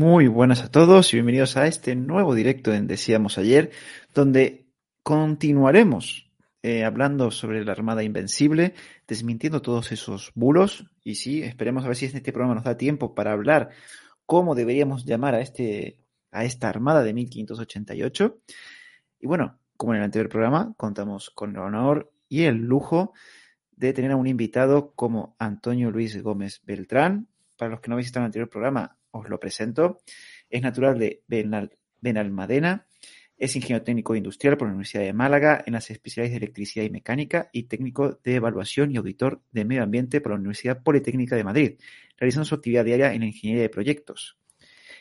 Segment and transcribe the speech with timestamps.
[0.00, 3.70] Muy buenas a todos y bienvenidos a este nuevo directo en Decíamos ayer,
[4.14, 4.64] donde
[5.02, 8.72] continuaremos eh, hablando sobre la Armada Invencible,
[9.06, 10.86] desmintiendo todos esos bulos.
[11.04, 13.72] Y sí, esperemos a ver si este programa nos da tiempo para hablar
[14.24, 15.98] cómo deberíamos llamar a, este,
[16.30, 18.38] a esta Armada de 1588.
[19.20, 23.12] Y bueno, como en el anterior programa, contamos con el honor y el lujo
[23.72, 27.28] de tener a un invitado como Antonio Luis Gómez Beltrán.
[27.58, 30.00] Para los que no en el anterior programa, os lo presento.
[30.48, 32.86] Es natural de Benal, Benalmadena,
[33.40, 36.90] es ingeniero técnico industrial por la Universidad de Málaga en las especialidades de electricidad y
[36.90, 41.44] mecánica y técnico de evaluación y auditor de medio ambiente por la Universidad Politécnica de
[41.44, 41.78] Madrid,
[42.18, 44.36] realizando su actividad diaria en la ingeniería de proyectos.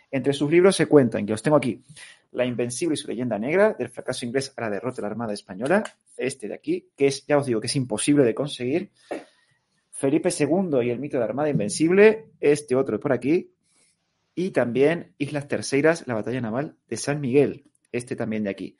[0.09, 1.83] Entre sus libros se cuentan, que los tengo aquí,
[2.31, 5.33] La Invencible y su leyenda negra, del fracaso inglés a la derrota de la Armada
[5.33, 5.83] Española,
[6.15, 8.91] este de aquí, que es, ya os digo, que es imposible de conseguir,
[9.91, 13.51] Felipe II y el mito de la Armada Invencible, este otro por aquí,
[14.35, 18.77] y también Islas Terceras, la batalla naval de San Miguel, este también de aquí.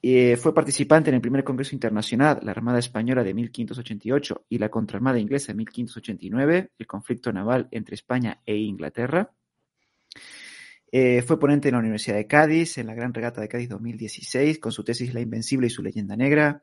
[0.00, 4.68] Eh, fue participante en el primer Congreso Internacional, la Armada Española de 1588 y la
[4.68, 9.32] Contraarmada Inglesa de 1589, el conflicto naval entre España e Inglaterra.
[10.90, 14.58] Eh, fue ponente en la Universidad de Cádiz, en la Gran Regata de Cádiz 2016,
[14.58, 16.62] con su tesis La Invencible y su leyenda negra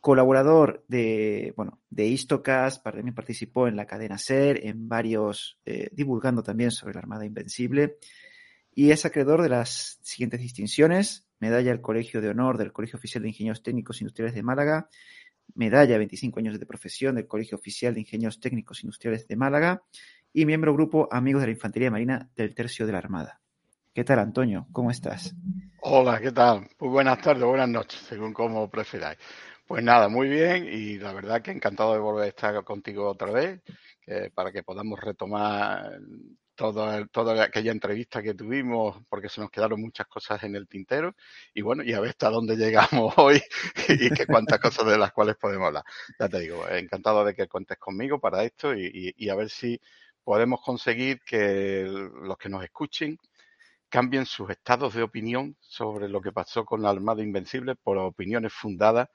[0.00, 6.42] colaborador de, bueno, de Istocast, también participó en la cadena SER, en varios, eh, divulgando
[6.42, 7.98] también sobre la Armada Invencible,
[8.74, 13.22] y es acreedor de las siguientes distinciones, medalla del Colegio de Honor del Colegio Oficial
[13.22, 14.88] de Ingenieros Técnicos Industriales de Málaga,
[15.54, 19.82] medalla 25 años de profesión del Colegio Oficial de Ingenieros Técnicos Industriales de Málaga,
[20.32, 23.40] y miembro grupo Amigos de la Infantería Marina del Tercio de la Armada.
[23.94, 24.66] ¿Qué tal, Antonio?
[24.72, 25.34] ¿Cómo estás?
[25.80, 26.68] Hola, ¿qué tal?
[26.78, 29.18] Muy buenas tardes, buenas noches, según como preferáis.
[29.66, 33.32] Pues nada, muy bien y la verdad que encantado de volver a estar contigo otra
[33.32, 33.60] vez
[34.34, 35.98] para que podamos retomar
[36.54, 41.16] toda, toda aquella entrevista que tuvimos porque se nos quedaron muchas cosas en el tintero
[41.52, 43.42] y bueno, y a ver hasta dónde llegamos hoy
[43.88, 45.84] y que cuántas cosas de las cuales podemos hablar.
[46.20, 49.80] Ya te digo, encantado de que cuentes conmigo para esto y, y a ver si
[50.22, 53.18] podemos conseguir que los que nos escuchen
[53.88, 58.52] cambien sus estados de opinión sobre lo que pasó con la Armada Invencible por opiniones
[58.52, 59.08] fundadas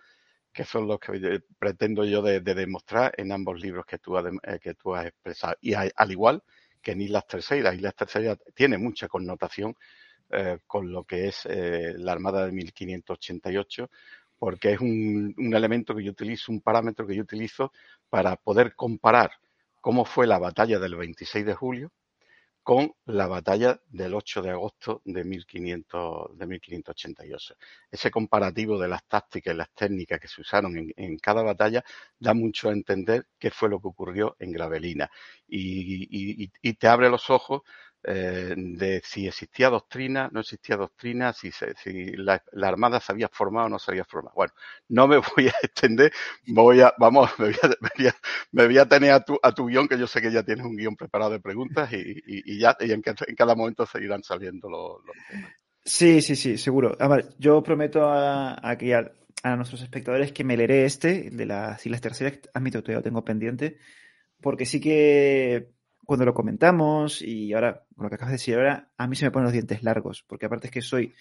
[0.53, 4.59] que son los que eh, pretendo yo de, demostrar en ambos libros que tú, eh,
[4.61, 5.55] que tú has expresado.
[5.61, 6.43] Y al igual
[6.81, 9.75] que en Islas Terceras, Islas Terceras tiene mucha connotación
[10.29, 13.89] eh, con lo que es la Armada de 1588,
[14.37, 17.71] porque es un, un elemento que yo utilizo, un parámetro que yo utilizo
[18.09, 19.31] para poder comparar
[19.79, 21.91] cómo fue la batalla del 26 de julio
[22.63, 27.55] con la batalla del 8 de agosto de, 1500, de 1588.
[27.89, 31.83] Ese comparativo de las tácticas y las técnicas que se usaron en, cada batalla
[32.19, 35.09] da mucho a entender qué fue lo que ocurrió en Gravelina
[35.47, 37.61] y te abre los ojos
[38.03, 43.67] eh, de si existía doctrina, no existía doctrina, si, si la, Armada se había formado
[43.67, 44.33] o no se había formado.
[44.35, 44.53] Bueno,
[44.89, 46.11] no me voy a extender,
[46.47, 47.53] voy a, vamos, me
[48.65, 50.75] voy a, tener a tu, a tu guion, que yo sé que ya tienes un
[50.75, 54.97] guion preparado de preguntas y, y, ya y en, en, cada momento seguirán saliendo los,
[55.29, 55.51] temas.
[55.83, 56.97] Sí, sí, sí, seguro.
[57.37, 58.77] Yo prometo a, a,
[59.43, 63.23] a, nuestros espectadores que me leeré este, de las Islas Terceras, admito que lo tengo
[63.23, 63.77] pendiente,
[64.41, 65.71] porque sí que
[66.11, 69.23] cuando lo comentamos y ahora, con lo que acabas de decir ahora, a mí se
[69.23, 71.13] me ponen los dientes largos, porque aparte es que soy,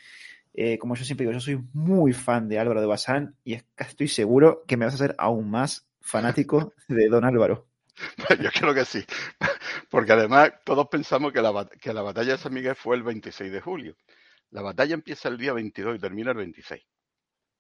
[0.53, 4.09] eh, como yo siempre digo, yo soy muy fan de Álvaro de Bazán y estoy
[4.09, 7.69] seguro que me vas a hacer aún más fanático de don Álvaro.
[8.43, 9.05] Yo creo que sí,
[9.91, 13.53] porque además todos pensamos que la, que la batalla de San Miguel fue el 26
[13.53, 13.97] de julio.
[14.51, 16.83] La batalla empieza el día 22 y termina el 26.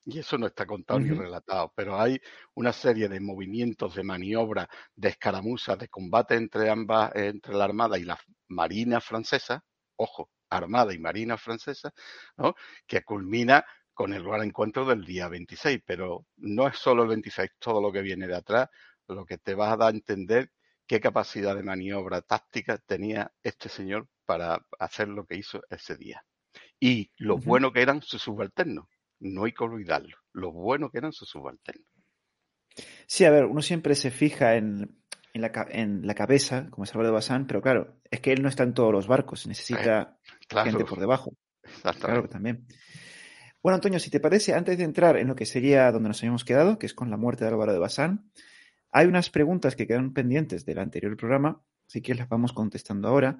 [0.04, 2.18] Y eso no está contado ni relatado, pero hay
[2.54, 7.98] una serie de movimientos, de maniobras, de escaramuzas, de combate entre ambas, entre la Armada
[7.98, 8.18] y la
[8.48, 9.62] Marina francesa,
[9.96, 11.92] ojo, Armada y Marina francesa,
[12.38, 12.54] ¿no?
[12.86, 17.50] que culmina con el lugar encuentro del día 26, pero no es solo el 26,
[17.58, 18.68] todo lo que viene de atrás,
[19.06, 20.50] lo que te va a dar a entender
[20.86, 26.24] qué capacidad de maniobra táctica tenía este señor para hacer lo que hizo ese día.
[26.80, 28.86] Y lo bueno que eran sus subalternos
[29.20, 31.86] no hay que olvidarlo, lo bueno que eran sus subalternos.
[33.06, 35.00] Sí, a ver, uno siempre se fija en,
[35.34, 38.42] en, la, en la, cabeza, como es Álvaro de Bazán, pero claro, es que él
[38.42, 40.18] no está en todos los barcos, necesita
[40.50, 41.34] eh, gente por debajo.
[42.00, 42.66] Claro que también.
[43.62, 46.44] Bueno, Antonio, si te parece, antes de entrar en lo que sería donde nos habíamos
[46.44, 48.30] quedado, que es con la muerte de Álvaro de Bazán,
[48.90, 53.38] hay unas preguntas que quedan pendientes del anterior programa, así que las vamos contestando ahora.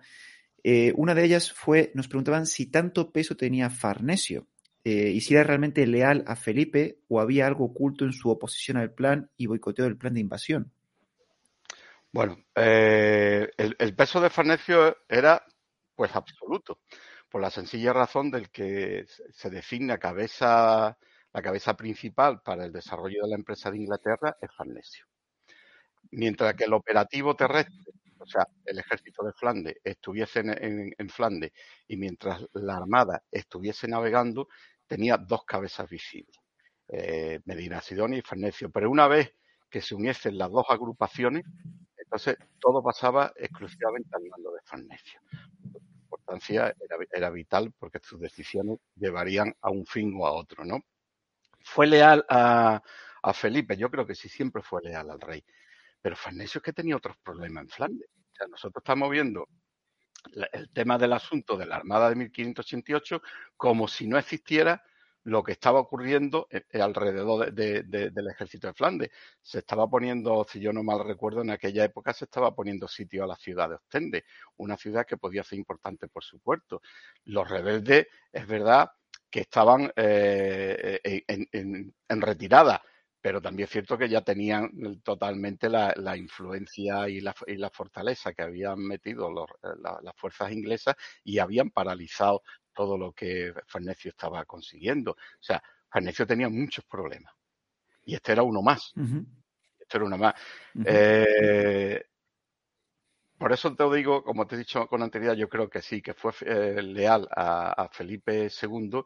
[0.62, 4.46] Eh, una de ellas fue, nos preguntaban si tanto peso tenía Farnesio
[4.82, 8.78] eh, y si era realmente leal a Felipe o había algo oculto en su oposición
[8.78, 10.72] al plan y boicoteo del plan de invasión.
[12.12, 15.44] Bueno, eh, el, peso de Farnesio era
[15.94, 16.80] Pues absoluto,
[17.28, 20.96] por la sencilla razón del que se designa cabeza,
[21.32, 25.04] la cabeza principal para el desarrollo de la empresa de Inglaterra es Farnesio.
[26.12, 27.79] Mientras que el operativo terrestre,
[28.30, 31.52] sea, el ejército de Flandes estuviese en, Flandes
[31.88, 34.48] y mientras la armada estuviese navegando,
[34.86, 36.36] tenía dos cabezas visibles,
[36.88, 38.70] eh, Medina Sidonia y Farnesio.
[38.70, 39.34] Pero una vez
[39.68, 41.44] que se uniesen las dos agrupaciones,
[41.96, 45.20] entonces todo pasaba exclusivamente al mando de Farnesio.
[45.30, 46.74] Su importancia
[47.10, 50.80] era, vital porque sus decisiones llevarían a un fin o a otro, ¿no?
[51.62, 52.82] Fue leal a,
[53.22, 55.44] a Felipe, yo creo que sí siempre fue leal al rey.
[56.02, 58.08] Pero Farnesio es que tenía otros problemas en Flandes.
[58.40, 59.46] Sea, nosotros estamos viendo
[60.52, 63.20] el tema del asunto de la Armada de 1588
[63.56, 64.82] como si no existiera
[65.24, 69.10] lo que estaba ocurriendo eh, eh, alrededor del ejército de Flandes.
[69.42, 73.24] Se estaba poniendo, si yo no mal recuerdo, en aquella época se estaba poniendo sitio
[73.24, 74.24] a la ciudad de Ostende,
[74.56, 76.80] una ciudad que podía ser importante por su puerto.
[77.24, 78.90] Los rebeldes, es verdad,
[79.28, 82.82] que estaban eh, en, retirada,
[83.20, 84.70] pero también es cierto que ya tenían
[85.02, 92.42] totalmente la, influencia y la, fortaleza que habían metido las fuerzas inglesas y habían paralizado
[92.72, 95.12] todo lo que Farnesio estaba consiguiendo.
[95.12, 97.34] O sea, Farnesio tenía muchos problemas.
[98.04, 98.92] Y este era uno más.
[99.78, 100.34] Este era uno más.
[100.84, 102.02] Eh,
[103.36, 106.14] por eso te digo, como te he dicho con anterioridad, yo creo que sí, que
[106.14, 109.02] fue eh, leal a, Felipe II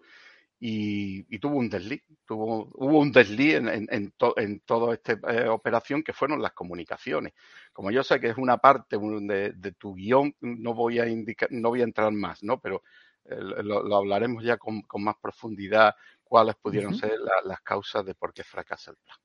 [0.67, 6.15] y, tuvo un desliz, tuvo, hubo un desliz en, en, toda esta eh, operación que
[6.15, 7.35] fueron las comunicaciones.
[7.71, 11.53] Como yo sé que es una parte de, de, tu guion, no voy a indicar,
[11.53, 12.61] no voy a entrar más, ¿no?
[12.61, 12.83] Pero
[13.27, 17.13] lo, hablaremos ya con, más profundidad cuáles pudieron ser
[17.45, 19.19] las causas de por qué fracasa el plan.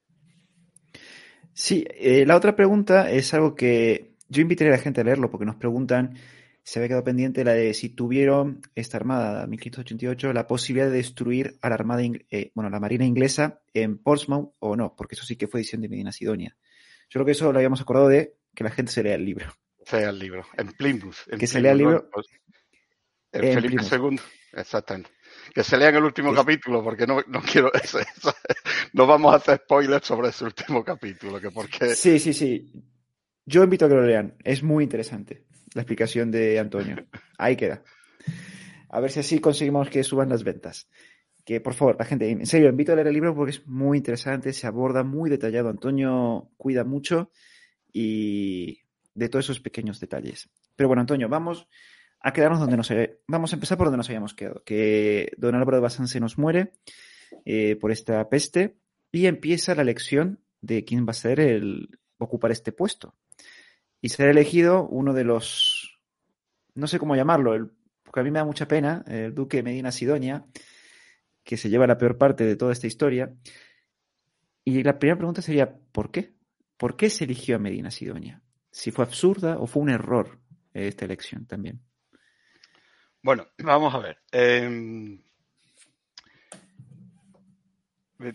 [1.53, 5.31] Sí, eh, la otra pregunta es algo que yo invitaría a la gente a leerlo
[5.31, 6.18] porque nos preguntan,
[6.69, 11.57] se había quedado pendiente la de si tuvieron esta armada 1588 la posibilidad de destruir
[11.63, 15.36] a la armada, eh, bueno, la marina inglesa en Portsmouth o no, porque eso sí
[15.36, 16.56] que fue edición de Medina Sidonia.
[17.10, 19.51] Yo creo que eso lo habíamos acordado de que la gente se lea el libro.
[19.83, 21.16] Se lea el libro, en Plymouth.
[21.39, 22.07] que se lea el libro.
[23.31, 24.19] El Felipe II,
[24.54, 25.10] exactamente.
[25.51, 27.74] Que se lea en el último capítulo, porque no, no quiero.
[27.83, 27.98] Eso,
[28.94, 31.42] no vamos a hacer spoilers sobre ese último capítulo.
[31.42, 31.95] Que porque...
[31.95, 32.71] Sí, sí, sí.
[33.44, 34.36] Yo invito a que lo lean.
[34.44, 37.06] Es muy interesante la explicación de Antonio.
[37.38, 37.83] Ahí queda.
[38.90, 40.90] A ver si así conseguimos que suban las ventas.
[41.45, 43.97] Que por favor, la gente, en serio, invito a leer el libro porque es muy
[43.97, 45.69] interesante, se aborda muy detallado.
[45.69, 47.31] Antonio cuida mucho
[47.92, 48.81] y
[49.14, 50.49] de todos esos pequeños detalles.
[50.76, 51.68] Pero bueno, Antonio, vamos
[52.21, 52.92] a quedarnos donde nos...
[53.28, 56.38] Vamos a empezar por donde nos habíamos quedado, que don Álvaro de Bazán se nos
[56.38, 56.73] muere
[57.45, 58.78] eh, por esta peste
[59.11, 63.16] y empieza la elección de quién va a ser el ocupar este puesto.
[64.01, 65.99] Y será elegido uno de los,
[66.75, 67.71] no sé cómo llamarlo,
[68.03, 70.45] porque a mí me da mucha pena, el duque Medina Sidonia,
[71.44, 73.33] que se lleva la peor parte de toda esta historia.
[74.63, 76.33] Y la primera pregunta sería, ¿por qué?
[76.77, 78.41] ¿Por qué se eligió a Medina Sidonia?
[78.71, 80.39] Si fue absurda o fue un error
[80.73, 81.81] esta elección también.
[83.21, 84.18] Bueno, vamos a ver.
[84.31, 85.21] Em,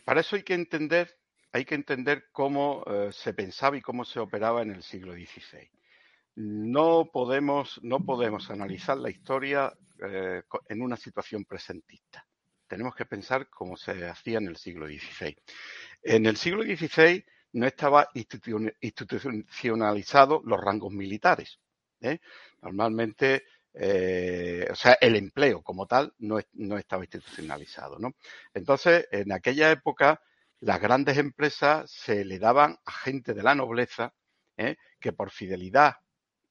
[0.05, 1.17] para eso hay que entender,
[1.55, 5.71] hay que entender cómo eh, se pensaba y cómo se operaba en el siglo XVI.
[6.35, 9.73] No podemos, no podemos analizar la historia
[10.05, 12.27] eh, en una situación presentista.
[12.67, 15.37] Tenemos que pensar cómo se hacía en el siglo XVI.
[16.03, 21.61] En el siglo XVI no estaba institucionalizado los rangos militares.
[22.01, 22.19] ¿eh?
[22.63, 23.45] Normalmente
[23.77, 28.17] o sea, el empleo como tal no, no estaba institucionalizado, ¿no?
[28.55, 30.21] Entonces, en aquella época,
[30.65, 34.15] las grandes empresas se le daban a gente de la nobleza
[34.57, 34.77] ¿eh?
[34.99, 35.97] que por fidelidad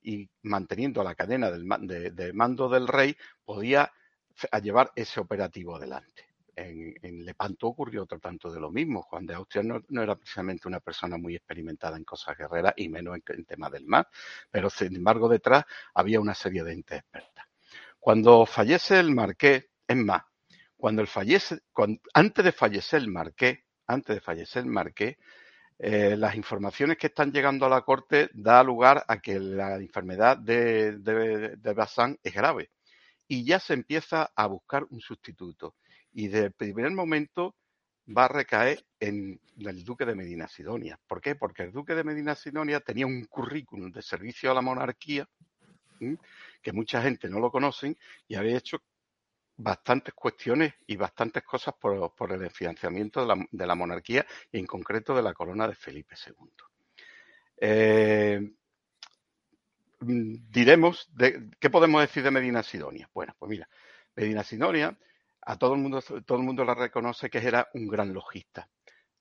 [0.04, 1.66] y manteniendo la cadena del,
[2.16, 3.92] de mando del rey podía
[4.62, 9.02] llevar ese operativo adelante en, Lepanto ocurrió otro tanto de lo mismo.
[9.02, 13.16] Juan de Austria no, era precisamente una persona muy experimentada en cosas guerreras y menos
[13.16, 14.08] en, en tema del mar,
[14.52, 15.66] pero sin embargo detrás
[15.96, 17.46] había una serie de entes expertas.
[18.00, 20.22] Cuando fallece el marqués, es más,
[20.78, 21.60] cuando el fallece,
[22.14, 25.18] antes de fallecer el marqués, antes de fallecer el marqués,
[25.80, 30.38] eh, las informaciones que están llegando a la corte da lugar a que la enfermedad
[30.38, 32.70] de, de, de Bazán es grave
[33.28, 35.76] y ya se empieza a buscar un sustituto
[36.12, 37.56] y de primer momento
[38.16, 41.00] va a recaer en el duque de Medina Sidonia.
[41.08, 41.36] ¿Por qué?
[41.36, 45.28] Porque el duque de Medina Sidonia tenía un currículum de servicio a la monarquía
[46.62, 47.98] que mucha gente no lo conoce
[48.28, 48.82] y había hecho
[49.56, 55.22] bastantes cuestiones y bastantes cosas por, el financiamiento de la, monarquía y en concreto de
[55.22, 56.50] la corona de Felipe II.
[57.58, 58.42] Eh,
[60.00, 61.10] mm, diremos,
[61.60, 63.10] ¿qué podemos decir de Medina Sidonia?
[63.14, 63.70] Bueno, pues mira,
[64.16, 64.98] Medina Sidonia,
[65.42, 68.70] a todo el mundo, todo el mundo la reconoce que era un gran logista.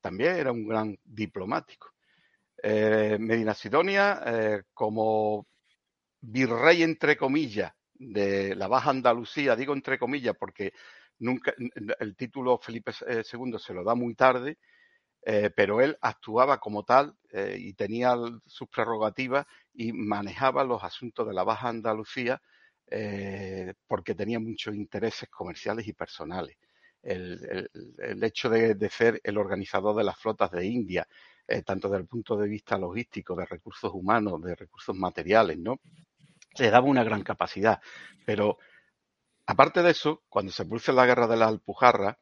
[0.01, 1.93] También era un gran diplomático.
[2.63, 5.47] Eh, Medina Sidonia, eh, como
[6.21, 7.73] virrey, entre comillas,
[8.11, 10.73] de la Baja Andalucía, digo entre comillas porque
[11.19, 11.55] nunca
[12.01, 14.59] el título Felipe II se lo da muy tarde,
[15.25, 18.17] eh, pero él actuaba como tal eh, y tenía
[18.47, 22.43] sus prerrogativas y manejaba los asuntos de la Baja Andalucía
[22.89, 26.57] eh, porque tenía muchos intereses comerciales y personales.
[27.03, 27.69] El,
[28.23, 31.07] hecho de, ser el organizador de las flotas de India,
[31.67, 35.81] tanto desde el punto de vista logístico, de recursos humanos, de recursos materiales, ¿no?
[36.59, 37.81] Le daba una gran capacidad.
[38.25, 38.59] Pero
[39.47, 42.19] aparte de eso, cuando se produce la guerra de la Alpujarra,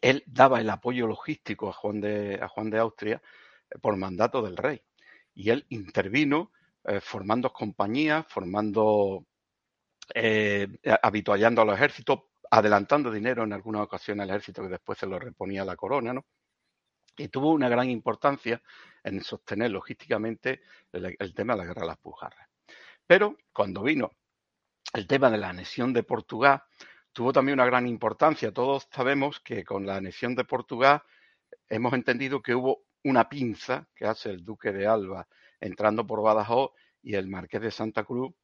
[0.00, 3.22] él daba el apoyo logístico a Juan de, a Juan de Austria
[3.70, 4.82] eh, por mandato del rey.
[5.34, 6.52] Y él intervino
[6.84, 9.26] eh, formando compañías, formando,
[10.14, 10.68] eh,
[11.02, 15.18] habituallando a los ejércitos, adelantando dinero en algunas ocasiones al ejército que después se lo
[15.18, 16.24] reponía la corona, ¿no?
[17.18, 18.62] Y tuvo una gran importancia
[19.02, 20.60] en sostener logísticamente
[20.92, 22.48] el, tema de la guerra de las Pujarras.
[23.06, 24.10] Pero cuando vino
[24.92, 26.62] el tema de la anexión de Portugal,
[27.12, 28.52] tuvo también una gran importancia.
[28.52, 31.02] Todos sabemos que con la anexión de Portugal
[31.68, 35.28] hemos entendido que hubo una pinza que hace el duque de Alba
[35.60, 36.70] entrando por Badajoz
[37.02, 38.34] y el marqués de Santa Cruz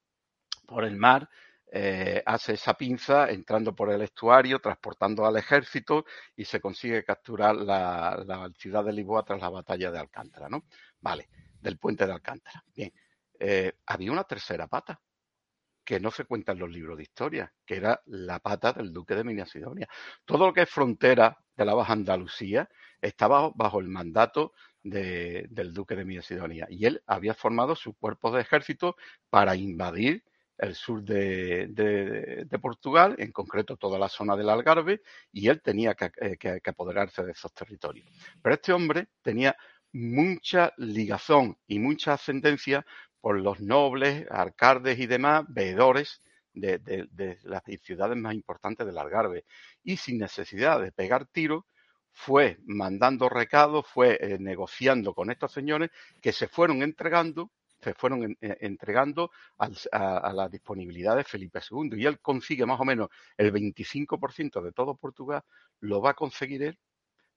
[0.66, 1.28] por el mar
[1.74, 6.04] eh, hace esa pinza entrando por el estuario, transportando al ejército
[6.36, 10.64] y se consigue capturar la, ciudad de Lisboa tras la batalla de Alcántara, ¿no?
[11.00, 12.62] Vale, del puente de Alcántara.
[12.76, 12.92] Bien,
[13.44, 15.00] eh, había una tercera pata
[15.84, 19.16] que no se cuenta en los libros de historia, que era la pata del duque
[19.16, 19.88] de Minas Sidonia.
[20.24, 22.68] Todo lo que es frontera de la Baja Andalucía
[23.00, 28.30] estaba bajo el mandato del duque de Minas Sidonia y él había formado su cuerpo
[28.30, 28.96] de ejército
[29.28, 30.22] para invadir
[30.58, 36.36] el sur de, Portugal, en concreto toda la zona del Algarve, y él tenía eh,
[36.36, 38.08] que, que apoderarse de esos territorios.
[38.40, 39.56] Pero este hombre tenía
[39.92, 42.86] mucha ligazón y mucha ascendencia
[43.22, 46.20] por los nobles, alcaldes y demás veedores
[46.52, 49.44] de, las ciudades más importantes del Algarve.
[49.84, 51.64] Y sin necesidad de pegar tiro,
[52.10, 57.50] fue mandando recados, fue eh, negociando con estos señores que se fueron entregando
[57.80, 62.78] se fueron eh, entregando a, a, la disponibilidad de Felipe II y él consigue más
[62.78, 65.42] o menos el 25% de todo Portugal,
[65.80, 66.78] lo va a conseguir él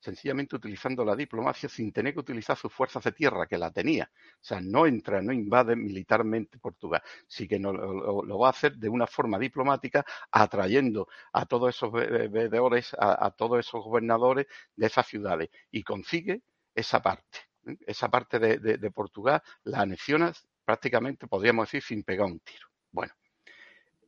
[0.05, 4.09] sencillamente utilizando la diplomacia sin tener que utilizar sus fuerzas de tierra, que la tenía.
[4.13, 8.77] O sea, no entra, no invade militarmente Portugal, sí que no, lo, va a hacer
[8.77, 14.45] de una forma diplomática, atrayendo a todos esos veedores, a, todos esos gobernadores
[14.75, 16.43] de esas ciudades, y consigue
[16.75, 17.39] esa parte.
[17.65, 17.77] ¿eh?
[17.87, 20.31] Esa parte de, de Portugal la anexiona
[20.63, 22.67] prácticamente, podríamos decir, sin pegar un tiro.
[22.91, 23.13] Bueno,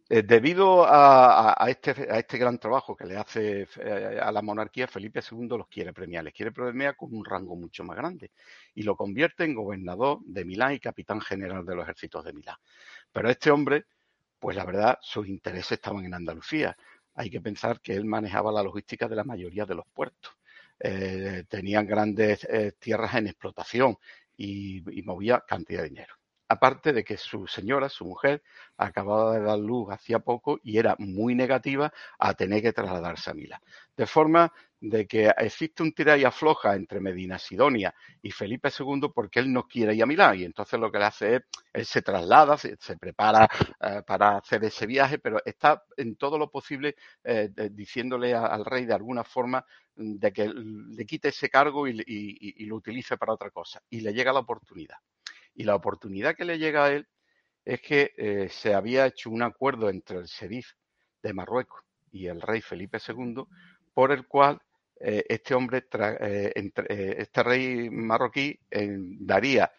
[0.10, 0.84] eh, debido
[1.68, 5.68] este, a, este, gran trabajo que le hace eh, a la monarquía, Felipe II los
[5.68, 8.32] quiere premiar, les quiere premiar con un rango mucho más grande
[8.74, 12.56] y lo convierte en gobernador de Milán y capitán general de los ejércitos de Milán.
[13.12, 13.86] Pero este hombre,
[14.40, 16.78] pues la verdad, sus intereses estaban en Andalucía.
[17.16, 20.34] Hay que pensar que él manejaba la logística de la mayoría de los puertos.
[20.80, 22.48] Eh, tenían grandes
[22.80, 23.98] tierras en explotación
[24.38, 26.17] y movía cantidad de dinero
[26.50, 28.42] aparte de que su señora, su mujer,
[28.78, 33.34] acababa de dar luz hacía poco y era muy negativa a tener que trasladarse a
[33.34, 33.62] Milán.
[33.96, 39.10] De forma de que existe un tira y afloja entre Medina Sidonia y Felipe II
[39.14, 41.42] porque él no quiere ir a Milán y entonces lo que le hace es,
[41.74, 43.50] él se traslada, se, prepara
[43.82, 48.86] eh, para hacer ese viaje, pero está en todo lo posible eh, diciéndole al rey
[48.86, 53.82] de alguna forma de que le quite ese cargo y lo utilice para otra cosa.
[53.90, 54.98] Y le llega la oportunidad.
[55.58, 57.08] Y la oportunidad que le llega a él
[57.66, 60.70] es que eh, se había hecho un acuerdo entre el sheriff
[61.24, 63.44] de Marruecos y el rey Felipe II,
[63.92, 64.62] por el cual
[65.00, 66.54] eh, este hombre, eh,
[67.18, 69.72] este rey marroquí, daría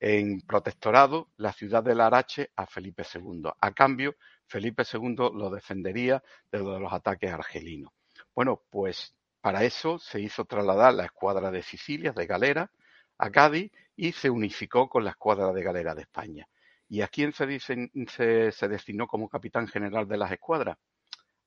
[0.00, 3.50] en protectorado la ciudad de Larache a Felipe II.
[3.60, 4.16] A cambio,
[4.46, 7.92] Felipe II lo defendería de los ataques argelinos.
[8.34, 12.70] Bueno, pues para eso se hizo trasladar la escuadra de Sicilia, de Galera,
[13.18, 16.48] a Cádiz y se unificó con la escuadra de galera de España.
[16.88, 20.78] ¿Y a quién se, se, destinó como capitán general de las escuadras?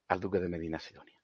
[0.07, 1.19] Al duque de Medina Sidonia.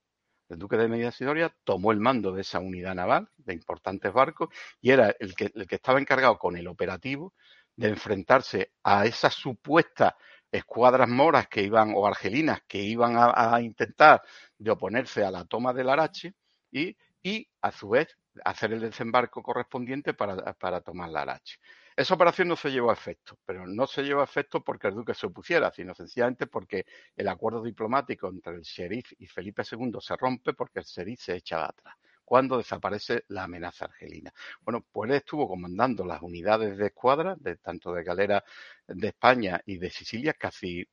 [0.49, 4.49] El duque de Medina Sidonia tomó el mando de esa unidad naval de importantes barcos
[4.81, 7.33] y era el que, el que estaba encargado con el operativo
[7.75, 10.13] de enfrentarse a esas supuestas
[10.51, 14.21] escuadras moras que iban o argelinas que iban a, intentar
[14.57, 16.33] de oponerse a la toma del Arache
[16.71, 21.57] y, y a su vez hacer el desembarco correspondiente para, tomar la Arache.
[21.95, 24.95] Esa operación no se llevó a efecto, pero no se llevó a efecto porque el
[24.95, 29.97] duque se opusiera, sino sencillamente porque el acuerdo diplomático entre el sheriff y Felipe II
[29.99, 34.33] se rompe porque el sheriff se echa atrás cuando desaparece la amenaza argelina.
[34.59, 38.43] Bueno, pues él estuvo comandando las unidades de escuadra, de, tanto de galera
[38.85, 40.85] de España y de Sicilia, casi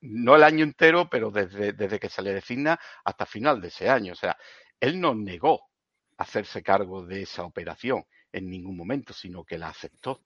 [0.00, 3.88] no el año entero, pero desde, desde que se le designa hasta final de ese
[3.88, 4.12] año.
[4.12, 4.36] O sea,
[4.80, 5.70] él no negó
[6.16, 10.20] hacerse cargo de esa operación en ningún momento, sino que la aceptó.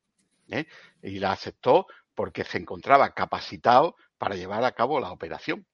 [0.51, 0.67] ¿eh?
[1.03, 5.67] Y la aceptó porque se encontraba capacitado para llevar a cabo la operación.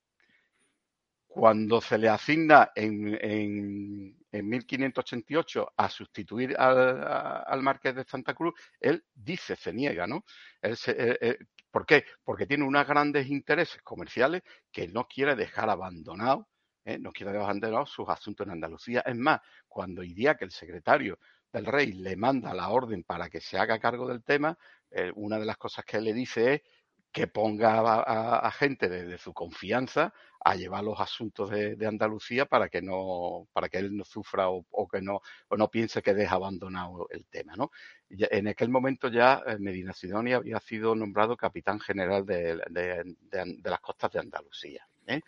[1.27, 8.55] Cuando se le asigna en, en, en 1588 a sustituir al, marqués de Santa Cruz,
[8.81, 10.25] él dice, se niega, ¿no?
[10.61, 11.39] Él eh, eh,
[11.75, 12.05] ¿Por qué?
[12.23, 16.47] Porque tiene unos grandes intereses comerciales que no quiere dejar abandonado,
[16.99, 19.01] no quiere dejar sus asuntos en Andalucía.
[19.07, 21.19] Es más, cuando que el secretario
[21.53, 24.59] del rey le manda la orden para que se haga cargo del tema,
[24.91, 26.63] eh, una de las cosas que le dice es
[27.15, 27.79] que ponga
[28.45, 30.13] a, gente de, su confianza
[30.45, 34.89] a llevar los asuntos de, Andalucía para que no para que él no sufra o,
[34.89, 35.21] que no
[35.57, 37.71] no piense que deja abandonado el tema no
[38.11, 42.61] en aquel momento ya eh, Medina Sidonia había sido nombrado capitán general de,
[43.63, 45.21] las costas de Andalucía ¿eh?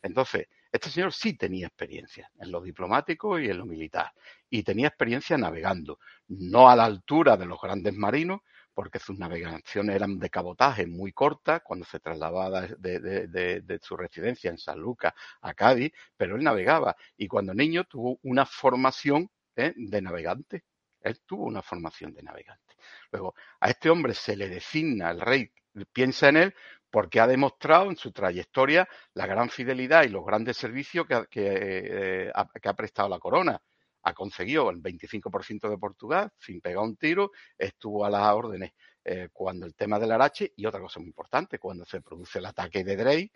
[0.00, 4.12] entonces este señor sí tenía experiencia en lo diplomático y en lo militar,
[4.48, 8.40] y tenía experiencia navegando, no a la altura de los grandes marinos,
[8.74, 14.58] porque sus navegaciones eran de cabotaje muy cortas cuando se trasladaba de, su residencia en
[14.58, 19.74] San Lucas a Cádiz, pero él navegaba y cuando niño tuvo una formación ¿eh?
[19.76, 20.64] de navegante.
[21.02, 22.76] Él tuvo una formación de navegante.
[23.10, 25.52] Luego, a este hombre se le designa, el rey
[25.92, 26.54] piensa en él
[26.92, 32.30] porque ha demostrado en su trayectoria la gran fidelidad y los grandes servicios que, eh,
[32.34, 33.58] ha, prestado la corona.
[34.02, 38.72] Ha conseguido el 25% de Portugal sin pegar un tiro, estuvo a las órdenes
[39.04, 42.46] eh, cuando el tema del Arache y otra cosa muy importante, cuando se produce el
[42.46, 43.32] ataque de Drey,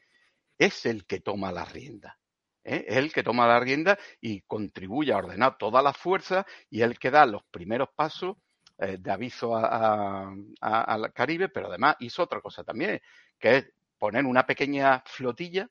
[0.58, 2.18] es el que toma la rienda.
[2.62, 2.84] ¿eh?
[2.86, 6.98] Es el que toma la rienda y contribuye a ordenar todas las fuerzas y el
[6.98, 8.36] que da los primeros pasos
[8.78, 13.00] eh, de aviso al Caribe, pero además hizo otra cosa también,
[13.38, 15.70] que es poner una pequeña flotilla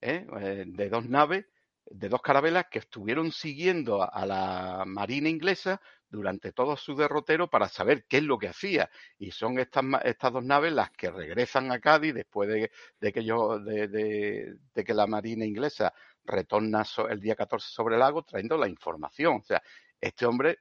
[0.00, 0.26] ¿eh?
[0.40, 1.46] Eh, de dos naves,
[1.86, 7.68] de dos carabelas que estuvieron siguiendo a, la Marina inglesa durante todo su derrotero para
[7.68, 8.90] saber qué es lo que hacía.
[9.18, 13.58] Y son estas, estas dos naves las que regresan a Cádiz después de, que, yo,
[13.58, 15.92] de, que la Marina inglesa
[16.24, 19.36] retorna el día 14 sobre el lago trayendo la información.
[19.36, 19.62] O sea,
[20.00, 20.60] este hombre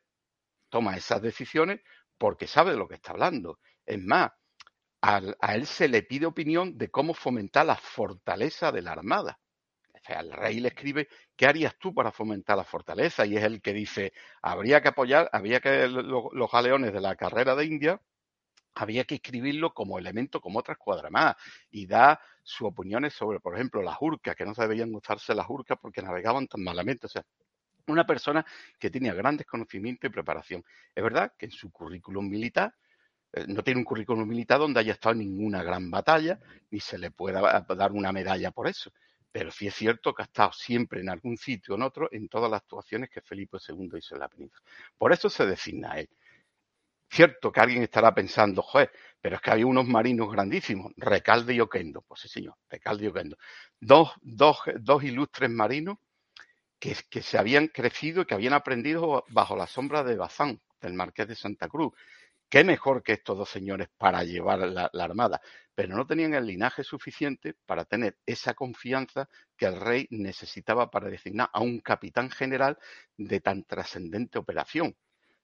[0.69, 1.81] toma esas decisiones
[2.17, 3.59] porque sabe de lo que está hablando.
[3.85, 4.31] Es más,
[5.01, 9.39] a él se le pide opinión de cómo fomentar la fortaleza de la Armada.
[9.93, 13.25] O sea, el rey le escribe, ¿qué harías tú para fomentar la fortaleza?
[13.25, 17.55] Y es el que dice, habría que apoyar, había que los galeones de la carrera
[17.55, 18.01] de India,
[18.75, 21.35] había que escribirlo como elemento, como otra escuadra más,
[21.69, 25.49] y da sus opiniones sobre, por ejemplo, las urcas, que no se debían usarse las
[25.49, 27.07] urcas porque navegaban tan malamente.
[27.07, 27.25] O sea,
[27.87, 28.45] una persona
[28.77, 30.63] que tenía grandes conocimientos y preparación.
[30.95, 32.73] Es verdad que en su currículum militar
[33.47, 36.39] no tiene un currículum militar donde haya estado en ninguna gran batalla,
[36.71, 38.91] ni se le pueda dar una medalla por eso.
[39.31, 42.27] Pero sí es cierto que ha estado siempre en algún sitio o en otro en
[42.27, 44.63] todas las actuaciones que Felipe II hizo en la península.
[44.97, 46.09] Por eso se designa a él.
[47.11, 51.59] Cierto que alguien estará pensando, joder, pero es que hay unos marinos grandísimos, Recalde y
[51.59, 52.01] Oquendo.
[52.01, 53.37] Pues sí, señor, Recalde y Oquendo.
[53.79, 55.97] Dos, dos, dos ilustres marinos
[56.79, 61.27] que, se habían crecido y que habían aprendido bajo la sombra de Bazán, del Marqués
[61.27, 61.93] de Santa Cruz.
[62.49, 65.39] Qué mejor que estos dos señores para llevar la, armada,
[65.75, 71.09] pero no tenían el linaje suficiente para tener esa confianza que el rey necesitaba para
[71.09, 72.79] designar a un capitán general
[73.17, 74.95] de tan trascendente operación.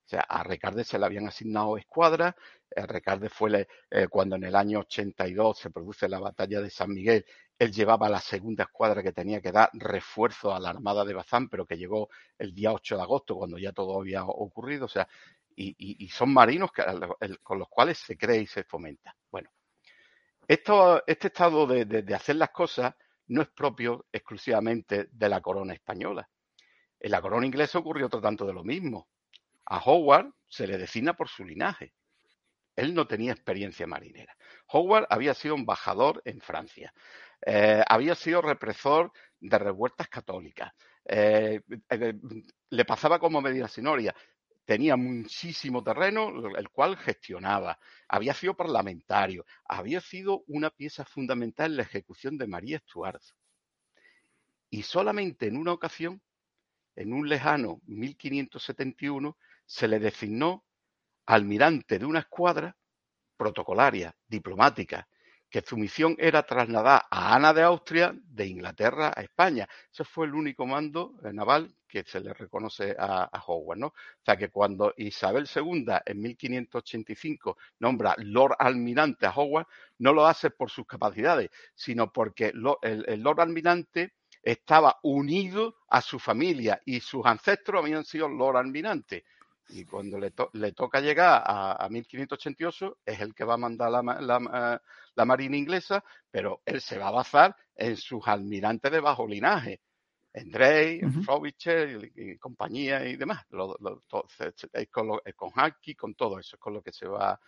[0.06, 2.36] O sea, a Recarde se le habían asignado escuadras.
[2.76, 6.91] Eh, Recarde fue eh, cuando en el año 82 se produce la batalla de San
[6.91, 7.26] Miguel
[7.58, 11.48] él llevaba la segunda escuadra que tenía que dar refuerzo a la Armada de Bazán,
[11.48, 14.86] pero que llegó el día 8 de agosto, cuando ya todo había ocurrido.
[14.86, 15.08] O sea,
[15.56, 16.72] y, son marinos
[17.41, 19.15] con los cuales se cree y se fomenta.
[19.32, 19.50] Bueno,
[20.48, 22.94] este estado de, hacer las cosas
[23.28, 26.30] no es propio exclusivamente de la corona española.
[27.00, 29.08] En la corona inglesa ocurrió otro tanto de lo mismo.
[29.65, 31.94] A Howard se le designa por su linaje.
[32.76, 34.36] Él no tenía experiencia marinera.
[34.68, 36.94] Howard había sido embajador en Francia.
[37.46, 40.72] Eh, había sido represor de revueltas católicas.
[41.06, 42.13] Eh, eh,
[42.70, 44.13] le pasaba como Medina Sinoria.
[44.65, 47.78] Tenía muchísimo terreno, el cual gestionaba.
[48.08, 49.45] Había sido parlamentario.
[49.63, 53.21] Había sido una pieza fundamental en la ejecución de María Stuart.
[54.71, 56.21] Y solamente en una ocasión,
[56.95, 60.65] en un lejano 1571, se le designó
[61.28, 62.75] almirante de una escuadra
[63.38, 65.08] protocolaria, diplomática,
[65.56, 69.65] que su misión era trasladar a Ana de Austria de Inglaterra a España.
[69.89, 73.88] Ese fue el único mando naval que se le reconoce a, Howard, ¿no?
[73.88, 73.94] O
[74.26, 79.68] sea que cuando Isabel II en 1585 nombra Lord Almirante a Howard,
[80.00, 86.20] no lo hace por sus capacidades, sino porque el, Lord Almirante estaba unido a su
[86.20, 89.24] familia y sus ancestros habían sido Lord Almirante.
[89.69, 90.32] Y cuando le,
[90.71, 94.80] toca llegar a, 1588, es el que va a mandar la,
[95.15, 99.82] la, Marina inglesa, pero él se va a basar en sus almirantes de bajo linaje.
[100.34, 103.45] En Drake, en y, compañía y demás.
[104.73, 105.51] es con, lo, con
[105.97, 107.39] con todo eso, es con lo que se va,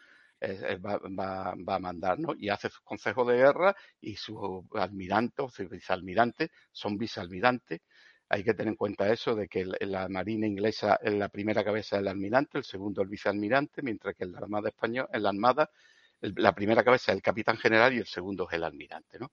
[0.42, 2.34] va, va, a mandar, ¿no?
[2.38, 7.82] Y hace sus consejos de guerra y sus almirantes o vicealmirantes son vicealmirantes
[8.30, 11.98] hay que tener en cuenta eso de que la Marina inglesa es la primera cabeza
[11.98, 15.70] del almirante, el segundo el vicealmirante, mientras que en la Armada española, en la Armada,
[16.22, 19.32] la primera cabeza es el capitán general y el segundo es el almirante, ¿no?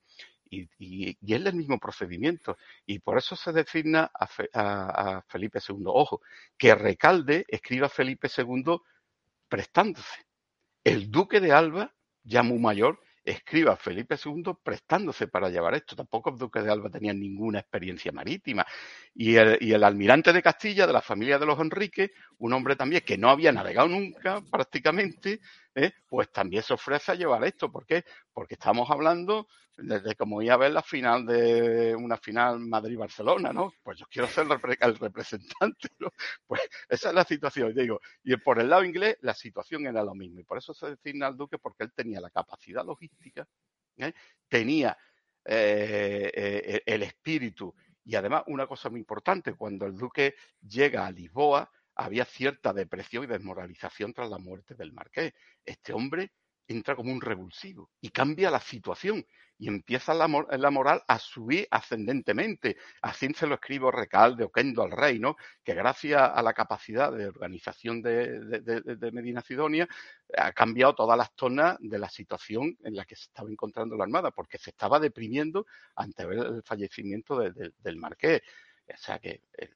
[0.50, 2.56] Y, y, es el mismo procedimiento.
[2.86, 5.84] Y por eso se designa a, Felipe II.
[5.86, 6.20] Ojo,
[6.56, 8.76] que Recalde escriba a Felipe II
[9.48, 10.26] prestándose.
[10.84, 15.96] El duque de Alba, ya muy mayor, escriba Felipe II prestándose para llevar esto.
[15.96, 18.66] Tampoco el duque de Alba tenía ninguna experiencia marítima.
[19.14, 22.76] Y el, y el, almirante de Castilla, de la familia de los Enrique, un hombre
[22.76, 25.40] también que no había navegado nunca prácticamente,
[25.74, 25.92] ¿eh?
[26.08, 27.70] pues también se ofrece a llevar esto.
[27.70, 28.04] ¿Por qué?
[28.32, 33.72] Porque estamos hablando desde como iba a ver la final de una final Madrid-Barcelona, ¿no?
[33.82, 34.46] Pues yo quiero ser
[34.80, 36.10] el representante, ¿no?
[36.46, 38.00] Pues esa es la situación, digo.
[38.22, 40.40] Y por el lado inglés, la situación era lo mismo.
[40.40, 43.46] Y por eso se designa al duque, porque él tenía la capacidad logística,
[43.96, 44.12] ¿eh?
[44.48, 44.96] tenía
[45.44, 47.74] eh, el espíritu.
[48.04, 53.24] Y además, una cosa muy importante, cuando el duque llega a Lisboa, había cierta depresión
[53.24, 55.32] y desmoralización tras la muerte del marqués.
[55.64, 56.32] Este hombre
[56.66, 59.24] entra como un revulsivo y cambia la situación
[59.58, 62.76] y empieza la, moral a subir ascendentemente.
[63.02, 65.36] Así se lo escribo Recalde o Kendo al rey, ¿no?
[65.62, 69.88] Que gracias a la capacidad de organización de, Medina Sidonia
[70.36, 74.04] ha cambiado todas las zonas de la situación en la que se estaba encontrando la
[74.04, 78.42] Armada, porque se estaba deprimiendo ante el fallecimiento del marqués.
[78.92, 79.70] O sea que eh,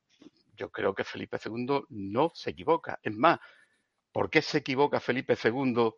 [0.58, 2.98] yo creo que Felipe II no se equivoca.
[3.02, 3.38] Es más,
[4.12, 5.92] ¿por qué se equivoca Felipe II?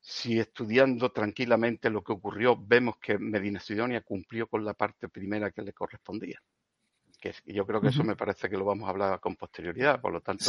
[0.00, 5.50] si estudiando tranquilamente lo que ocurrió vemos que Medina Sidonia cumplió con la parte primera
[5.50, 6.40] que le correspondía.
[7.20, 10.12] Que yo creo que eso me parece que lo vamos a hablar con posterioridad, por
[10.12, 10.44] lo tanto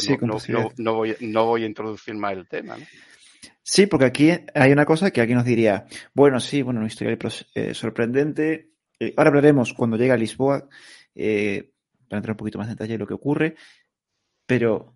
[0.77, 2.77] no, voy, no voy a introducir más el tema.
[3.63, 7.17] Sí, porque aquí hay una cosa que aquí nos diría, bueno, sí, bueno, una historia
[7.55, 8.73] eh, sorprendente.
[8.99, 10.69] Eh, ahora hablaremos cuando llegue a Lisboa,
[11.15, 11.71] eh,
[12.09, 13.55] para entrar un poquito más en detalle de lo que ocurre,
[14.45, 14.95] pero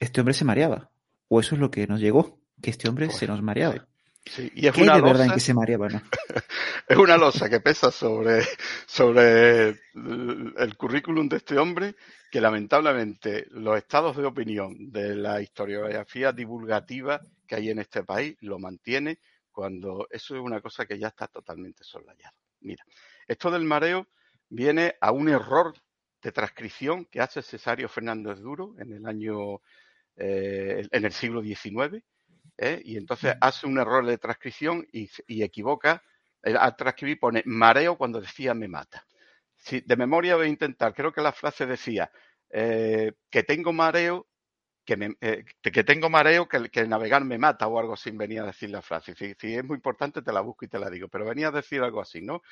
[0.00, 0.90] este hombre se mareaba,
[1.28, 3.86] o eso es lo que nos llegó, que este hombre se nos mareaba.
[4.24, 5.86] Sí, y es una losa, que se mareaba,
[6.88, 8.42] es una losa que pesa sobre,
[8.84, 11.94] sobre el currículum de este hombre
[12.28, 18.36] que lamentablemente los estados de opinión de la historiografía divulgativa que hay en este país
[18.40, 19.20] lo mantiene
[19.52, 22.34] cuando eso es una cosa que ya está totalmente soslayada.
[22.60, 22.84] Mira,
[23.28, 24.08] esto del mareo
[24.48, 25.74] viene a un error
[26.26, 29.60] de transcripción que hace Cesario Fernández Duro en el año,
[30.16, 32.02] eh, en el siglo XIX,
[32.58, 32.82] ¿eh?
[32.84, 35.08] y entonces hace un error de transcripción y,
[35.40, 36.02] equivoca.
[36.42, 39.06] Al transcribir pone mareo cuando decía me mata.
[39.56, 42.10] Si, de memoria voy a intentar, creo que la frase decía
[42.50, 44.26] eh, que tengo mareo,
[44.84, 48.42] que, me, eh, que tengo mareo, que, que, navegar me mata o algo así venía
[48.42, 49.14] a decir la frase.
[49.14, 51.52] Si, si, es muy importante te la busco y te la digo, pero venía a
[51.52, 52.42] decir algo así, ¿no?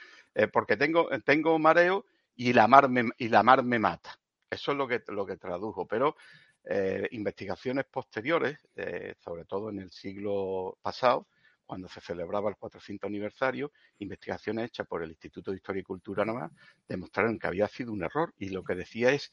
[0.52, 2.04] porque tengo, tengo mareo
[2.37, 4.18] y la mar me, mata.
[4.51, 6.16] Eso es lo que, lo que tradujo, pero
[6.64, 11.29] eh, investigaciones posteriores, eh, sobre todo en el siglo pasado,
[11.66, 16.25] cuando se celebraba el 400 aniversario, investigaciones hechas por el Instituto de Historia y Cultura
[16.25, 16.53] nomás,
[16.87, 19.33] demostraron que había sido un error y lo que decía es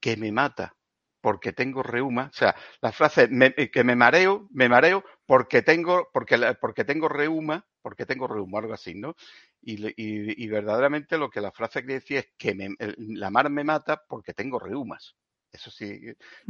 [0.00, 0.76] que me mata
[1.22, 6.10] porque tengo reuma, o sea, la frase eh, que me mareo, me mareo porque tengo,
[6.12, 9.14] porque, porque tengo reuma, porque tengo reuma, algo así, ¿no?
[9.62, 14.34] Y, verdaderamente lo que la frase que decía es que la mar me mata porque
[14.34, 15.16] tengo reumas.
[15.52, 16.00] Eso sí.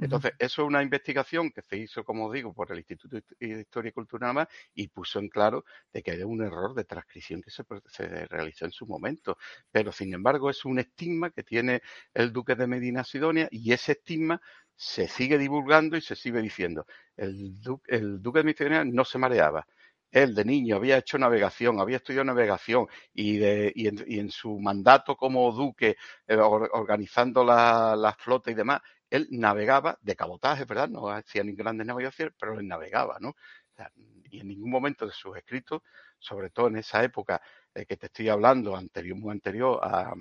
[0.00, 3.88] Entonces, eso es una investigación que se hizo, como digo, por el Instituto de Historia
[3.88, 7.50] y Cultura más y puso en claro de que había un error de transcripción que
[7.50, 7.64] se,
[8.26, 9.38] realizó en su momento.
[9.72, 11.82] Pero, sin embargo, es un estigma que tiene
[12.14, 14.40] el duque de Medina Sidonia y ese estigma
[14.76, 16.86] se sigue divulgando y se sigue diciendo.
[17.16, 19.66] El, duque, el duque de Medina Sidonia no se mareaba
[20.12, 25.16] él de niño había hecho navegación, había estudiado navegación y, de, y, en, su mandato
[25.16, 25.96] como duque,
[26.28, 30.88] eh, organizando la, la, flota y demás, él navegaba de cabotaje, ¿verdad?
[30.88, 33.34] No hacía ni grandes navegaciones, pero él navegaba, ¿no?
[34.30, 35.82] y en ningún momento de sus escritos,
[36.18, 37.40] sobre todo en esa época
[37.74, 40.14] que te estoy hablando, anterior, muy anterior a,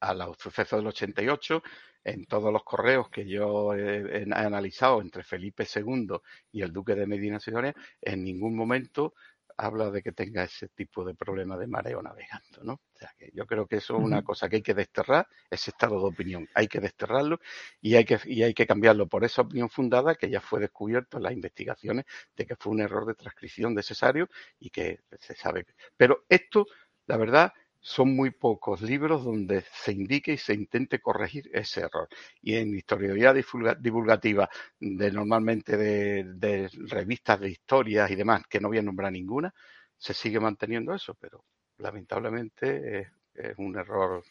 [0.00, 1.62] a, los sucesos del 88,
[2.04, 6.18] en todos los correos que yo he, analizado entre Felipe II
[6.52, 9.14] y el duque de Medina Sidonia, en ningún momento
[9.56, 12.72] habla de que tenga ese tipo de problema de mareo navegando, ¿no?
[12.72, 15.70] O sea, que yo creo que eso es una cosa que hay que desterrar, ese
[15.70, 17.38] estado de opinión, hay que desterrarlo
[17.80, 21.18] y hay que, y hay que cambiarlo por esa opinión fundada que ya fue descubierto
[21.18, 22.04] en las investigaciones
[22.36, 25.66] de que fue un error de transcripción necesario y que se sabe.
[25.96, 26.66] Pero esto,
[27.06, 27.52] la verdad,
[27.86, 32.08] son muy pocos libros donde se indique y se intente corregir ese error.
[32.40, 33.34] Y en historiografía
[33.78, 34.48] divulgativa,
[34.80, 39.52] de normalmente de, revistas de historias y demás, que no voy a nombrar ninguna,
[39.98, 41.44] se sigue manteniendo eso, pero
[41.76, 43.00] lamentablemente
[43.34, 44.24] es, un error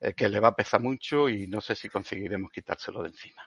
[0.00, 3.42] eh, que le va a pesar mucho y no sé si conseguiremos quitárselo de encima.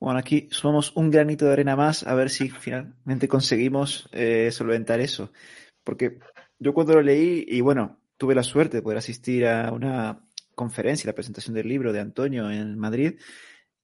[0.00, 4.98] Bueno, aquí somos un granito de arena más a ver si finalmente conseguimos eh, solventar
[5.00, 5.30] eso.
[5.84, 6.20] Porque
[6.58, 11.08] yo cuando lo leí, y bueno, tuve la suerte de poder asistir a una conferencia,
[11.08, 13.18] la presentación del libro de Antonio en Madrid,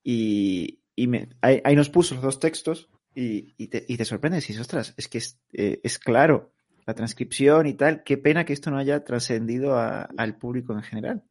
[0.02, 4.48] y, me, ahí, nos puso los dos textos y, y, te, y te sorprendes y
[4.48, 6.52] dices, ostras, es que es, eh, es, claro
[6.86, 11.24] la transcripción y tal, qué pena que esto no haya trascendido al público en general.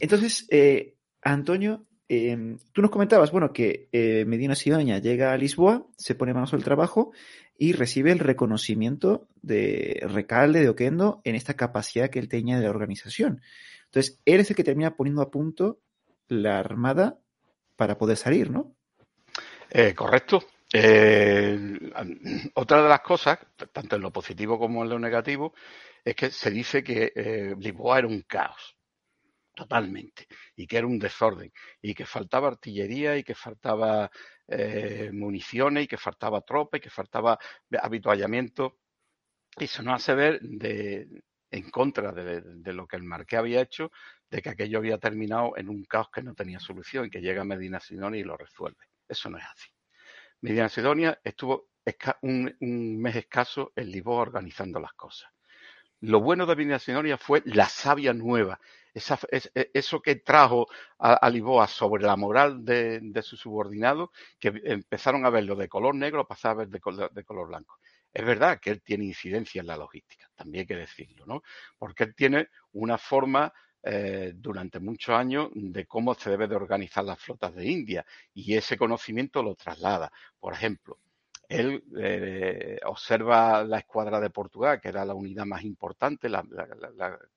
[0.00, 5.86] Entonces, eh, Antonio, em, tú nos comentabas, bueno, que eh, Medina Sidoña llega a Lisboa,
[5.96, 7.12] se pone manos al trabajo
[7.58, 12.62] y recibe el reconocimiento de Recalde, de Oquendo, en esta capacidad que él tenía de
[12.62, 13.42] la organización.
[13.86, 15.80] Entonces, él es el que termina poniendo a punto
[16.28, 17.18] la armada
[17.74, 18.76] para poder salir, ¿no?
[19.70, 20.44] Eh, correcto.
[20.72, 21.78] Eh,
[22.54, 23.38] otra de las cosas,
[23.72, 25.54] tanto en lo positivo como en lo negativo,
[26.04, 28.76] es que se dice que eh, Lisboa era un caos,
[29.52, 34.10] totalmente, y que era un desorden, y que faltaba artillería y que faltaba
[34.48, 37.38] eh, municiones y que faltaba tropa y que faltaba
[37.82, 38.78] habituallamiento.
[39.56, 43.90] Eso nos hace ver de, en contra de, lo que el marqués había hecho,
[44.30, 47.44] de que aquello había terminado en un caos que no tenía solución y que llega
[47.44, 48.86] Medina Sidonia y lo resuelve.
[49.06, 49.68] Eso no es así.
[50.40, 51.70] Medina Sidonia estuvo
[52.22, 55.30] un, un mes escaso en Lisboa organizando las cosas.
[56.00, 58.60] Lo bueno de Medina Sidonia fue la savia nueva,
[58.94, 60.66] e, eso que trajo
[60.98, 66.26] a, Lisboa sobre la moral de, su subordinado, que empezaron a verlo de color negro,
[66.26, 67.78] pasar a ver de, color blanco.
[68.12, 71.42] Es verdad que él tiene incidencia en la logística, también hay que decirlo, ¿no?
[71.78, 77.04] Porque él tiene una forma eh, durante muchos años de cómo se debe de organizar
[77.04, 80.10] las flotas de India y ese conocimiento lo traslada.
[80.40, 80.98] Por ejemplo,
[81.48, 86.44] él eh, observa la escuadra de Portugal, que era la unidad más importante, la,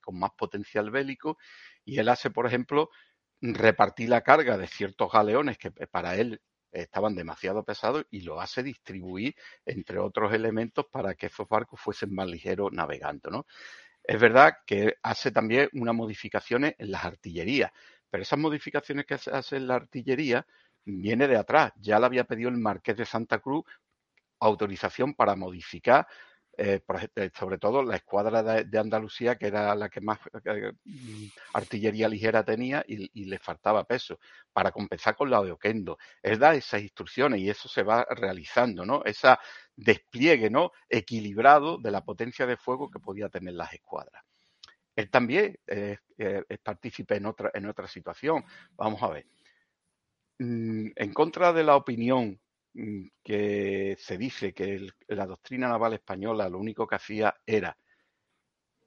[0.02, 1.38] con más potencial bélico,
[1.86, 2.90] y él hace, por ejemplo,
[3.42, 8.64] repartir la carga de ciertos galeones que para él estaban demasiado pesados y lo hace
[8.64, 13.46] distribuir entre otros elementos para que esos barcos fuesen más ligeros navegando, ¿no?
[14.04, 17.72] Es verdad que hace también unas modificaciones en las artillerías,
[18.10, 20.46] pero esas modificaciones que hace en la artillería
[20.84, 21.72] viene de atrás.
[21.78, 23.64] Ya la había pedido el Marqués de Santa Cruz
[24.42, 26.08] autorización para modificar,
[26.58, 26.82] eh,
[27.16, 32.10] eh, sobre todo la escuadra de, Andalucía, que era la que más eh, mm, artillería
[32.10, 34.20] ligera tenía y, le faltaba peso,
[34.52, 35.98] para compensar con la de Oquendo.
[36.22, 39.04] Él da esas instrucciones y eso se va realizando, ¿no?
[39.06, 39.36] Ese
[39.76, 40.72] despliegue, ¿no?
[40.90, 44.24] Equilibrado de la potencia de fuego que podía tener las escuadras.
[44.96, 46.00] Él también es
[46.62, 48.44] partícipe en otra, en otra situación.
[48.76, 49.26] Vamos a ver.
[50.40, 52.40] Mm, en contra de la opinión
[53.24, 57.76] que se dice que la doctrina naval española lo único que hacía era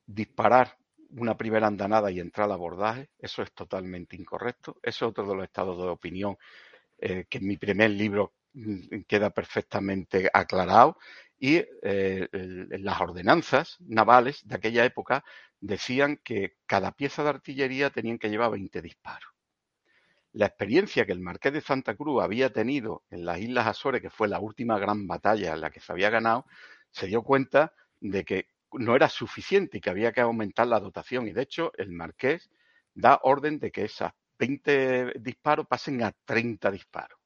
[0.06, 0.76] disparar
[1.10, 4.78] una primera andanada y entrar al abordaje, eso es totalmente incorrecto.
[4.82, 6.36] Eso es otro de los estados de opinión
[6.98, 10.98] eh, que en mi primer libro mm, queda perfectamente aclarado.
[11.38, 15.24] Y eh, las ordenanzas navales de aquella época
[15.60, 19.33] decían que cada pieza de artillería tenían que llevar 20 disparos
[20.34, 24.10] la experiencia que el Marqués de Santa Cruz había tenido en las Islas Azores, que
[24.10, 26.44] fue la última gran batalla en la que se había ganado,
[26.90, 31.28] se dio cuenta de que no era suficiente y que había que aumentar la dotación.
[31.28, 32.50] Y de hecho, el Marqués
[32.94, 37.18] da orden de que esas 20 disparos pasen a 30 disparos.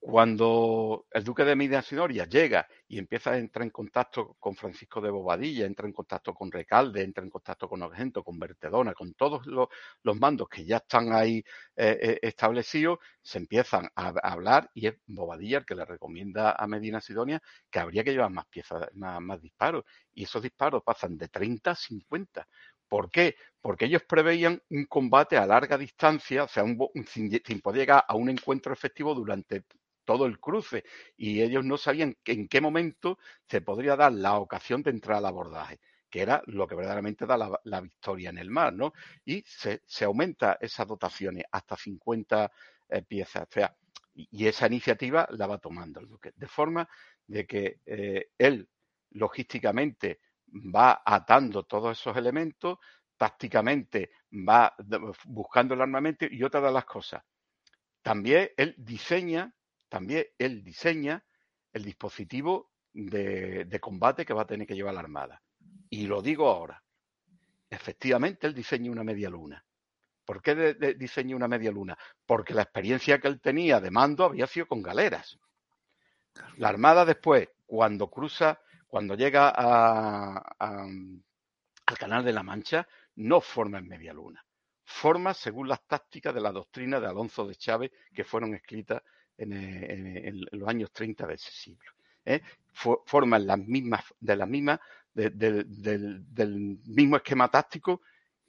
[0.00, 5.00] Cuando el duque de Medina Sidonia llega y empieza a entrar en contacto con Francisco
[5.00, 9.14] de Bobadilla, entra en contacto con Recalde, entra en contacto con Argento, con Bertedona, con
[9.14, 9.68] todos los,
[10.16, 11.38] mandos que ya están ahí
[11.76, 16.66] eh, eh, establecidos, se empiezan a, hablar y es Bobadilla el que le recomienda a
[16.68, 19.84] Medina Sidonia que habría que llevar más piezas, más, disparos.
[20.14, 22.48] Y esos disparos pasan de 30 a 50.
[22.88, 23.36] ¿Por qué?
[23.60, 26.64] Porque ellos preveían un combate a larga distancia, o sea,
[27.04, 29.64] sin poder llegar a un encuentro efectivo durante
[30.08, 30.84] todo el cruce,
[31.18, 35.26] y ellos no sabían en qué momento se podría dar la ocasión de entrar al
[35.26, 38.94] abordaje que era lo que verdaderamente da la, victoria en el mar, ¿no?
[39.26, 42.50] Y se, aumenta esas dotaciones hasta 50
[42.88, 43.42] eh, piezas.
[43.42, 43.76] O sea,
[44.14, 46.88] y, esa iniciativa la va tomando el Duque, de forma
[47.26, 48.66] de que eh, él
[49.10, 50.20] logísticamente
[50.74, 52.78] va atando todos esos elementos,
[53.18, 54.74] tácticamente va
[55.26, 57.22] buscando el armamento y otra de las cosas.
[58.00, 59.52] También él diseña,
[59.88, 61.24] también él diseña
[61.72, 65.42] el dispositivo de combate que va a tener que llevar la Armada.
[65.90, 66.82] Y lo digo ahora.
[67.70, 69.64] Efectivamente, él diseña una media luna.
[70.24, 71.96] ¿Por qué de, diseña una media luna?
[72.26, 75.38] Porque la experiencia que él tenía de mando había sido con galeras.
[76.56, 81.22] La Armada después, cuando cruza, cuando llega al
[81.98, 84.44] Canal de la Mancha, no forma en media luna.
[84.84, 89.02] Forma según las tácticas de la doctrina de Alonso de Chávez que fueron escritas
[89.38, 91.92] en, los años 30 de ese siglo.
[92.24, 92.40] ¿eh?
[92.72, 94.48] Forman las mismas, de las
[95.14, 98.02] del, mismo esquema táctico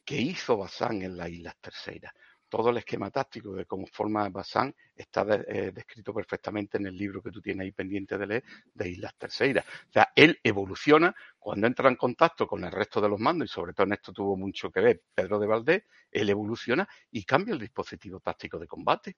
[0.04, 2.14] que hizo Bazán en las Islas Terceras.
[2.48, 7.22] Todo el esquema táctico de cómo forma Bazán está eh, descrito perfectamente en el libro
[7.22, 9.66] que tú tienes ahí pendiente de leer de Islas Terceras.
[9.88, 13.54] O sea, él evoluciona cuando entra en contacto con el resto de los mandos, y
[13.54, 17.54] sobre todo en esto tuvo mucho que ver Pedro de Valdés, él evoluciona y cambia
[17.54, 19.16] el dispositivo táctico de combate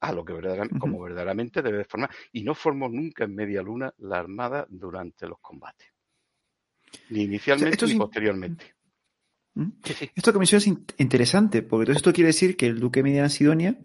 [0.00, 2.10] a lo que verdaderamente, como verdaderamente debe formar.
[2.32, 5.88] Y no formó nunca en media luna la Armada durante los combates.
[7.10, 8.74] Ni inicialmente ni posteriormente.
[9.54, 9.68] ¿Mm?
[10.14, 13.78] Esto que mencionas es interesante, porque esto quiere decir que el duque de Medina Sidonia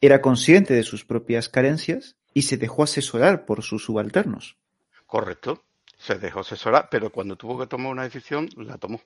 [0.00, 4.58] era consciente de sus propias carencias y se dejó asesorar por sus subalternos.
[5.06, 5.64] Correcto,
[5.96, 9.00] se dejó asesorar, pero cuando tuvo que tomar una decisión, la tomó.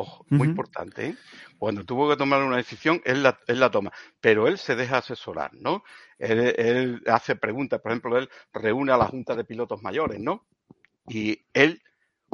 [0.00, 1.16] Ojo, muy importante, ¿eh?
[1.58, 4.98] Cuando tuvo que tomar una decisión, él la, él la toma, pero él se deja
[4.98, 5.82] asesorar, ¿no?
[6.18, 10.46] Él, él, hace preguntas, por ejemplo, él reúne a la Junta de Pilotos Mayores, ¿no?
[11.08, 11.82] Y él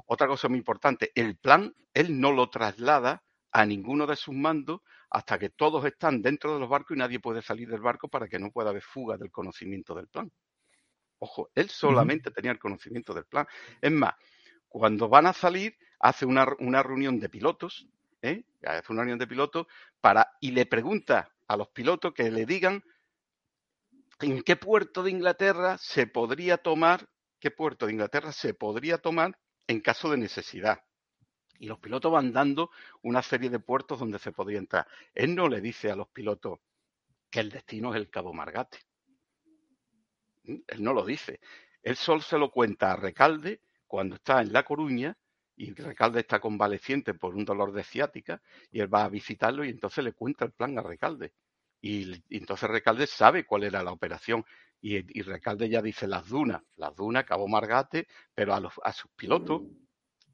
[0.07, 4.81] otra cosa muy importante, el plan él no lo traslada a ninguno de sus mandos
[5.09, 8.29] hasta que todos están dentro de los barcos y nadie puede salir del barco para
[8.29, 10.31] que no pueda haber fuga del conocimiento del plan.
[11.20, 13.46] Ojo, él solamente tenía el conocimiento del plan.
[13.81, 14.14] Es más,
[14.68, 16.44] cuando van a salir, hace una,
[16.83, 17.87] reunión de pilotos,
[18.22, 18.44] ¿eh?
[18.62, 19.66] hace una reunión de pilotos
[20.00, 22.83] para, y le pregunta a los pilotos que le digan
[24.20, 27.09] en qué puerto de Inglaterra se podría tomar,
[27.40, 30.83] qué puerto de Inglaterra se podría tomar en caso de necesidad.
[31.59, 32.70] Y los pilotos van dando
[33.02, 34.87] una serie de puertos donde se podía entrar.
[35.14, 36.59] Él no le dice a los pilotos
[37.30, 38.78] que el destino es el Cabo Margate.
[40.44, 41.40] Él no lo dice.
[41.83, 45.16] Él solo se lo cuenta a Recalde cuando está en La Coruña
[45.56, 49.70] y Recalde está convaleciente por un dolor de ciática y él va a visitarlo y
[49.70, 51.32] entonces le cuenta el plan a Recalde.
[51.80, 54.44] Y, entonces Recalde sabe cuál era la operación
[54.80, 59.10] y, Recalde ya dice las dunas, las dunas, Cabo Margate, pero a, los, a sus
[59.12, 59.62] pilotos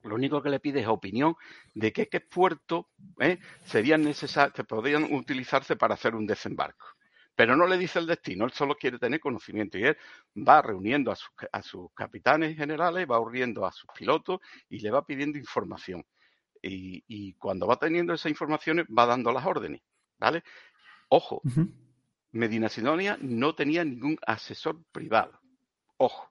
[0.02, 1.34] lo único que le pide es opinión
[1.74, 2.86] de qué, qué puertos
[3.20, 3.38] ¿eh?
[3.64, 6.86] serían necesarios, podrían utilizarse para hacer un desembarco.
[7.40, 9.96] Pero no le dice el destino, él solo quiere tener conocimiento y él
[10.46, 14.90] va reuniendo a sus, a sus capitanes generales, va reuniendo a sus pilotos y le
[14.90, 16.04] va pidiendo información.
[16.60, 19.80] Y, cuando va teniendo esas informaciones va dando las órdenes,
[20.18, 20.44] ¿vale?
[21.08, 21.40] Ojo,
[22.32, 25.40] Medina Sidonia no tenía ningún asesor privado.
[25.96, 26.30] Ojo,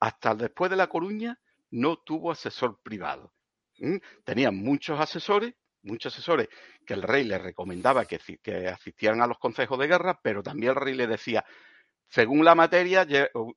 [0.00, 1.40] hasta después de La Coruña
[1.70, 3.32] no tuvo asesor privado.
[4.22, 6.48] Tenía muchos asesores, muchos asesores
[6.86, 8.20] que el rey le recomendaba que,
[8.68, 11.44] asistieran a los consejos de guerra, pero también el rey le decía,
[12.08, 13.06] según la materia,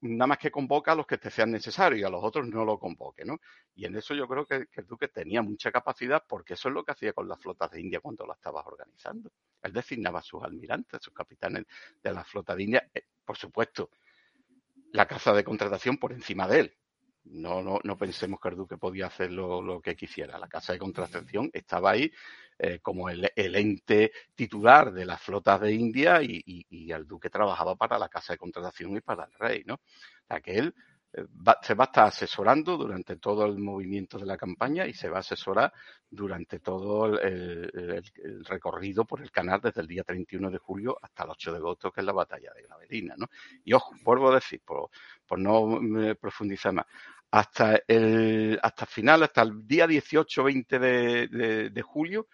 [0.02, 2.64] nada más que convoca a los que te sean necesarios y a los otros no
[2.64, 3.40] lo convoque, ¿no?
[3.76, 6.84] Y en eso yo creo que, el duque tenía mucha capacidad porque eso es lo
[6.86, 9.30] que hacía con las flotas de India cuando las estabas organizando.
[9.62, 11.66] Él designaba a sus almirantes, a sus capitanes
[12.02, 13.90] de la flota de India, eh, por supuesto,
[14.94, 16.78] la casa de contratación por encima de él,
[17.26, 20.38] no, no, no pensemos que el duque podía hacer lo, que quisiera.
[20.38, 22.12] La Casa de Contracepción estaba ahí
[22.58, 27.76] eh, como el, ente titular de las flotas de India y, y, el duque trabajaba
[27.76, 29.76] para la Casa de Contratación y para el rey, ¿no?
[29.76, 30.74] O sea, que él
[31.14, 31.26] eh,
[31.62, 35.18] se va a estar asesorando durante todo el movimiento de la campaña y se va
[35.18, 35.74] a asesorar
[36.10, 38.04] durante todo el,
[38.48, 41.92] recorrido por el canal desde el día 31 de julio hasta el 8 de agosto,
[41.92, 43.16] que es la batalla de Gravelina.
[43.18, 43.28] ¿no?
[43.64, 44.90] Y ojo, vuelvo a decir, por,
[45.26, 45.80] por no
[46.20, 46.86] profundizar más,
[47.32, 50.80] hasta el hasta final, hasta el día 18-20
[51.72, 52.28] de, julio,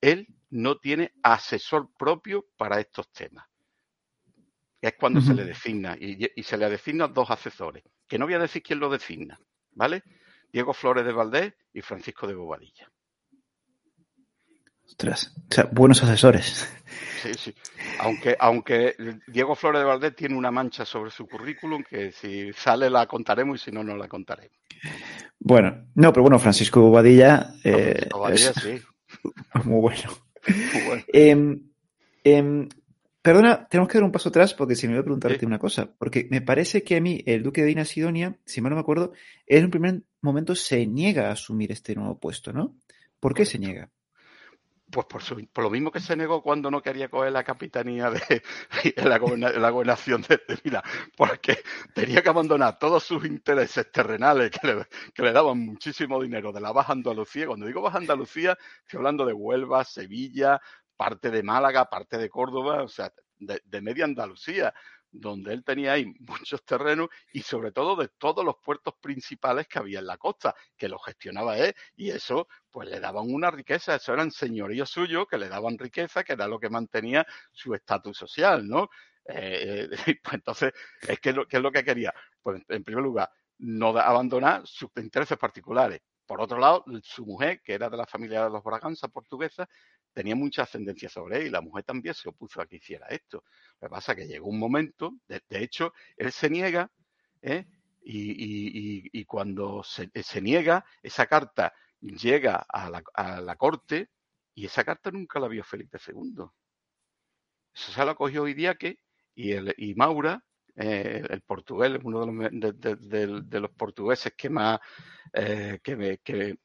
[0.00, 3.46] él no tiene asesor propio para estos temas.
[4.80, 8.38] Es cuando se le designa, y, se le designa dos asesores, que no voy a
[8.38, 9.38] decir quién lo designa,
[9.72, 10.02] ¿vale?
[10.52, 12.90] Diego Flores de Valdés y Francisco de Bobadilla.
[14.88, 16.66] Ostras, o sea, buenos asesores.
[17.22, 17.54] Sí, sí.
[18.00, 22.88] Aunque, aunque Diego Flores de Valdés tiene una mancha sobre su currículum que si sale
[22.88, 24.56] la contaremos y si no, no la contaremos.
[25.38, 27.54] Bueno, no, pero bueno, Francisco Bobadilla.
[27.62, 28.08] Eh,
[28.54, 28.80] sí.
[29.64, 30.10] Muy bueno.
[31.12, 31.60] Em,
[32.24, 32.68] em,
[33.20, 35.92] perdona, tenemos que dar un paso atrás porque si me voy a preguntarte una cosa.
[35.98, 38.80] Porque me parece que a mí el duque de Dina Sidonia, si mal no me
[38.80, 39.12] acuerdo,
[39.46, 42.76] en un primer momento se niega a asumir este nuevo puesto, ¿no?
[43.20, 43.90] ¿Por qué se niega?
[44.90, 45.06] Pues
[45.52, 48.42] por, lo mismo que se negó cuando no quería coger la capitanía de,
[48.96, 50.82] la, gobernación de, de
[51.14, 51.58] porque
[51.94, 54.86] tenía que abandonar todos sus intereses terrenales que
[55.22, 57.46] le, daban muchísimo dinero de la Baja Andalucía.
[57.46, 60.58] Cuando digo Baja Andalucía, estoy hablando de Huelva, Sevilla,
[60.96, 64.72] parte de Málaga, parte de Córdoba, o sea, de media Andalucía
[65.10, 69.78] donde él tenía ahí muchos terrenos y sobre todo de todos los puertos principales que
[69.78, 73.96] había en la costa, que lo gestionaba él y eso pues le daban una riqueza,
[73.96, 78.16] eso eran señoríos suyos que le daban riqueza, que era lo que mantenía su estatus
[78.16, 78.88] social, ¿no?
[79.28, 79.88] Eh,
[80.22, 82.12] pues entonces, es que, ¿qué es lo que quería?
[82.42, 86.00] Pues en primer lugar, no abandonar sus intereses particulares.
[86.26, 89.66] Por otro lado, su mujer, que era de la familia de los Braganza portuguesa,
[90.18, 93.44] tenía mucha ascendencia sobre él y la mujer también se opuso a que hiciera esto.
[93.80, 96.90] Lo que pasa es que llegó un momento, de, hecho, él se niega
[97.40, 97.66] ¿eh?
[98.02, 100.10] y, cuando se,
[100.42, 104.10] niega, esa carta llega a la, corte
[104.56, 106.46] y esa carta nunca la vio Felipe II.
[107.72, 108.98] Eso se lo cogió hoy día que
[109.36, 110.44] y, el, y Maura,
[110.74, 114.80] eh, el portugués, uno de los, portugueses que más
[115.32, 116.58] eh, que, que,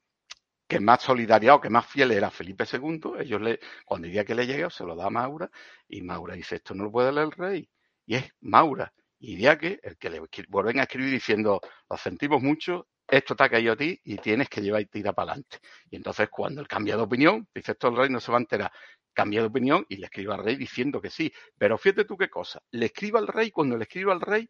[0.73, 4.33] que más solidaridad o que más fiel era Felipe II, ellos le, cuando diría que
[4.33, 5.49] le llegue, se lo da a Maura,
[5.87, 7.69] y Maura dice, esto no lo puede leer el rey,
[8.05, 10.19] y es Maura, y que el que le
[10.49, 14.49] vuelven a escribir diciendo, lo sentimos mucho, esto te ha caído a ti y tienes
[14.49, 15.59] que llevar y tirar para adelante.
[15.91, 18.41] Y entonces cuando él cambia de opinión, dice esto el rey no se va a
[18.41, 18.71] enterar,
[19.13, 21.31] cambia de opinión y le escribe al rey diciendo que sí.
[21.57, 24.49] Pero fíjate tú qué cosa, le escribe al rey, cuando le escribe al rey,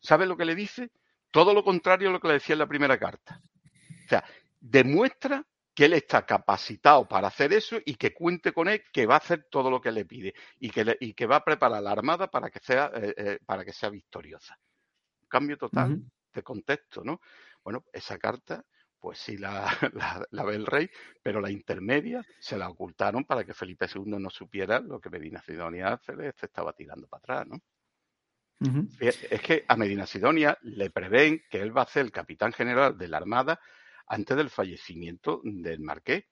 [0.00, 0.90] ¿sabe lo que le dice?
[1.30, 3.42] Todo lo contrario a lo que le decía en la primera carta.
[4.04, 4.24] O sea,
[4.60, 5.44] demuestra
[5.74, 9.18] que él está capacitado para hacer eso y que cuente con él que va a
[9.18, 12.30] hacer todo lo que le pide y que, y que va a preparar la armada
[12.30, 14.56] para que sea, eh, eh, para que sea victoriosa.
[15.28, 16.00] Cambio total
[16.32, 17.20] de contexto, ¿no?
[17.64, 18.64] Bueno, esa carta,
[19.00, 19.66] pues sí la,
[20.30, 20.88] la, ve el rey,
[21.20, 25.42] pero la intermedia se la ocultaron para que Felipe II no supiera lo que Medina
[25.42, 27.60] Sidonia se estaba tirando para atrás, ¿no?
[28.98, 32.96] Es que a Medina Sidonia le prevén que él va a ser el capitán general
[32.96, 33.60] de la Armada
[34.06, 36.24] antes del fallecimiento del marqués.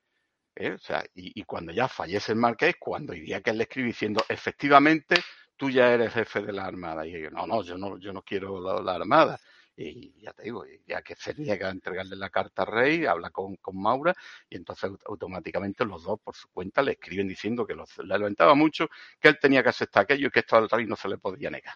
[0.55, 0.71] ¿eh?
[0.71, 4.23] O sea, y, cuando ya fallece el marqués, cuando día que él le escribe diciendo,
[4.29, 5.15] efectivamente,
[5.55, 7.05] tú ya eres jefe de la Armada.
[7.05, 9.39] Y yo, no, no, yo no, yo no quiero la, Armada.
[9.75, 13.31] Y ya te digo, ya que se llega a entregarle la carta al rey, habla
[13.31, 14.13] con, con Maura
[14.47, 18.87] y entonces automáticamente los dos por su cuenta le escriben diciendo que le lamentaba mucho,
[19.19, 21.49] que él tenía que aceptar aquello y que esto al rey no se le podía
[21.49, 21.73] negar.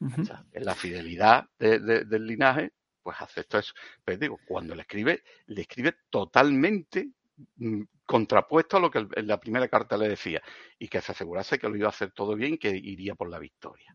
[0.00, 2.70] o sea, la fidelidad del linaje
[3.04, 3.74] pues acepto eso.
[4.04, 7.10] Pero digo, cuando le escribe, le escribe totalmente
[7.56, 10.42] mm, contrapuesto a lo que en la primera carta le decía
[10.78, 13.28] y que se asegurase que lo iba a hacer todo bien y que iría por
[13.28, 13.94] la victoria.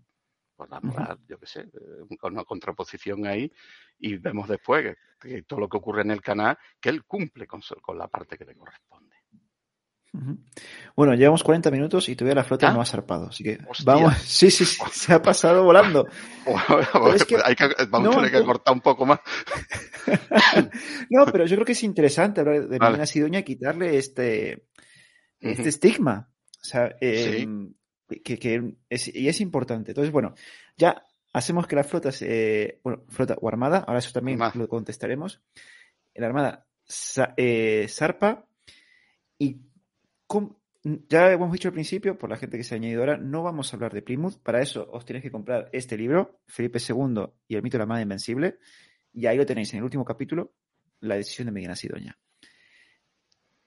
[0.55, 3.51] Por la moral, yo qué sé, eh, con una contraposición ahí
[3.97, 7.61] y vemos después que, todo lo que ocurre en el canal, que él cumple con,
[7.81, 9.15] con la parte que le corresponde.
[10.95, 14.13] Bueno, llevamos 40 minutos y todavía la flota no ha zarpado, así que vamos.
[14.25, 16.07] Sí, sí, sí, se ha pasado volando.
[16.45, 19.19] vamos a tener que cortar un poco más.
[21.09, 23.05] no, pero yo creo que es interesante hablar de vale.
[23.05, 24.65] Sidonia quitarle este,
[25.39, 26.29] este estigma.
[26.61, 27.73] O sea, em,
[28.23, 29.91] que, es, y es importante.
[29.91, 30.33] Entonces, bueno,
[30.75, 31.03] ya
[31.33, 35.41] hacemos que la flota, se, bueno, flota o armada, ahora eso también lo contestaremos.
[36.15, 36.67] La armada
[37.37, 38.45] eh, zarpa
[39.37, 39.68] y
[40.83, 43.73] ya hemos dicho al principio, por la gente que se ha añadido ahora, no vamos
[43.73, 44.37] a hablar de Plymouth.
[44.41, 47.85] Para eso os tenéis que comprar este libro, Felipe II y el mito de la
[47.85, 48.59] Madre Invencible.
[49.13, 50.53] Y ahí lo tenéis en el último capítulo,
[51.01, 52.17] la decisión de Medina Sidoña.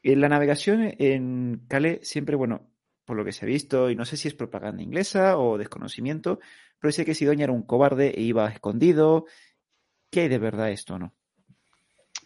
[0.03, 2.71] En la navegación en Calais, siempre, bueno,
[3.05, 6.41] por lo que se ha visto, y no sé si es propaganda inglesa o desconocimiento,
[6.79, 9.27] pero dice que Sidoña era un cobarde e iba escondido.
[10.11, 11.15] ¿Qué hay de verdad esto o no?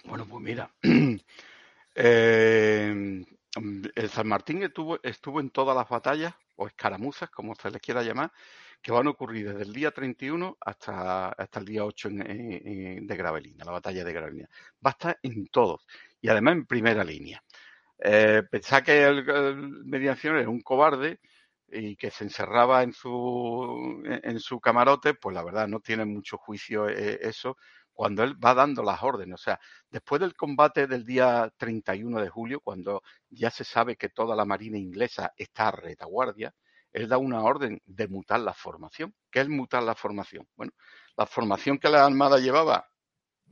[0.04, 0.70] Bueno, pues mira,
[1.94, 3.24] eh,
[3.94, 8.02] el San Martín estuvo, estuvo en todas las batallas, o escaramuzas, como se les quiera
[8.02, 8.32] llamar,
[8.82, 13.64] que van a ocurrir desde el día 31 hasta, hasta el día 8 de Gravelina,
[13.64, 14.48] la batalla de Gravelina.
[14.84, 15.86] Va a estar en todos,
[16.20, 17.42] y además en primera línea.
[17.98, 19.24] Eh, pensá que el,
[19.84, 21.20] mediación era un cobarde
[21.68, 26.38] y que se encerraba en su, en su camarote, pues la verdad no tiene mucho
[26.38, 27.56] juicio eh, eso,
[27.96, 29.34] cuando él va dando las órdenes.
[29.34, 29.58] O sea,
[29.90, 34.44] después del combate del día 31 de julio, cuando ya se sabe que toda la
[34.44, 36.54] marina inglesa está a retaguardia,
[36.92, 39.14] él da una orden de mutar la formación.
[39.30, 40.46] ¿Qué es mutar la formación?
[40.56, 40.72] Bueno,
[41.16, 42.86] la formación que la Armada llevaba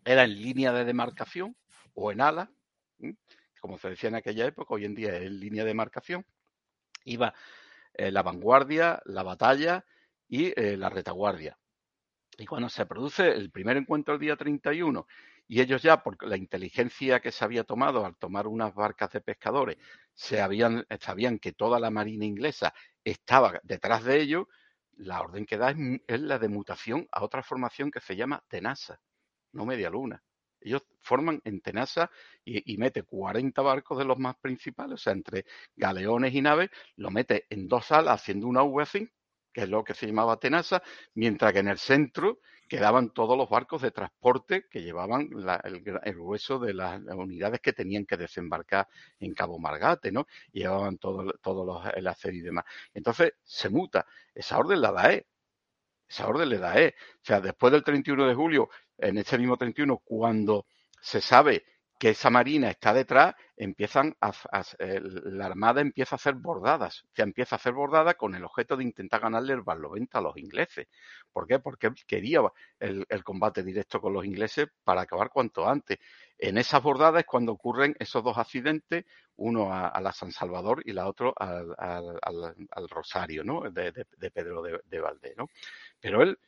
[0.04, 1.56] era en línea de demarcación
[1.94, 2.52] o en ala,
[3.62, 6.26] como se decía en aquella época, hoy en día es en línea de demarcación.
[7.06, 7.32] Iba
[7.94, 9.86] eh, la vanguardia, la batalla
[10.28, 11.58] y eh, la retaguardia.
[12.38, 15.06] Y cuando se produce el primer encuentro el día 31
[15.46, 19.20] y ellos ya, por la inteligencia que se había tomado al tomar unas barcas de
[19.20, 19.76] pescadores,
[20.12, 22.72] se habían, sabían que toda la marina inglesa
[23.04, 24.46] estaba detrás de ellos,
[24.96, 25.74] la orden que da
[26.06, 29.00] es, la de mutación a otra formación que se llama Tenasa,
[29.52, 30.22] no Media Luna.
[30.60, 32.10] Ellos forman en Tenasa
[32.42, 35.44] y, mete 40 barcos de los más principales, o sea, entre
[35.76, 39.10] galeones y naves, lo mete en dos alas haciendo una V
[39.54, 40.82] que es lo que se llamaba Tenasa,
[41.14, 45.28] mientras que en el centro quedaban todos los barcos de transporte que llevaban
[45.62, 48.88] el, grueso de las, unidades que tenían que desembarcar
[49.20, 50.26] en Cabo Margate, ¿no?
[50.52, 52.64] llevaban todo, todos los, el acero y demás.
[52.92, 54.06] Entonces se muta.
[54.34, 55.26] Esa orden la da E.
[56.08, 56.94] Esa orden le da E.
[56.98, 60.66] O sea, después del 31 de julio, en ese mismo 31, cuando
[61.00, 61.64] se sabe
[62.04, 64.30] que esa marina está detrás, empiezan a,
[64.78, 68.84] la armada empieza a hacer bordadas, se empieza a hacer bordadas con el objeto de
[68.84, 70.86] intentar ganarle el barlovento a los ingleses.
[71.32, 71.60] ¿Por qué?
[71.60, 72.42] Porque quería
[72.78, 75.98] el, combate directo con los ingleses para acabar cuanto antes.
[76.36, 80.92] En esas bordadas es cuando ocurren esos dos accidentes, uno a, la San Salvador y
[80.92, 83.62] la otro al, Rosario, ¿no?
[83.70, 83.92] De,
[84.30, 85.48] Pedro de, de ¿no?
[86.02, 86.38] Pero él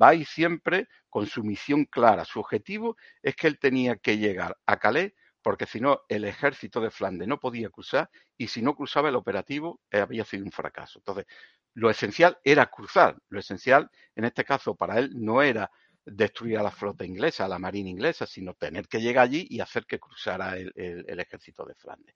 [0.00, 2.24] va y siempre con su misión clara.
[2.24, 5.12] Su objetivo es que él tenía que llegar a Calais
[5.42, 9.14] porque si no el ejército de Flandes no podía cruzar y si no cruzaba el
[9.14, 10.98] operativo eh, había sido un fracaso.
[10.98, 11.26] Entonces,
[11.74, 13.16] lo esencial era cruzar.
[13.28, 15.70] Lo esencial, en este caso, para él no era
[16.04, 19.60] destruir a la flota inglesa, a la marina inglesa, sino tener que llegar allí y
[19.60, 20.72] hacer que cruzara el,
[21.20, 22.14] ejército de Flandes.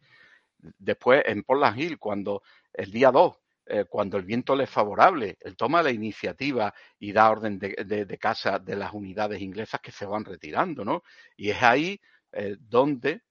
[0.58, 2.42] Después, en Portland Hill, cuando
[2.72, 3.36] el día 2
[3.70, 8.18] eh, cuando el viento le es favorable, él toma la iniciativa y da orden de,
[8.18, 11.02] casa de las unidades inglesas que se van retirando, ¿no?
[11.36, 12.00] Y es ahí
[12.32, 13.22] eh, donde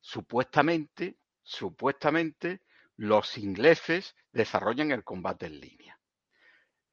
[0.00, 2.62] supuestamente, supuestamente,
[2.96, 5.98] los ingleses desarrollan el combate en línea.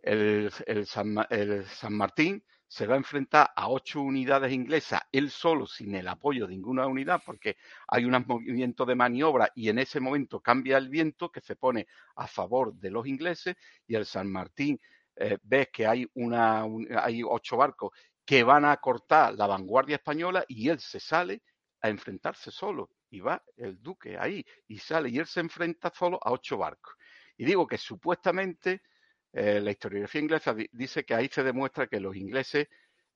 [0.01, 0.51] el
[0.85, 6.45] San Martín se va a enfrentar a ocho unidades inglesas, él solo, sin el apoyo
[6.45, 7.57] de ninguna unidad, porque
[7.87, 11.87] hay un movimiento de maniobra y en ese momento cambia el viento que se pone
[12.15, 13.55] a favor de los ingleses
[13.87, 14.79] y el San Martín
[15.15, 16.63] eh, ve que hay, una,
[17.01, 17.91] hay ocho barcos
[18.23, 21.41] que van a cortar la vanguardia española y él se sale
[21.81, 22.91] a enfrentarse solo.
[23.09, 26.93] Y va el duque ahí y sale y él se enfrenta solo a ocho barcos.
[27.35, 28.83] Y digo que supuestamente
[29.31, 32.67] eh, la historiografía inglesa dice que ahí se demuestra que los ingleses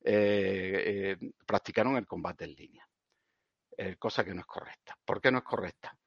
[0.05, 2.88] eh, eh, practicaron el combate en línea,
[3.97, 4.97] cosa que no es correcta.
[5.03, 5.97] ¿Por qué no es correcta?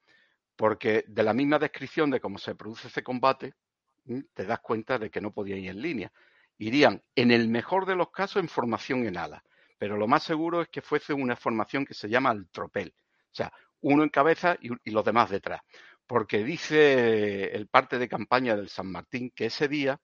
[0.55, 3.53] Porque de la misma descripción de cómo se produce ese combate,
[4.33, 6.11] te das cuenta de que no podían ir en línea.
[6.57, 9.43] Irían, en el mejor de los casos, en formación en ala,
[9.77, 13.35] pero lo más seguro es que fuese una formación que se llama al tropel, o
[13.35, 13.51] sea,
[13.81, 15.61] uno en cabeza y los demás detrás
[16.07, 19.99] porque dice el parte de campaña del San Martín que ese día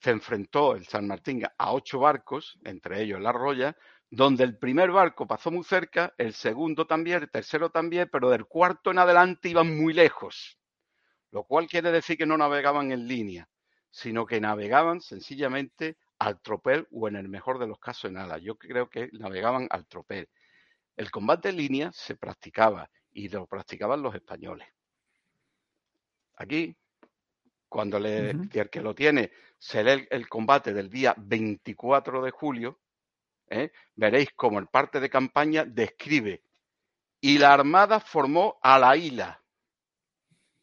[0.00, 3.76] se enfrentó el San Martín a ocho barcos, entre ellos la Roya,
[4.10, 8.46] donde el primer barco pasó muy cerca, el segundo también, el tercero también, pero del
[8.46, 10.58] cuarto en adelante iban muy lejos,
[11.30, 13.48] lo cual quiere decir que no navegaban en línea,
[13.90, 18.38] sino que navegaban sencillamente al tropel o en el mejor de los casos en ala.
[18.38, 20.28] Yo creo que navegaban al tropel.
[20.96, 24.68] El combate en línea se practicaba y lo practicaban los españoles.
[26.34, 26.76] Aquí,
[27.68, 32.80] cuando le, el que lo tiene se lee el, combate del día 24 de julio,
[33.48, 33.70] ¿eh?
[33.94, 36.42] veréis como en parte de campaña describe
[37.20, 39.42] y la armada formó a la isla.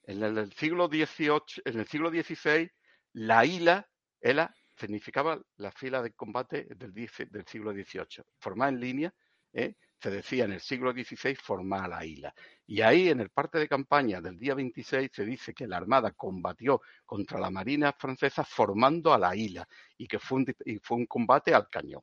[0.04, 2.72] En el, siglo XVIII, en el siglo XVI,
[3.14, 3.88] la isla
[4.20, 9.14] era, significaba la fila de combate del, del siglo XVIII, formada en línea,
[9.54, 9.76] ¿eh?
[10.00, 12.34] Se decía en el siglo XVI formar la isla.
[12.68, 16.12] Y ahí, en el parte de campaña del día 26, se dice que la Armada
[16.12, 19.68] combatió contra la Marina francesa formando a la isla
[19.98, 22.02] y que fue un, y fue un combate al cañón.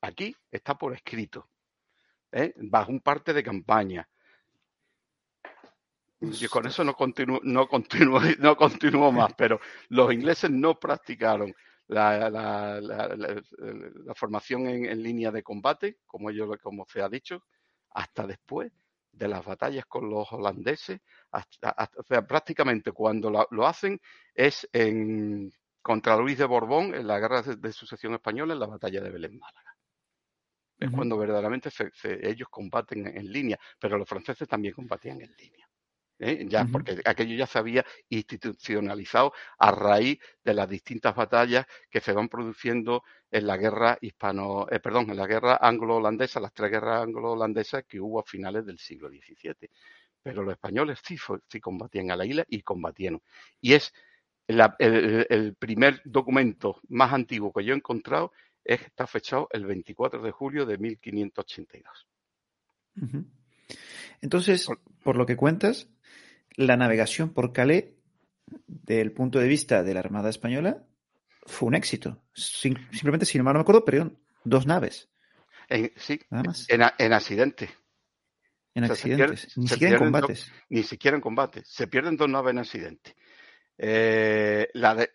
[0.00, 1.48] Aquí está por escrito,
[2.30, 2.54] ¿eh?
[2.56, 4.08] bajo un parte de campaña.
[6.20, 11.54] Y con eso no continúo, no, continúo, no continúo más, pero los ingleses no practicaron
[11.88, 17.44] la, la, la, formación en, línea de combate, como, ellos, como se ha dicho,
[17.90, 18.70] hasta después
[19.10, 21.00] de las batallas con los holandeses,
[21.32, 24.00] hasta, o sea, prácticamente cuando lo, hacen
[24.34, 29.00] es en, contra Luis de Borbón en la guerra de, sucesión española en la batalla
[29.00, 29.74] de Belén Málaga.
[30.78, 31.70] Es cuando verdaderamente
[32.22, 35.67] ellos combaten en línea, pero los franceses también combatían en línea.
[36.18, 36.46] ¿Eh?
[36.48, 42.12] ya, porque aquello ya se había institucionalizado a raíz de las distintas batallas que se
[42.12, 47.02] van produciendo en la guerra hispano, eh, perdón, en la guerra anglo-holandesa, las tres guerras
[47.02, 49.70] anglo-holandesas que hubo a finales del siglo XVII.
[50.22, 51.16] Pero los españoles sí,
[51.48, 53.22] sí combatían a la isla y combatieron.
[53.60, 53.92] Y es
[54.48, 58.32] el, primer documento más antiguo que yo he encontrado
[58.64, 62.06] está fechado el 24 de julio de 1582.
[64.20, 64.68] Entonces,
[65.02, 65.88] por lo que cuentas,
[66.58, 67.84] la navegación por Calais,
[68.66, 70.84] del punto de vista de la Armada Española,
[71.46, 72.20] fue un éxito.
[72.34, 74.12] simplemente, si no me acuerdo, pero
[74.44, 75.08] dos naves.
[75.96, 76.66] sí, Nada más.
[76.68, 76.82] En,
[77.12, 77.70] accidente.
[78.74, 80.52] En accidentes, ni siquiera en combates.
[80.68, 81.62] ni siquiera en combate.
[81.64, 83.16] Se pierden dos naves en accidente.
[83.78, 85.10] Eh, la de,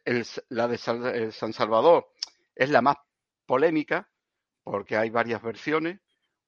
[0.47, 2.13] la de San Salvador
[2.55, 2.95] es la más
[3.45, 4.09] polémica
[4.63, 5.99] porque hay varias versiones.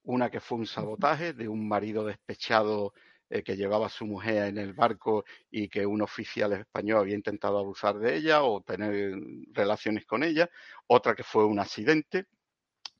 [0.04, 2.94] Una que fue un sabotaje de un marido despechado
[3.30, 7.16] eh, que llevaba a su mujer en el barco y que un oficial español había
[7.16, 9.16] intentado abusar de ella o tener
[9.52, 10.50] relaciones con ella,
[10.88, 12.28] otra que fue un accidente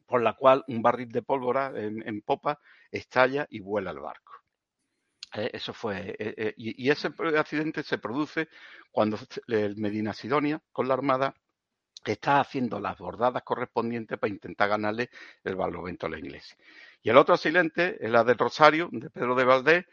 [0.06, 2.60] por la cual un barril de pólvora en, popa
[2.92, 4.34] estalla y vuela el barco.
[5.36, 6.16] Eh, eso fue.
[6.18, 8.50] Eh, y, ese accidente se produce
[8.92, 9.18] cuando
[9.48, 11.36] el Medina Sidonia, con la Armada,
[12.12, 15.10] está haciendo las bordadas correspondientes para intentar ganarle
[15.44, 16.56] el barlovento a la iglesia.
[17.02, 19.86] Y el otro accidente es la del Rosario, de Pedro de Valdés,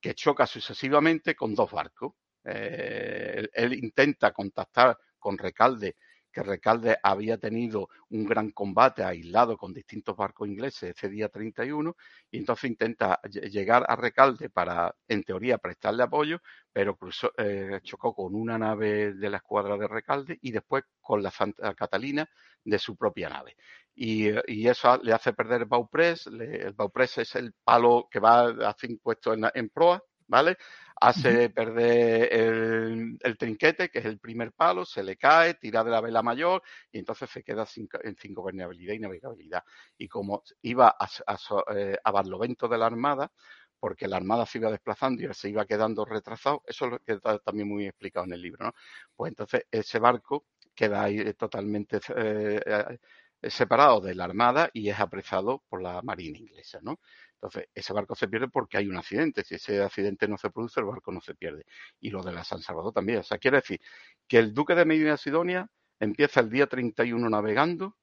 [0.00, 2.14] que choca sucesivamente con dos barcos.
[2.44, 5.96] Eh, él, intenta contactar con Recalde,
[6.32, 11.96] que Recalde había tenido un gran combate aislado con distintos barcos ingleses ese día 31,
[12.30, 16.40] y entonces intenta llegar a Recalde para, en teoría, prestarle apoyo,
[16.72, 21.22] pero cruzó, eh, chocó con una nave de la escuadra de Recalde y después con
[21.22, 22.28] la Santa Catalina
[22.64, 23.56] de su propia nave.
[23.94, 24.28] Y,
[24.68, 26.26] eso le hace perder Bauprés.
[26.26, 30.56] el Bauprés es el palo que va así puesto en, en proa, ¿vale?
[31.02, 36.02] Hace perder el, trinquete, que es el primer palo, se le cae, tira de la
[36.02, 37.88] vela mayor y entonces se queda sin,
[38.18, 39.64] sin gobernabilidad y navegabilidad.
[39.96, 41.38] Y como iba a, a,
[41.74, 43.32] eh, a barlovento de la Armada,
[43.80, 47.12] porque la Armada se iba desplazando y se iba quedando retrasado, eso es lo que
[47.14, 48.74] está también muy explicado en el libro, ¿no?
[49.16, 50.44] Pues entonces ese barco
[50.74, 56.38] queda ahí totalmente eh, eh, separado de la Armada y es apresado por la Marina
[56.38, 57.00] inglesa, ¿no?
[57.42, 59.42] Entonces, ese barco se pierde porque hay un accidente.
[59.44, 61.64] Si ese accidente no se produce, el barco no se pierde.
[61.98, 63.20] Y lo de la San Salvador también.
[63.20, 63.80] O sea, quiere decir
[64.28, 65.66] que el duque de Medina Sidonia
[65.98, 67.96] empieza el día 31 navegando,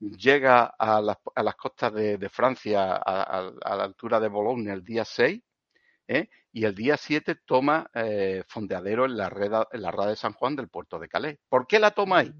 [0.00, 5.06] llega a las, a las costas de, Francia a, la altura de Bologne el día
[5.06, 5.40] 6,
[6.08, 6.28] ¿eh?
[6.52, 10.34] y el día 7 toma eh, fondeadero en la, red, en la rada de San
[10.34, 11.38] Juan del puerto de Calais.
[11.48, 12.34] ¿Por qué la toma ahí?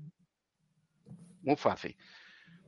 [1.41, 1.97] Muy fácil.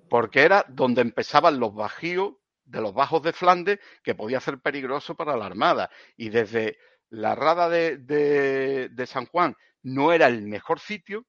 [0.09, 2.35] Porque era donde empezaban los bajíos
[2.67, 5.91] de los bajos de Flandes que podía ser peligroso para la Armada.
[6.17, 11.25] Y desde la rada de, de, San Juan no era el mejor sitio,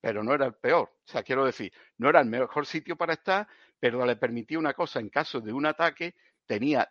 [0.00, 0.88] pero no era el peor.
[0.88, 3.48] O sea, quiero decir, no era el mejor sitio para estar,
[3.80, 6.14] pero le permitía una cosa, en caso de un ataque,
[6.46, 6.88] tenía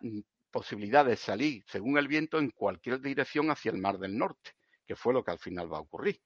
[0.50, 4.52] posibilidad de salir, según el viento, en cualquier dirección hacia el Mar del Norte,
[4.86, 6.20] que fue lo que al final va a ocurrir.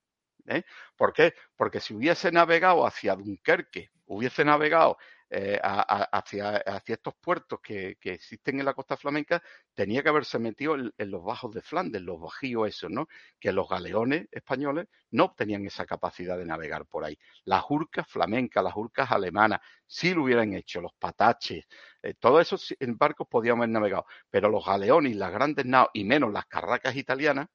[0.47, 0.64] ¿eh?
[0.97, 1.35] ¿Por qué?
[1.57, 4.97] Porque si hubiese navegado hacia Dunkerque, hubiese navegado
[5.35, 10.74] eh, hacia, hacia, estos puertos que, existen en la costa flamenca, tenía que haberse metido
[10.74, 13.09] en, los bajos de Flandes, los bajíos esos, ¿no?
[13.41, 17.18] Que los galeones españoles no tenían esa capacidad de navegar por ahí.
[17.45, 21.64] Las urcas flamencas, las urcas alemanas, sí lo hubieran hecho, los pataches,
[22.03, 26.30] eh, todos esos barcos podían haber navegado, pero los galeones las grandes naos, y menos
[26.30, 27.49] las carracas italianas,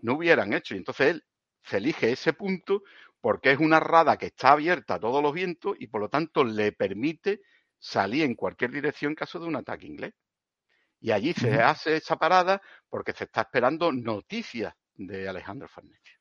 [0.00, 0.74] no hubieran hecho.
[0.74, 1.24] Y entonces él
[1.62, 2.82] se elige ese punto
[3.20, 6.44] porque es una rada que está abierta a todos los vientos y por lo tanto
[6.44, 7.42] le permite
[7.78, 10.14] salir en cualquier dirección en caso de un ataque inglés.
[11.00, 16.18] Y allí se hace esa parada porque se está esperando noticias de Alejandro Farnesio.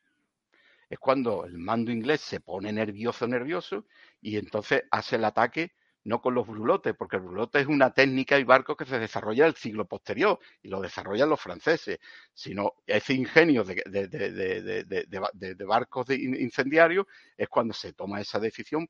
[0.90, 3.86] Es cuando el mando inglés se pone nervioso, nervioso,
[4.22, 5.74] y entonces hace el ataque
[6.04, 9.46] no con los brulotes, porque el brulote es una técnica y barco que se desarrolla
[9.46, 12.00] el siglo posterior y lo desarrollan los franceses,
[12.34, 17.06] sino ese ingenio de, de, barcos incendiarios
[17.38, 18.90] es cuando se toma esa decisión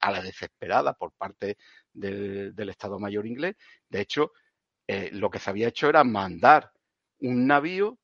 [0.00, 1.56] a la, desesperada por parte
[1.92, 3.56] del, Estado Mayor inglés.
[3.88, 4.32] De hecho,
[4.86, 6.72] eh, lo que se había hecho era mandar
[7.20, 7.98] un navío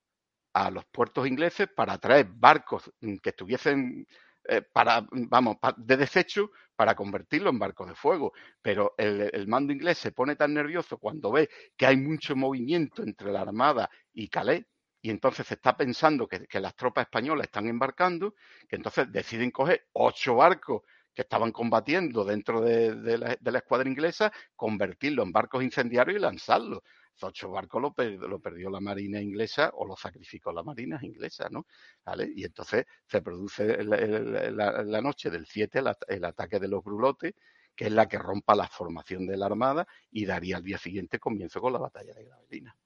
[0.53, 2.91] a los puertos ingleses para traer barcos
[3.23, 4.07] que estuviesen
[4.49, 8.33] eh, para, vamos, de desecho para convertirlo en barco de fuego.
[8.63, 13.33] Pero el, mando inglés se pone tan nervioso cuando ve que hay mucho movimiento entre
[13.33, 14.65] la Armada y Calais,
[15.03, 18.37] y entonces se está pensando que, las tropas españolas están embarcando,
[18.69, 25.25] que entonces deciden coger ocho barcos que estaban combatiendo dentro de, la, escuadra inglesa, convertirlo
[25.25, 26.83] en barcos incendiarios y lanzarlos.
[27.21, 27.93] Ocho barcos lo,
[28.41, 31.67] perdió la Marina inglesa o lo sacrificó la Marina inglesa, ¿no?
[32.05, 32.31] ¿Vale?
[32.35, 37.35] Y entonces se produce la, noche del 7 el, ataque de los brulotes,
[37.75, 41.19] que es la que rompa la formación de la Armada y daría al día siguiente
[41.19, 42.77] comienzo con la batalla de Gravelina.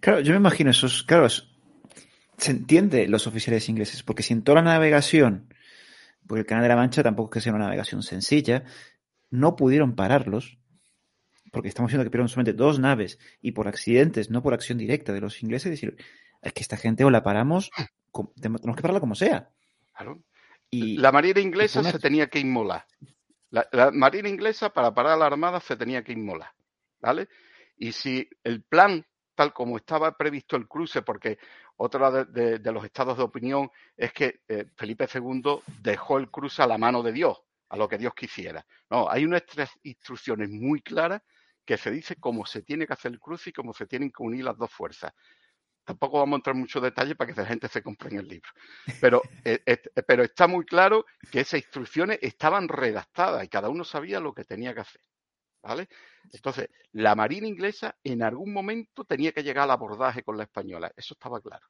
[0.00, 4.62] Claro, yo me imagino esos, claro, se entiende los oficiales ingleses, porque si en toda
[4.62, 5.48] la navegación
[6.28, 8.62] porque el Canal de la Mancha tampoco es que sea una navegación sencilla,
[9.30, 10.57] no pudieron pararlos,
[11.52, 15.12] porque estamos viendo que perdieron solamente dos naves y por accidentes, no por acción directa
[15.12, 15.96] de los ingleses, decir,
[16.42, 17.70] es que esta gente o la paramos,
[18.40, 19.50] tenemos que pararla como sea.
[19.94, 20.22] Claro.
[20.70, 22.84] Y, la Marina inglesa se tenía que inmolar.
[23.50, 26.52] La, la, Marina inglesa para parar a la Armada se tenía que inmolar.
[27.00, 27.28] ¿Vale?
[27.76, 29.04] Y si el plan
[29.38, 31.38] tal como estaba previsto el cruce, porque
[31.76, 36.66] otro de, los estados de opinión es que eh, Felipe II dejó el cruce a
[36.66, 38.66] la mano de Dios, a lo que Dios quisiera.
[38.90, 39.44] No, hay unas
[39.84, 41.22] instrucciones muy claras
[41.68, 44.22] que se dice cómo se tiene que hacer el cruce y cómo se tienen que
[44.22, 45.12] unir las dos fuerzas.
[45.84, 48.26] Tampoco vamos a entrar en muchos detalles para que la gente se compre en el
[48.26, 48.48] libro.
[49.02, 49.60] Pero, eh,
[50.06, 54.44] pero está muy claro que esas instrucciones estaban redactadas y cada uno sabía lo que
[54.44, 55.02] tenía que hacer.
[55.62, 55.90] ¿Vale?
[56.32, 60.90] Entonces, la Marina inglesa en algún momento tenía que llegar al abordaje con la española,
[60.96, 61.66] eso estaba claro.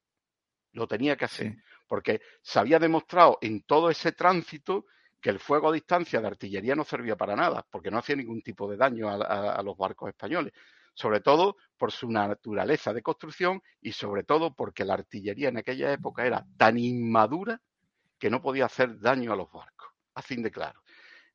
[0.74, 1.56] Lo tenía que hacer,
[1.88, 4.86] porque se había demostrado en todo ese tránsito
[5.20, 8.42] que el fuego a distancia de artillería no servía para nada, porque no hacía ningún
[8.42, 10.52] tipo de daño a, los barcos españoles,
[10.94, 15.92] sobre todo por su naturaleza de construcción y sobre todo porque la artillería en aquella
[15.92, 17.60] época era tan inmadura
[18.18, 20.82] que no podía hacer daño a los barcos, a fin de claro.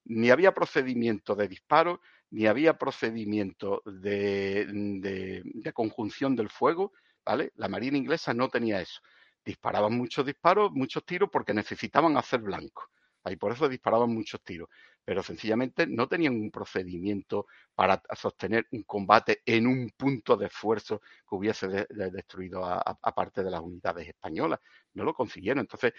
[0.05, 6.91] Ni había procedimiento de disparo, ni había procedimiento de, conjunción del fuego,
[7.23, 7.51] ¿vale?
[7.55, 9.01] La Marina inglesa no tenía eso.
[9.45, 12.89] Disparaban muchos disparos, muchos tiros porque necesitaban hacer blanco.
[13.25, 14.69] Y por eso disparaban muchos tiros.
[15.05, 20.99] Pero sencillamente no tenían un procedimiento para sostener un combate en un punto de esfuerzo
[20.99, 22.83] que hubiese destruido a,
[23.15, 24.59] parte de las unidades españolas.
[24.93, 25.61] No lo consiguieron.
[25.61, 25.93] Entonces,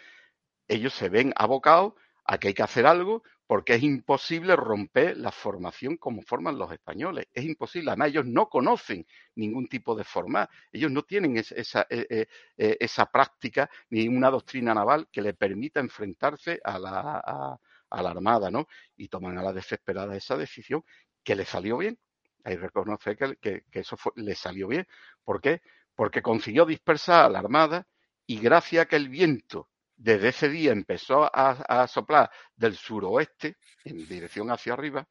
[0.68, 1.95] ellos se ven abocados
[2.25, 6.72] a que hay que hacer algo porque es imposible romper la formación como forman los
[6.72, 7.27] españoles.
[7.33, 7.91] Es imposible.
[7.91, 10.49] Además, ellos no conocen ningún tipo de forma.
[10.72, 15.35] Ellos no tienen esa, eh, eh, eh, esa práctica ni una doctrina naval que le
[15.35, 17.59] permita enfrentarse a la,
[17.91, 18.66] a, la Armada, ¿no?
[18.97, 20.83] Y toman a la desesperada esa decisión
[21.22, 21.99] que le salió bien.
[22.45, 24.87] Hay que reconocer que, que, eso le salió bien.
[25.22, 25.61] ¿Por qué?
[25.95, 27.87] Porque consiguió dispersar a la Armada
[28.27, 34.07] y gracias a que el viento desde ese día empezó a, soplar del suroeste en
[34.09, 35.07] dirección hacia arriba,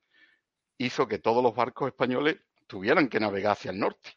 [0.77, 4.13] hizo que todos los barcos españoles tuvieran que navegar hacia el norte,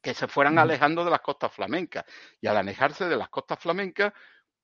[0.00, 2.04] que se fueran alejando de las costas flamencas.
[2.40, 4.12] Y al alejarse de las costas flamencas,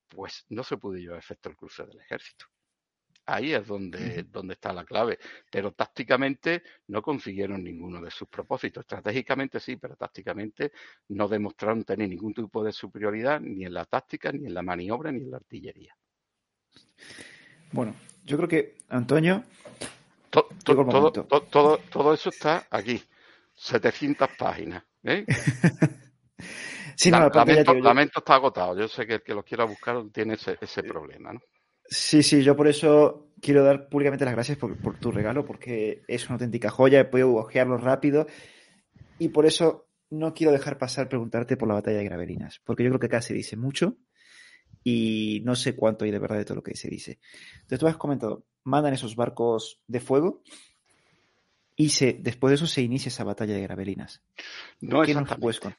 [0.08, 2.46] pues no se pudo llevar efecto el cruce del ejército.
[3.26, 5.18] Ahí es donde, donde está la clave.
[5.50, 8.82] Pero tácticamente no consiguieron ninguno de sus propósitos.
[8.82, 10.72] Estratégicamente sí, pero tácticamente
[11.08, 15.12] no demostraron tener ningún tipo de superioridad ni en la táctica, ni en la maniobra,
[15.12, 15.96] ni en la artillería.
[17.72, 17.94] Bueno,
[18.24, 19.44] yo creo que, Antonio.
[20.30, 23.02] todo, todo, todo, eso está aquí.
[23.54, 24.82] 700 páginas.
[25.04, 25.24] ¿eh?
[26.96, 28.78] sí, no, lamento, lamento, está agotado.
[28.78, 31.32] Yo sé que el que lo quiera buscar tiene ese, ese problema.
[31.32, 31.40] ¿no?
[31.92, 36.24] Sí, sí, yo por eso quiero dar públicamente las gracias por, tu regalo, porque es
[36.26, 38.26] una auténtica joya, he podido ojearlo rápido
[39.18, 42.90] y por eso no quiero dejar pasar preguntarte por la batalla de Gravelinas, porque yo
[42.90, 43.98] creo que acá se dice mucho
[44.82, 47.18] y no sé cuánto hay de verdad de todo lo que se dice.
[47.56, 50.42] Entonces tú has comentado, mandan esos barcos de fuego
[51.76, 54.22] y se, después de eso se inicia esa batalla de Gravelinas.
[54.80, 55.76] No exactamente.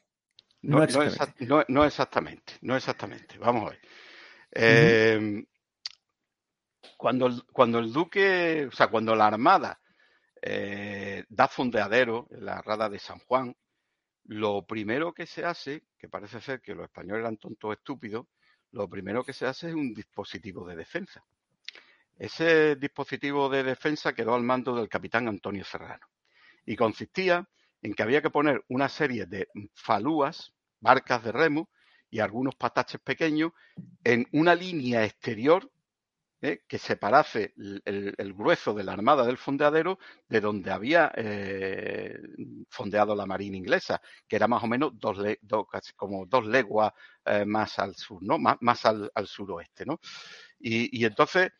[0.62, 1.46] No, exactamente.
[1.68, 3.36] No, exactamente, no exactamente.
[3.38, 3.80] Vamos a ver.
[4.52, 5.44] Eh,
[6.96, 7.26] cuando
[7.78, 9.80] el, duque, o sea, cuando la armada
[10.40, 13.54] eh, da fondeadero en la rada de San Juan,
[14.24, 18.26] lo primero que se hace, que parece ser que los españoles eran tontos estúpidos,
[18.72, 21.24] lo primero que se hace es un dispositivo de defensa.
[22.18, 26.06] Ese dispositivo de defensa quedó al mando del capitán Antonio Serrano
[26.64, 27.48] y consistía
[27.82, 31.68] en que había que poner una serie de falúas, barcas de remo
[32.10, 33.52] y algunos pataches pequeños
[34.04, 35.70] en una línea exterior
[36.44, 36.62] ¿eh?
[36.68, 42.18] que separase el, grueso de la armada del fondeadero de donde había eh,
[42.68, 45.18] fondeado la marina inglesa, que era más o menos dos,
[45.96, 46.92] como dos leguas
[47.24, 48.38] eh, más al sur, ¿no?
[48.38, 49.98] Más, al, suroeste, ¿no?
[50.58, 51.50] y entonces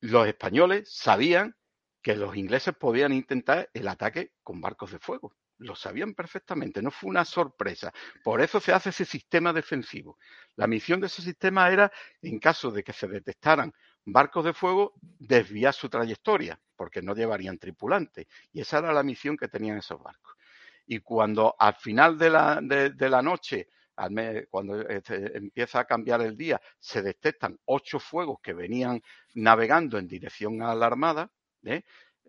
[0.00, 1.54] los españoles sabían
[2.02, 6.90] que los ingleses podían intentar el ataque con barcos de fuego lo sabían perfectamente, no
[6.90, 7.92] fue una sorpresa.
[8.24, 10.18] Por eso se hace ese sistema defensivo.
[10.56, 11.92] La misión de ese sistema era,
[12.22, 13.72] en caso de que se detectaran
[14.04, 18.26] barcos de fuego desviar su trayectoria, porque no llevarían tripulante.
[18.52, 20.34] Y esa era la misión que tenían esos barcos.
[20.86, 23.68] Y cuando al final de la, de, la noche,
[24.48, 29.00] cuando este, empieza a cambiar el día, se detectan ocho fuegos que venían
[29.34, 31.30] navegando en dirección a la Armada,
[31.64, 31.82] ¿eh?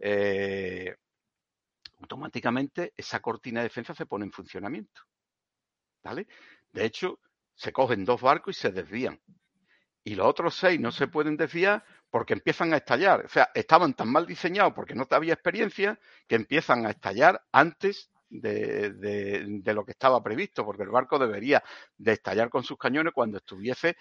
[0.03, 0.95] Eh,
[2.01, 5.01] automáticamente esa cortina de defensa se pone en funcionamiento.
[6.03, 6.27] ¿Vale?
[6.71, 7.19] De hecho,
[7.55, 9.19] se cogen dos barcos y se desvían.
[10.03, 13.25] Y los otros seis no se pueden desviar porque empiezan a estallar.
[13.25, 18.09] O sea, estaban tan mal diseñados porque no había experiencia que empiezan a estallar antes
[18.29, 21.63] de, lo que estaba previsto, porque el barco debería
[21.97, 23.97] de estallar con sus cañones cuando estuviese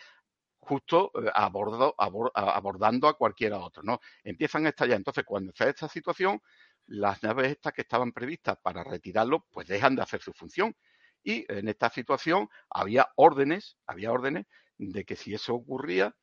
[0.58, 4.00] justo eh, abordando a cualquiera otro, ¿no?
[4.22, 4.96] Empiezan a estallar.
[4.96, 6.40] Entonces, cuando se esta situación,
[6.86, 10.74] las naves estas que estaban previstas para retirarlo, pues dejan de hacer su función.
[11.22, 14.46] Y en esta situación había órdenes, había órdenes
[14.78, 16.14] de que si eso ocurría,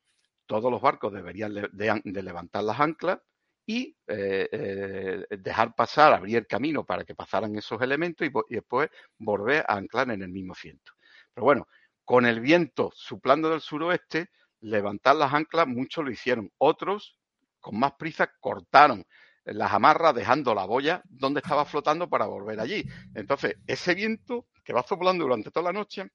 [0.46, 3.20] todos los barcos deberían de, levantar las anclas
[3.66, 8.88] y eh, eh, dejar pasar, abrir camino para que pasaran esos elementos y, y, después
[9.18, 10.92] volver a anclar en el mismo ciento.
[11.34, 11.68] Pero bueno,
[12.04, 14.30] con el viento suplando del suroeste,
[14.60, 16.50] levantar las anclas, muchos lo hicieron.
[16.58, 17.18] Otros,
[17.60, 19.04] con más prisa, cortaron
[19.52, 22.84] las amarras dejando la boya donde estaba flotando para volver allí.
[23.14, 26.10] Entonces, ese viento que va soplando durante toda la noche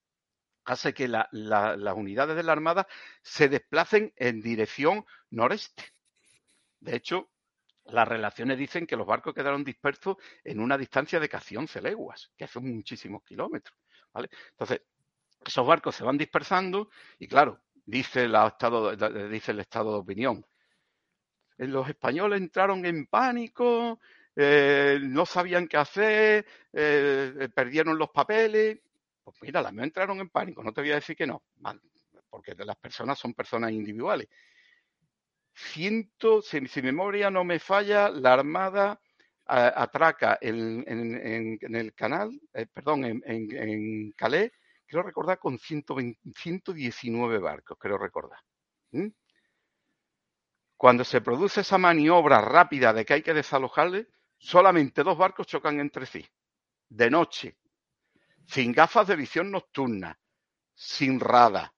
[0.66, 2.88] hace que las unidades de la Armada
[3.22, 5.84] se desplacen en dirección noreste.
[6.80, 7.30] De hecho,
[7.86, 12.32] las relaciones dicen que los barcos quedaron dispersos en una distancia de casi 11 leguas,
[12.38, 13.78] que son muchísimos kilómetros.
[14.14, 14.30] ¿vale?
[14.52, 14.82] Entonces,
[15.46, 18.96] esos barcos se van dispersando y claro, dice, estado,
[19.28, 20.46] dice el estado de opinión,
[21.58, 24.00] los españoles entraron en pánico,
[24.36, 28.80] eh, no sabían qué hacer, eh, perdieron los papeles.
[29.24, 31.44] Pues mira, las no entraron en pánico, no te voy a decir que no,
[32.30, 34.28] porque las personas son personas individuales.
[35.54, 39.00] Ciento, si, mi memoria no me falla, la Armada
[39.46, 40.84] atraca en,
[41.62, 42.42] el canal,
[42.74, 44.52] perdón, en, Calais,
[44.86, 48.40] quiero recordar con 119 barcos, quiero recordar.
[50.84, 55.80] Cuando se produce esa maniobra rápida de que hay que desalojarle, solamente dos barcos chocan
[55.80, 56.28] entre sí,
[56.90, 57.58] de noche,
[58.46, 60.20] sin gafas de visión nocturna,
[60.74, 61.72] sin radar,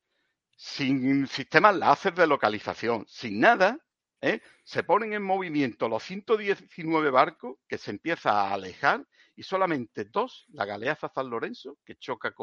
[0.56, 3.78] sin sistemas láser de localización, sin nada,
[4.22, 4.42] ¿eh?
[4.64, 10.48] se ponen en movimiento los 119 barcos que se empieza a alejar y solamente dos,
[10.48, 12.34] la galeaza San Lorenzo, que choca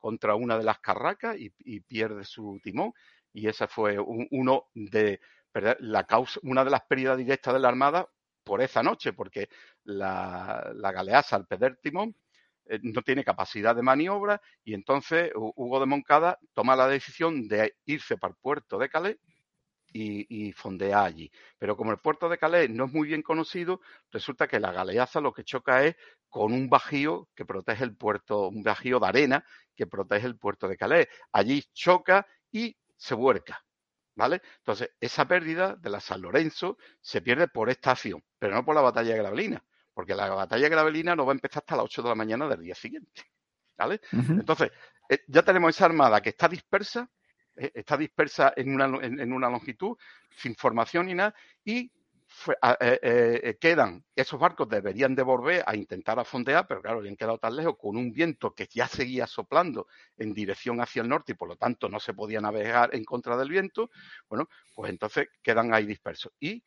[0.00, 2.92] contra una de las carracas y, pierde su timón,
[3.32, 5.20] y ese fue uno de
[5.80, 8.08] la causa, una de las pérdidas directas de la Armada
[8.44, 9.48] por esa noche, porque
[9.84, 11.44] la, la galeasa
[11.82, 12.14] timón
[12.66, 17.76] eh, no tiene capacidad de maniobra y entonces Hugo de Moncada toma la decisión de
[17.86, 19.16] irse para el puerto de Calais
[19.92, 21.30] y, y, fondear allí.
[21.58, 23.80] Pero como el puerto de Calais no es muy bien conocido,
[24.10, 25.96] resulta que la galeaza lo que choca es
[26.28, 29.44] con un bajío que protege el puerto, un bajío de arena
[29.76, 31.08] que protege el puerto de Calais.
[31.32, 33.62] Allí choca y se vuelca.
[34.14, 34.42] ¿Vale?
[34.58, 38.74] Entonces, esa pérdida de la San Lorenzo se pierde por esta acción, pero no por
[38.74, 41.86] la batalla de Gravelina, porque la batalla de Gravelina no va a empezar hasta las
[41.86, 43.22] 8 de la mañana del día siguiente.
[43.76, 44.00] ¿Vale?
[44.12, 44.70] Entonces,
[45.08, 47.10] eh, ya tenemos esa armada que está dispersa,
[47.56, 49.96] eh, está dispersa en una, en una longitud,
[50.36, 51.34] sin formación ni nada,
[51.64, 51.90] y
[52.80, 57.38] eh, eh, quedan, esos barcos deberían de volver a intentar afondear, pero claro, han quedado
[57.38, 61.34] tan lejos con un viento que ya seguía soplando en dirección hacia el norte y
[61.34, 63.90] por lo tanto no se podía navegar en contra del viento,
[64.28, 66.32] bueno, pues entonces quedan ahí dispersos.
[66.40, 66.62] Y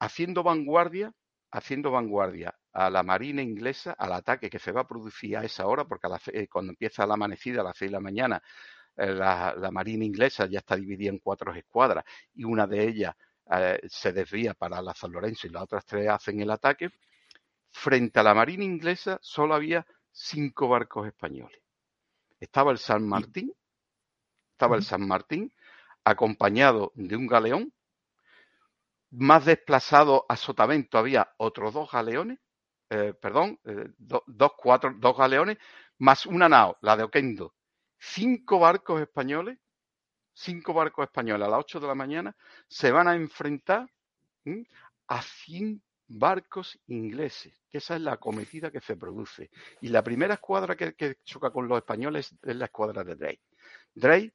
[0.00, 1.12] haciendo vanguardia,
[1.50, 5.66] haciendo vanguardia a la marina inglesa, al ataque que se va a producir a esa
[5.66, 8.42] hora, porque eh, cuando empieza la amanecida a las seis de la mañana,
[8.96, 13.14] la, la marina inglesa ya está dividida en cuatro escuadras y una de ellas
[13.50, 16.90] eh, se desvía para la San Lorenzo y las otras tres hacen el ataque,
[17.70, 21.60] frente a la Marina inglesa solo había cinco barcos españoles.
[22.40, 23.54] Estaba el San Martín,
[24.52, 25.52] estaba el San Martín,
[26.04, 27.72] acompañado de un galeón.
[29.10, 32.38] Más desplazado a Sotavento había otros dos galeones,
[32.90, 35.58] eh, perdón, eh, dos, cuatro, dos galeones,
[35.98, 37.54] más una nao, la de Oquendo.
[37.98, 39.58] Cinco barcos españoles
[40.34, 42.36] cinco barcos españoles a las 8 de la mañana
[42.68, 43.88] se van a enfrentar
[45.06, 49.50] a 100 barcos ingleses, que esa es la cometida que se produce.
[49.80, 53.40] Y la primera escuadra que, choca con los españoles es la escuadra de Drey.
[53.94, 54.32] Drey,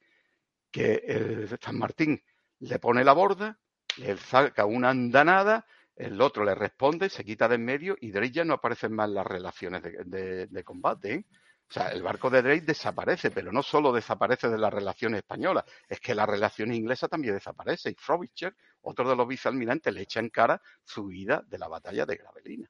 [0.72, 2.22] que eh, San Martín
[2.60, 3.60] le pone la borda,
[3.98, 8.32] le saca una andanada, el otro le responde, se quita de en medio y Drey
[8.32, 11.14] ya no aparece más las relaciones de, combate.
[11.14, 11.26] ¿eh?
[11.70, 15.66] O sea, el barco de Drake desaparece, pero no solo desaparece de las relaciones españolas,
[15.88, 17.92] es que las relaciones inglesas también desaparecen.
[17.92, 22.08] Y Frobisher, otro de los vicealmirantes, le echa en cara su huida de la batalla
[22.08, 22.68] de Gravelina.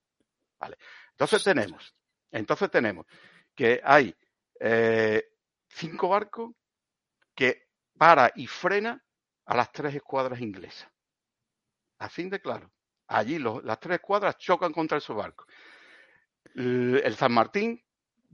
[0.60, 0.78] Vale.
[1.12, 1.95] Entonces tenemos,
[2.30, 3.06] entonces tenemos
[3.56, 4.14] que hay
[4.60, 5.32] eh,
[5.70, 6.52] cinco barcos
[7.34, 9.02] que para y frena
[9.45, 10.89] a las tres escuadras inglesas.
[12.00, 12.70] Así de claro.
[13.08, 15.47] Allí las tres escuadras chocan contra esos barcos.
[16.54, 17.82] El San Martín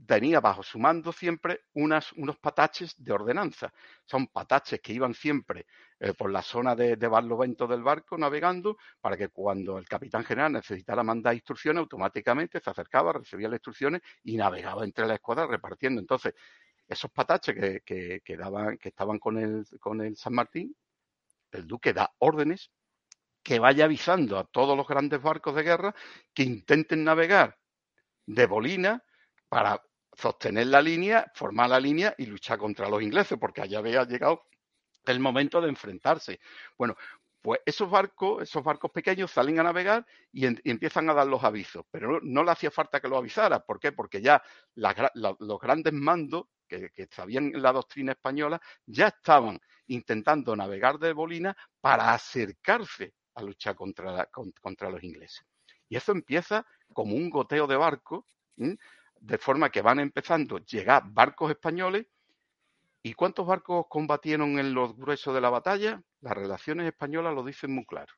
[0.04, 3.72] tenía bajo su mando siempre unas, unos pataches de ordenanza.
[4.04, 5.66] Son pataches que iban siempre
[5.98, 10.52] eh, por la zona de, barlovento del barco navegando para que cuando el capitán general
[10.52, 16.00] necesitara mandar instrucciones, automáticamente se acercaba, recibía las instrucciones y navegaba entre la escuadra repartiendo.
[16.00, 16.34] Entonces,
[16.86, 20.76] esos pataches que, que, que, daban, que estaban con el, con el San Martín,
[21.52, 22.70] el duque da órdenes
[23.42, 25.94] que vaya avisando a todos los grandes barcos de guerra
[26.34, 27.56] que intenten navegar
[28.26, 29.02] de Bolina
[29.48, 29.80] para
[30.16, 34.46] sostener la línea, formar la línea y luchar contra los ingleses, porque allá había llegado
[35.04, 36.40] el momento de enfrentarse.
[36.76, 36.96] Bueno,
[37.42, 41.84] pues esos barcos, esos barcos pequeños salen a navegar y, empiezan a dar los avisos,
[41.90, 43.60] pero no, le hacía falta que lo avisara.
[43.60, 43.92] ¿Por qué?
[43.92, 44.42] Porque ya
[44.74, 51.56] los grandes mandos que, que, sabían la doctrina española ya estaban intentando navegar de Bolina
[51.80, 55.46] para acercarse a luchar contra, la, contra los ingleses.
[55.88, 58.24] Y eso empieza como un goteo de barcos
[59.20, 62.06] de forma que van empezando a llegar barcos españoles.
[63.02, 66.02] ¿Y cuántos barcos combatieron en los gruesos de la batalla?
[66.20, 68.12] Las relaciones españolas lo dicen muy claro.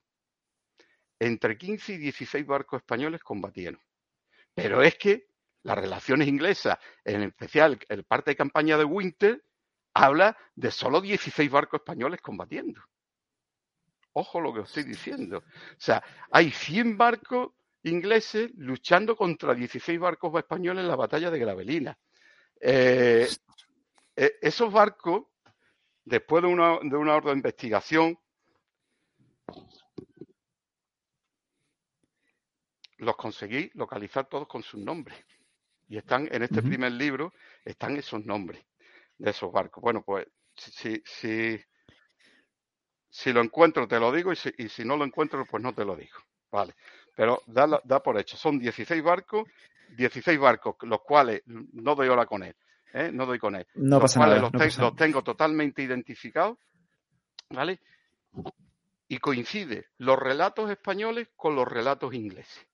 [1.18, 3.80] Entre 15 y 16 barcos españoles combatieron.
[4.54, 5.28] Pero es que
[5.62, 9.44] las relaciones inglesas, en especial el parte de campaña de Winter,
[9.94, 12.80] habla de solo 16 barcos españoles combatiendo.
[14.12, 15.38] Ojo lo que os estoy diciendo.
[15.38, 17.50] O sea, hay 100 barcos
[17.84, 21.98] ingleses luchando contra 16 barcos españoles en la batalla de Gravelina.
[22.60, 23.28] Eh,
[24.16, 25.26] eh, esos barcos,
[26.04, 28.18] después de una, de una orden de investigación,
[32.98, 35.18] los conseguí localizar todos con sus nombres.
[35.88, 36.68] Y están en este uh -huh.
[36.68, 37.32] primer libro,
[37.64, 38.62] están esos nombres
[39.16, 39.80] de esos barcos.
[39.80, 41.58] Bueno, pues si, si,
[43.08, 45.74] si lo encuentro te lo digo y si, y si no lo encuentro pues no
[45.74, 46.18] te lo digo.
[46.50, 46.74] Vale
[47.18, 48.36] pero da, da, por hecho.
[48.36, 49.48] Son 16 barcos,
[49.96, 52.54] 16 barcos, los cuales no doy hora con él,
[52.94, 53.10] ¿eh?
[53.12, 53.66] no doy con él.
[53.74, 54.42] No los pasa cuales nada.
[54.42, 56.58] Los, no te pasa los, tengo totalmente identificados,
[57.50, 57.80] ¿vale?
[59.08, 62.64] Y coincide los relatos españoles con los relatos ingleses.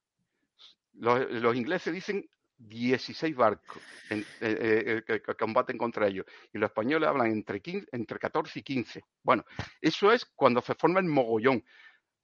[0.93, 2.29] Los, los ingleses dicen
[2.59, 3.81] 16 barcos
[4.11, 6.27] en, eh, eh, que combaten contra ellos.
[6.53, 9.03] Y los españoles hablan entre, 15, entre 14 y 15.
[9.23, 9.43] Bueno,
[9.81, 11.63] eso es cuando se forma el mogollón.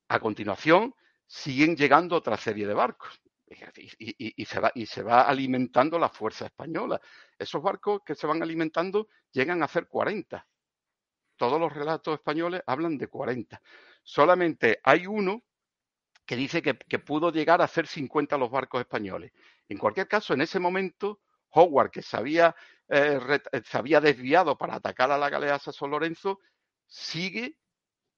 [0.08, 0.94] A continuación,
[1.32, 3.22] siguen llegando otra serie de barcos.
[3.98, 7.00] Y, se va, y se va alimentando la fuerza española.
[7.38, 10.46] Esos barcos que se van alimentando llegan a ser 40.
[11.38, 13.62] Todos los relatos españoles hablan de 40.
[14.04, 15.44] Solamente hay uno
[16.26, 19.32] que dice que, pudo llegar a ser 50 los barcos españoles.
[19.68, 21.22] En cualquier caso, en ese momento,
[21.52, 22.56] Howard, que se había,
[22.88, 23.20] eh,
[23.66, 26.40] se había desviado para atacar a la galeasa San Lorenzo,
[26.88, 27.58] sigue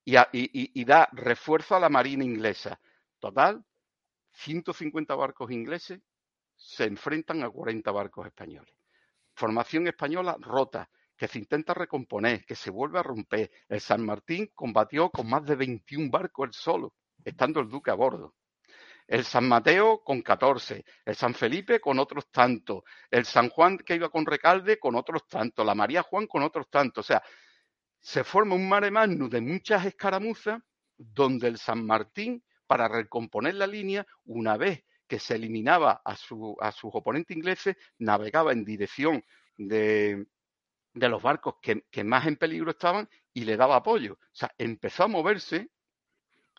[0.03, 2.80] y, y, y, da refuerzo a la marina inglesa.
[3.24, 3.63] Total,
[4.34, 6.01] 150 barcos ingleses
[6.57, 8.76] se enfrentan a 40 barcos españoles.
[9.34, 13.49] Formación española rota, que se intenta recomponer, que se vuelve a romper.
[13.69, 17.93] El San Martín combatió con más de 21 barcos él solo, estando el duque a
[17.93, 18.36] bordo.
[19.07, 23.95] El San Mateo con 14, el San Felipe con otros tantos, el San Juan que
[23.95, 27.05] iba con Recalde con otros tantos, la María Juan con otros tantos.
[27.05, 27.24] O sea,
[28.01, 30.61] se forma un mare magnum de muchas escaramuzas
[30.97, 32.43] donde el San Martín
[32.74, 37.76] para recomponer la línea, una vez que se eliminaba a, su, a sus oponentes ingleses,
[37.99, 39.24] navegaba en dirección
[39.55, 40.26] de,
[40.95, 44.13] los barcos que, más en peligro estaban y le daba apoyo.
[44.13, 45.69] O sea, empezó a moverse,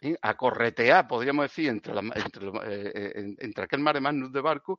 [0.02, 0.16] ¿eh?
[0.22, 4.78] a corretear, podríamos decir, entre, la, entre, eh, entre aquel mare magnum de barco,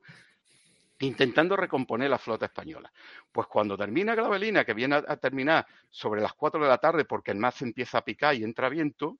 [1.00, 2.90] intentando recomponer la flota española.
[3.30, 7.04] Pues cuando termina Gravelina, que viene a, a terminar sobre las 4 de la tarde
[7.04, 9.18] porque el mar se empieza a picar y entra viento,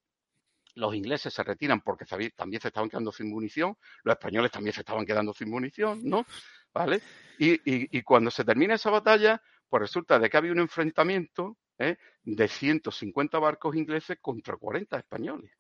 [0.76, 4.80] los ingleses se retiran porque también se estaban quedando sin munición, los españoles también se
[4.80, 6.24] estaban quedando sin munición, ¿no?
[6.72, 7.00] ¿Vale?
[7.38, 11.96] Y, cuando se termina esa batalla, pues resulta de que había un enfrentamiento ¿eh?
[12.22, 15.50] de 150 barcos ingleses contra 40 españoles.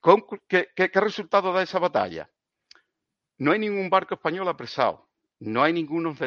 [0.00, 2.30] ¿Con, qué, qué, ¿Qué resultado da esa batalla?
[3.38, 5.08] No hay ningún barco español apresado,
[5.40, 6.18] no hay ningunos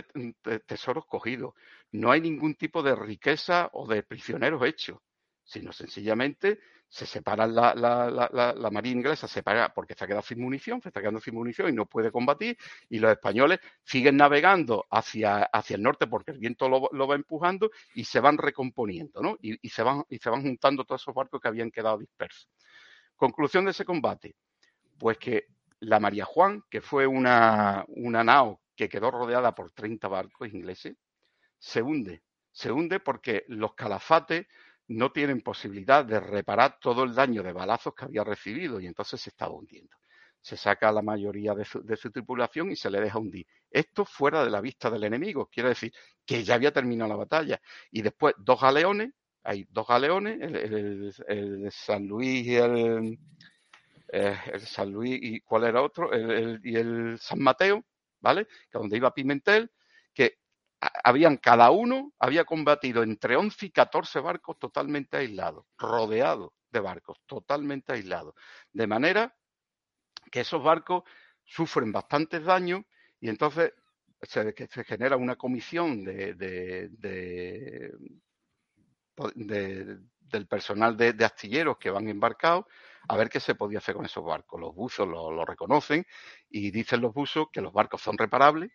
[0.66, 1.54] tesoros cogidos,
[1.92, 5.00] no hay ningún tipo de riqueza o de prisioneros hechos.
[5.46, 10.22] Sino sencillamente se separa la, la, la, marina inglesa, se separa porque se ha quedado
[10.22, 12.58] sin munición, se está quedando sin munición y no puede combatir,
[12.90, 17.16] y los españoles siguen navegando hacia, hacia el norte porque el viento lo, lo va
[17.16, 19.38] empujando y se van recomponiendo, ¿no?
[19.42, 22.50] Y, y, se van, y se van juntando todos esos barcos que habían quedado dispersos.
[23.16, 24.36] Conclusión de ese combate,
[24.98, 25.48] pues que
[25.80, 30.96] la María Juan, que fue una, una nao que quedó rodeada por 30 barcos ingleses,
[31.58, 32.24] se hunde.
[32.52, 34.48] Se hunde porque los calafates
[34.88, 39.20] no tienen posibilidad de reparar todo el daño de balazos que había recibido y entonces
[39.22, 39.96] se estaba hundiendo.
[40.42, 43.48] Se saca a la mayoría de su, de su, tripulación y se le deja hundir.
[43.72, 45.92] Esto fuera de la vista del enemigo, quiere decir
[46.24, 47.60] que ya había terminado la batalla.
[47.90, 49.12] Y después dos galeones,
[49.44, 53.20] hay dos galeones, el, el, San Luis y el,
[54.12, 57.84] eh, San Luis y cuál era otro, el, y el San Mateo,
[58.20, 58.46] ¿vale?
[58.70, 59.72] Que donde iba Pimentel,
[60.14, 60.40] que
[61.04, 67.20] habían cada uno había combatido entre 11 y 14 barcos totalmente aislados, rodeados de barcos,
[67.26, 68.36] totalmente aislados.
[68.72, 69.36] De manera
[70.32, 71.04] que esos barcos
[71.44, 72.84] sufren bastantes daños
[73.20, 73.74] y entonces
[74.22, 77.94] se, se genera una comisión de, de, de,
[79.16, 82.66] del personal de, astilleros que van embarcados
[83.08, 84.60] a ver qué se podía hacer con esos barcos.
[84.60, 86.06] Los buzos lo, lo reconocen
[86.50, 88.72] y dicen los buzos que los barcos son reparables,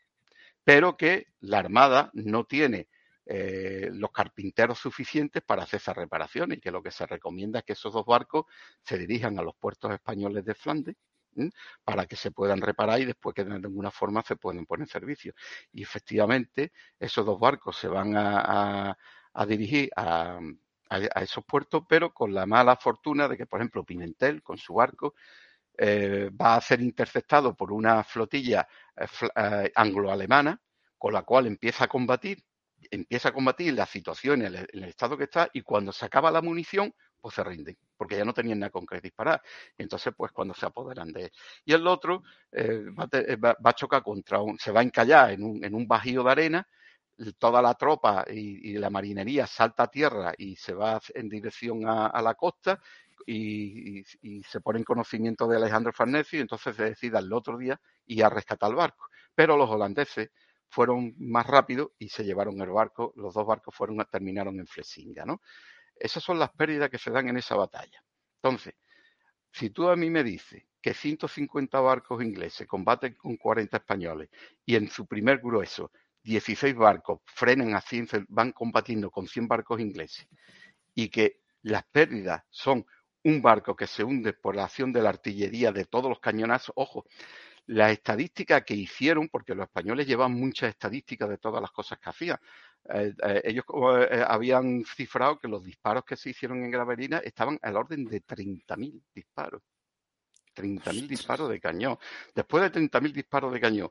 [0.64, 2.88] pero que la Armada no tiene
[3.26, 7.64] eh, los carpinteros suficientes para hacer esas reparaciones y que lo que se recomienda es
[7.64, 8.46] que esos dos barcos
[8.82, 10.96] se dirijan a los puertos españoles de Flandes
[11.84, 14.88] para que se puedan reparar y después que de alguna forma se pueden poner en
[14.88, 15.34] servicio.
[15.72, 18.98] Y efectivamente esos dos barcos se van a, a,
[19.32, 20.40] a dirigir a,
[20.88, 24.74] a, esos puertos, pero con la mala fortuna de que, por ejemplo, Pimentel con su
[24.74, 25.14] barco
[25.78, 28.68] eh, va a ser interceptado por una flotilla
[29.00, 30.60] eh, eh, anglo-alemana,
[30.98, 32.42] con la cual empieza a combatir,
[32.90, 36.30] empieza a combatir la situación en el, en estado que está y cuando se acaba
[36.30, 39.42] la munición, pues se rinden, porque ya no tenían nada con qué disparar.
[39.76, 41.32] Entonces, pues cuando se apoderan de él.
[41.64, 42.22] Y el otro
[42.52, 45.64] eh, va, te, va, va, a chocar contra un, se va a encallar en un,
[45.64, 46.68] en un bajío de arena,
[47.38, 52.22] toda la tropa y, la marinería salta a tierra y se va en dirección a
[52.22, 52.80] la costa
[53.26, 54.02] y,
[54.44, 58.24] se pone en conocimiento de Alejandro Farnese y entonces se decide el otro día ir
[58.24, 59.06] a rescatar el barco.
[59.34, 60.30] Pero los holandeses
[60.68, 65.24] fueron más rápidos y se llevaron el barco, los dos barcos fueron, terminaron en Flesinga,
[65.24, 65.40] ¿no?
[65.96, 68.02] Esas son las pérdidas que se dan en esa batalla.
[68.42, 68.74] Entonces,
[69.52, 74.30] si tú a mí me dices que 150 barcos ingleses combaten con 40 españoles
[74.64, 75.90] y en su primer grueso
[76.22, 80.26] 16 barcos frenan a 100, van combatiendo con 100 barcos ingleses
[80.94, 82.86] y que las pérdidas son
[83.24, 86.72] un barco que se hunde por la acción de la artillería de todos los cañonazos.
[86.76, 87.04] Ojo,
[87.66, 92.10] la estadística que hicieron, porque los españoles llevan muchas estadísticas de todas las cosas que
[92.10, 92.38] hacían.
[92.88, 93.64] Eh, eh, ellos
[94.10, 98.22] eh, habían cifrado que los disparos que se hicieron en Gravelina estaban al orden de
[98.24, 99.62] 30.000 disparos.
[100.54, 101.98] 30.000 disparos de cañón.
[102.34, 103.90] Después de 30.000 disparos de cañón,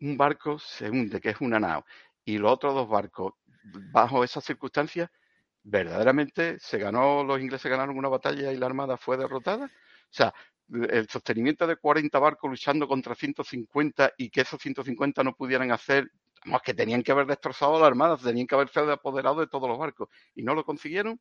[0.00, 1.84] un barco se hunde, que es una nao,
[2.24, 3.34] y los otros dos barcos,
[3.92, 5.10] bajo esas circunstancias,
[5.62, 9.66] verdaderamente se ganó, los ingleses ganaron una batalla y la armada fue derrotada.
[9.66, 10.32] O sea,
[10.70, 16.10] el sostenimiento de 40 barcos luchando contra 150 y que esos 150 no pudieran hacer,
[16.44, 19.78] más que tenían que haber destrozado la armada, tenían que haberse apoderado de todos los
[19.78, 21.20] barcos y no lo consiguieron,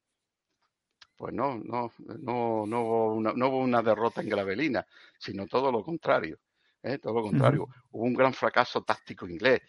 [1.16, 4.86] pues no, no, no, no, hubo, una, no hubo una derrota en Gravelina,
[5.18, 6.40] sino todo lo contrario.
[6.84, 7.00] ¿eh?
[7.00, 7.64] Todo lo contrario.
[7.64, 7.84] Uh -huh.
[7.92, 9.62] Hubo un gran fracaso táctico inglés,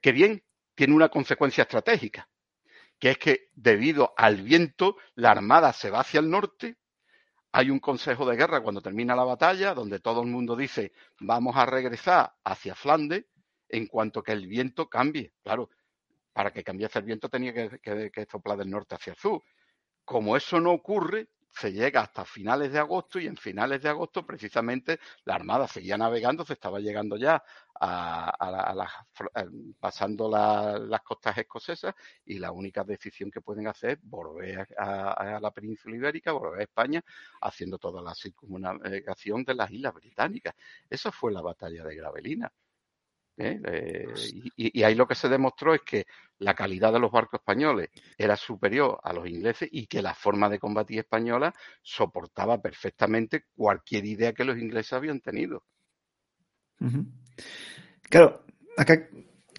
[0.00, 0.42] que bien
[0.74, 2.28] tiene una consecuencia estratégica,
[3.00, 6.76] que es que debido al viento, la armada se va hacia el norte,
[7.50, 11.56] hay un consejo de guerra cuando termina la batalla, donde todo el mundo dice vamos
[11.56, 13.24] a regresar hacia Flandes
[13.68, 15.32] en cuanto que el viento cambie.
[15.42, 15.70] Claro,
[16.32, 19.42] para que cambiase el viento tenía que, que, que soplar del norte hacia el sur.
[20.04, 24.24] Como eso no ocurre, se llega hasta finales de agosto y en finales de agosto
[24.24, 27.42] precisamente la Armada seguía navegando, se estaba llegando ya
[27.80, 28.90] a, la, a la,
[29.78, 31.94] pasando la, las costas escocesas
[32.24, 36.60] y la única decisión que pueden hacer es volver a, a, la península ibérica, volver
[36.60, 37.02] a España,
[37.40, 40.54] haciendo toda la circunnavegación de las islas británicas.
[40.88, 42.52] Esa fue la batalla de Gravelina.
[43.40, 43.60] ¿Eh?
[43.64, 44.06] Eh,
[44.56, 46.06] y, y, ahí lo que se demostró es que
[46.38, 50.48] la calidad de los barcos españoles era superior a los ingleses y que la forma
[50.48, 55.64] de combatir española soportaba perfectamente cualquier idea que los ingleses habían tenido.
[56.80, 57.06] Uh -huh.
[58.08, 58.44] Claro,
[58.76, 59.08] acá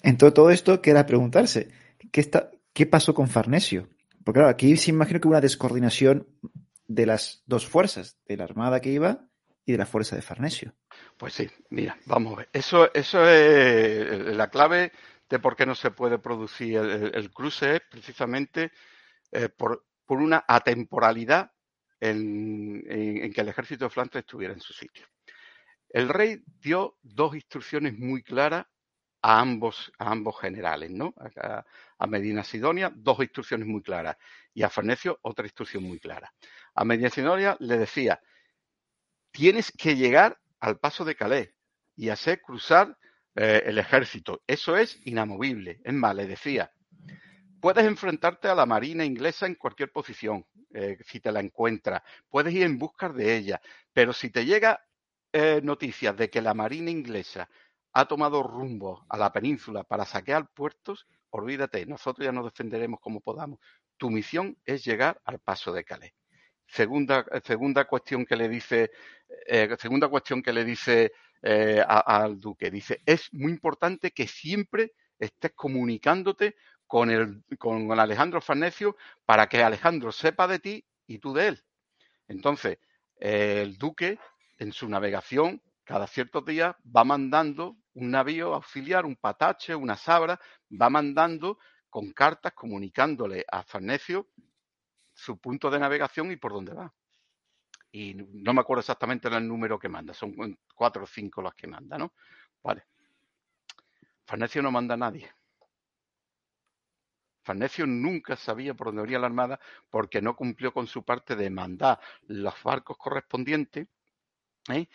[0.03, 1.69] en todo, todo esto queda preguntarse,
[2.11, 3.89] ¿qué, está, ¿qué pasó con Farnesio?
[4.23, 6.27] Porque claro, aquí se imagino que hubo una descoordinación
[6.87, 9.27] de las dos fuerzas, de la armada que iba
[9.65, 10.73] y de la fuerza de Farnesio.
[11.17, 12.49] Pues sí, mira, vamos a ver.
[12.53, 14.91] Eso, eso es la clave
[15.31, 18.73] de por qué no se puede producir el, cruce, es precisamente
[19.31, 21.53] eh, por, una atemporalidad
[22.01, 22.83] en,
[23.33, 25.07] que el ejército de Flandes estuviera en su sitio.
[25.87, 28.65] El rey dio dos instrucciones muy claras
[29.21, 31.13] a ambos, a ambos generales, ¿no?
[31.97, 34.17] A, Medina Sidonia, dos instrucciones muy claras,
[34.53, 36.33] y a Farnecio otra instrucción muy clara.
[36.75, 38.19] A Medina Sidonia le decía,
[39.31, 41.49] tienes que llegar al paso de Calais
[41.95, 42.97] y hacer cruzar
[43.35, 44.41] eh, el ejército.
[44.47, 45.81] Eso es inamovible.
[45.83, 46.71] Es más, le decía,
[47.59, 52.53] puedes enfrentarte a la marina inglesa en cualquier posición, eh, si te la encuentras, puedes
[52.53, 53.61] ir en busca de ella,
[53.93, 54.81] pero si te llega
[55.33, 57.49] eh, noticias de que la marina inglesa
[57.93, 63.21] ha tomado rumbo a la península para saquear puertos, olvídate, nosotros ya nos defenderemos como
[63.21, 63.59] podamos.
[63.97, 66.13] Tu misión es llegar al paso de Calais.
[66.71, 68.91] Segunda, segunda cuestión que le dice,
[69.45, 71.11] eh, segunda cuestión que le dice
[71.41, 76.55] eh, al duque, dice, es muy importante que siempre estés comunicándote
[76.87, 78.95] con, el, con Alejandro Farnesio
[79.25, 81.63] para que Alejandro sepa de ti y tú de él.
[82.29, 82.77] Entonces,
[83.17, 84.17] el duque
[84.57, 90.39] en su navegación cada ciertos días va mandando un navío auxiliar, un patache, una sabra,
[90.69, 94.29] va mandando con cartas comunicándole a Farnesio
[95.21, 96.93] su punto de navegación y por dónde va.
[97.91, 100.33] Y no me acuerdo exactamente el número que manda, son
[100.73, 102.13] cuatro o cinco los que manda, ¿no?
[102.63, 102.85] Vale.
[104.25, 105.31] Farnesio no manda a nadie.
[107.43, 111.49] Farnesio nunca sabía por dónde venía la armada porque no cumplió con su parte de
[111.49, 113.87] mandar los barcos correspondientes
[114.69, 114.87] ¿eh?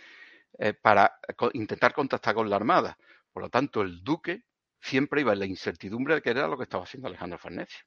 [0.58, 1.18] Eh, para
[1.52, 2.98] intentar contactar con la Armada.
[3.32, 4.44] Por lo tanto, el duque
[4.80, 7.84] siempre iba en la incertidumbre de que era lo que estaba haciendo Alejandro Farnesio.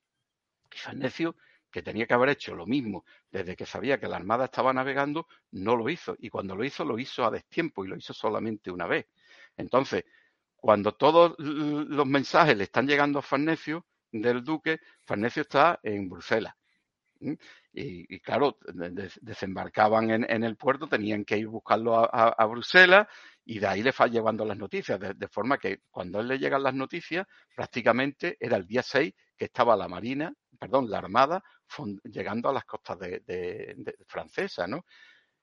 [0.72, 1.36] Y Farnesio,
[1.72, 5.28] que tenía que haber hecho lo mismo desde que sabía que la Armada estaba navegando,
[5.52, 6.16] no lo hizo.
[6.20, 9.08] Y cuando lo hizo, lo hizo a destiempo y lo hizo solamente una vez.
[9.58, 10.06] Entonces,
[10.56, 16.56] cuando todos los mensajes le están llegando a Farnesio del duque, Farnesio está en Bruselas.
[17.74, 18.58] Y, claro,
[19.22, 23.08] desembarcaban en, el puerto, tenían que ir buscarlo a, Bruselas
[23.46, 26.64] y de ahí le fue llevando las noticias, de, forma que cuando él le llegan
[26.64, 31.44] las noticias, prácticamente era el día 6 que estaba la Marina, perdón, la Armada
[32.04, 34.86] llegando a las costas de, de, francesas, ¿no?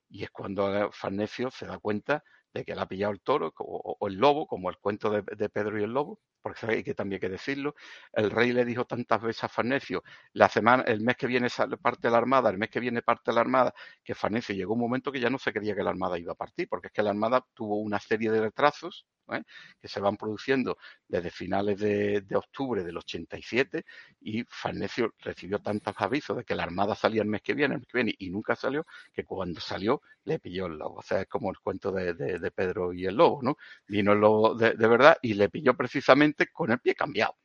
[0.09, 2.22] Y es cuando Farnesio se da cuenta
[2.52, 5.80] de que le ha pillado el toro o, el lobo, como el cuento de, Pedro
[5.80, 7.74] y el lobo, porque hay que también hay que decirlo.
[8.12, 11.77] El rey le dijo tantas veces a Farnesio, la semana, el mes que viene sale
[11.77, 13.74] parte de la armada, el mes que viene parte de la armada,
[14.05, 16.36] que Farnesio llegó un momento que ya no se creía que la armada iba a
[16.36, 19.43] partir, porque es que la armada tuvo una serie de retrasos ¿eh?
[19.81, 20.78] que se van produciendo
[21.09, 23.85] desde finales de, octubre del 87
[24.20, 27.81] y Farnesio recibió tantos avisos de que la Armada salía el mes que viene, el
[27.81, 30.97] mes que viene y nunca salió, que cuando salió le pilló el lobo.
[30.97, 32.14] O sea, es como el cuento de,
[32.55, 33.56] Pedro y el lobo, ¿no?
[33.89, 37.36] Vino el lobo de verdad y le pilló precisamente con el pie cambiado.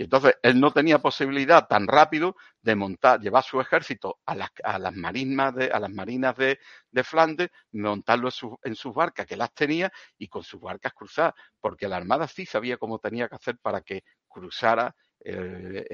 [0.00, 4.50] Y entonces él no tenía posibilidad tan rápido de montar, llevar su ejército a las,
[4.64, 6.58] a las de, a las marinas de,
[7.04, 8.30] Flandes, montarlo
[8.62, 12.46] en, sus barcas, que las tenía, y con sus barcas cruzar, porque la Armada sí
[12.46, 15.84] sabía cómo tenía que hacer para que cruzara el,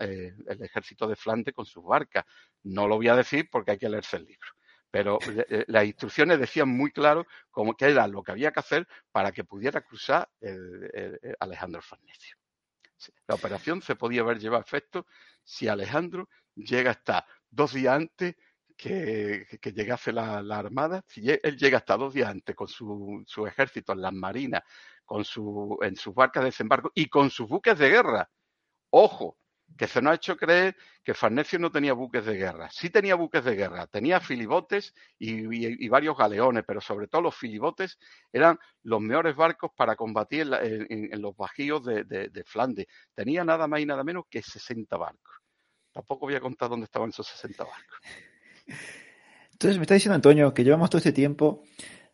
[0.00, 2.24] eh, ejército de Flandes con sus barcas.
[2.64, 4.57] No lo voy a decir porque hay que leerse el libro.
[4.90, 5.18] Pero
[5.50, 9.32] eh, las instrucciones decían muy claro cómo que era lo que había que hacer para
[9.32, 10.28] que pudiera cruzar
[11.40, 12.36] Alejandro Farnesio.
[13.26, 15.06] La operación se podía haber llevado a efecto
[15.44, 18.34] si Alejandro llega hasta dos días antes
[18.76, 21.04] que, llegase la, Armada.
[21.06, 24.62] Si él llega hasta dos días antes con su, su ejército en las marinas,
[25.04, 28.30] con su, en sus barcas de desembarco y con sus buques de guerra.
[28.90, 29.38] Ojo,
[29.76, 32.68] que se nos ha hecho creer que Farnesio no tenía buques de guerra.
[32.70, 37.98] Sí tenía buques de guerra, tenía filibotes y, varios galeones, pero sobre todo los filibotes
[38.32, 42.86] eran los mejores barcos para combatir en, los bajíos de, Flandes.
[43.14, 45.34] Tenía nada más y nada menos que 60 barcos.
[45.92, 47.98] Tampoco voy a contar dónde estaban esos 60 barcos.
[49.52, 51.64] Entonces me está diciendo Antonio que llevamos todo este tiempo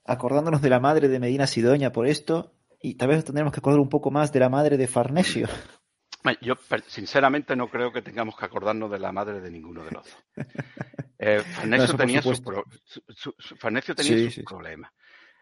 [0.05, 3.81] acordándonos de la madre de Medina Sidonia por esto y tal vez tendremos que acordar
[3.81, 5.49] un poco más de la madre de Farnesio.
[6.41, 6.55] Yo
[6.87, 10.17] sinceramente no creo que tengamos que acordarnos de la madre de ninguno de los dos.
[11.17, 12.21] Eh, Farnesio, tenía
[14.31, 14.93] sus problemas.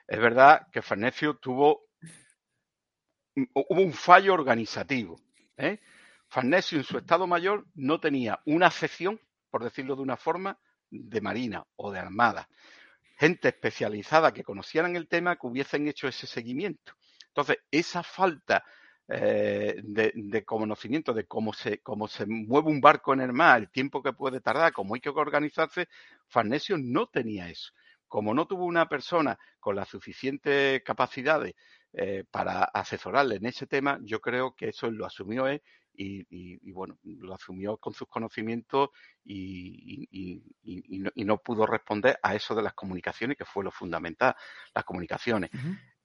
[0.06, 1.88] Es verdad que Farnesio tuvo
[3.34, 5.20] hubo un fallo organizativo.
[5.56, 5.80] ¿eh?
[6.28, 10.58] Farnesio en su estado mayor no tenía una sección, por decirlo de una forma,
[10.90, 12.48] de marina o de armada.
[13.16, 16.94] Gente especializada que conocieran el tema que hubiesen hecho ese seguimiento.
[17.28, 18.64] Entonces, esa falta
[19.14, 23.68] eh, de, conocimiento de cómo se, cómo se mueve un barco en el mar, el
[23.68, 25.88] tiempo que puede tardar, cómo hay que organizarse,
[26.28, 27.74] Farnesio no tenía eso.
[28.08, 31.54] Como no tuvo una persona con las suficientes capacidades
[31.92, 35.62] eh, para asesorarle en ese tema, yo creo que eso lo asumió él
[35.94, 38.90] y, bueno, lo asumió con sus conocimientos
[39.26, 40.42] y,
[41.16, 44.34] no, pudo responder a eso de las comunicaciones, que fue lo fundamental,
[44.74, 45.50] las comunicaciones.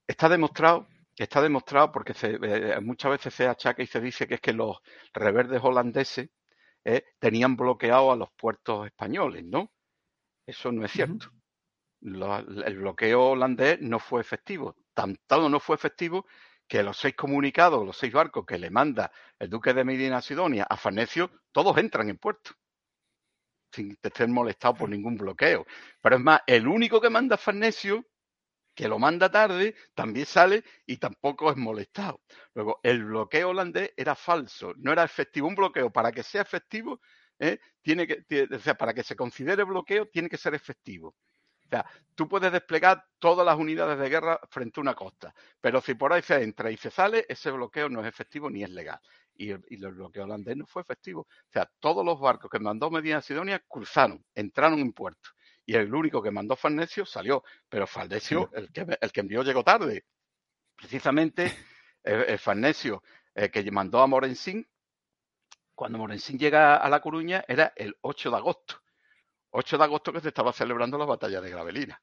[0.05, 0.87] Está demostrado
[1.23, 4.77] está demostrado porque eh, muchas veces se achaca y se dice que es que los
[5.13, 6.29] reverdes holandeses
[6.85, 9.71] eh, tenían bloqueado a los puertos españoles, ¿no?
[10.45, 11.31] Eso no es cierto.
[12.01, 14.75] el bloqueo holandés no fue efectivo.
[14.93, 16.25] Tanto no fue efectivo
[16.67, 20.65] que los seis comunicados, los seis barcos que le manda el duque de Medina Sidonia
[20.69, 22.51] a Farnesio, todos entran en puerto,
[23.71, 25.65] sin estar molestados por ningún bloqueo.
[26.01, 28.05] Pero es más, el único que manda a Farnesio,
[28.77, 32.21] que lo manda tarde, también sale y tampoco es molestado.
[32.53, 35.47] Luego, el bloqueo holandés era falso, no era efectivo.
[35.47, 37.01] Un bloqueo, para que sea efectivo,
[37.39, 37.57] ¿eh?
[37.81, 38.23] tiene que,
[38.59, 41.07] sea, para que se considere bloqueo, tiene que ser efectivo.
[41.07, 45.81] O sea, tú puedes desplegar todas las unidades de guerra frente a una costa, pero
[45.81, 48.69] si por ahí se entra y se sale, ese bloqueo no es efectivo ni es
[48.69, 48.99] legal.
[49.33, 51.21] Y el, bloqueo holandés no fue efectivo.
[51.21, 55.31] O sea, todos los barcos que mandó Medina Sidonia cruzaron, entraron en puerto.
[55.67, 59.63] Y el único que mandó Farnesio salió, pero Farnesio, el que, el que envió, llegó
[59.63, 60.05] tarde.
[60.77, 61.53] Precisamente
[62.03, 63.03] el, Farnesio
[63.35, 64.65] eh, que mandó a Morensín,
[65.75, 68.81] cuando Morensín llega a La Coruña, era el 8 de agosto
[69.51, 72.01] 8 de agosto que se estaba celebrando la batalla de Gravelina.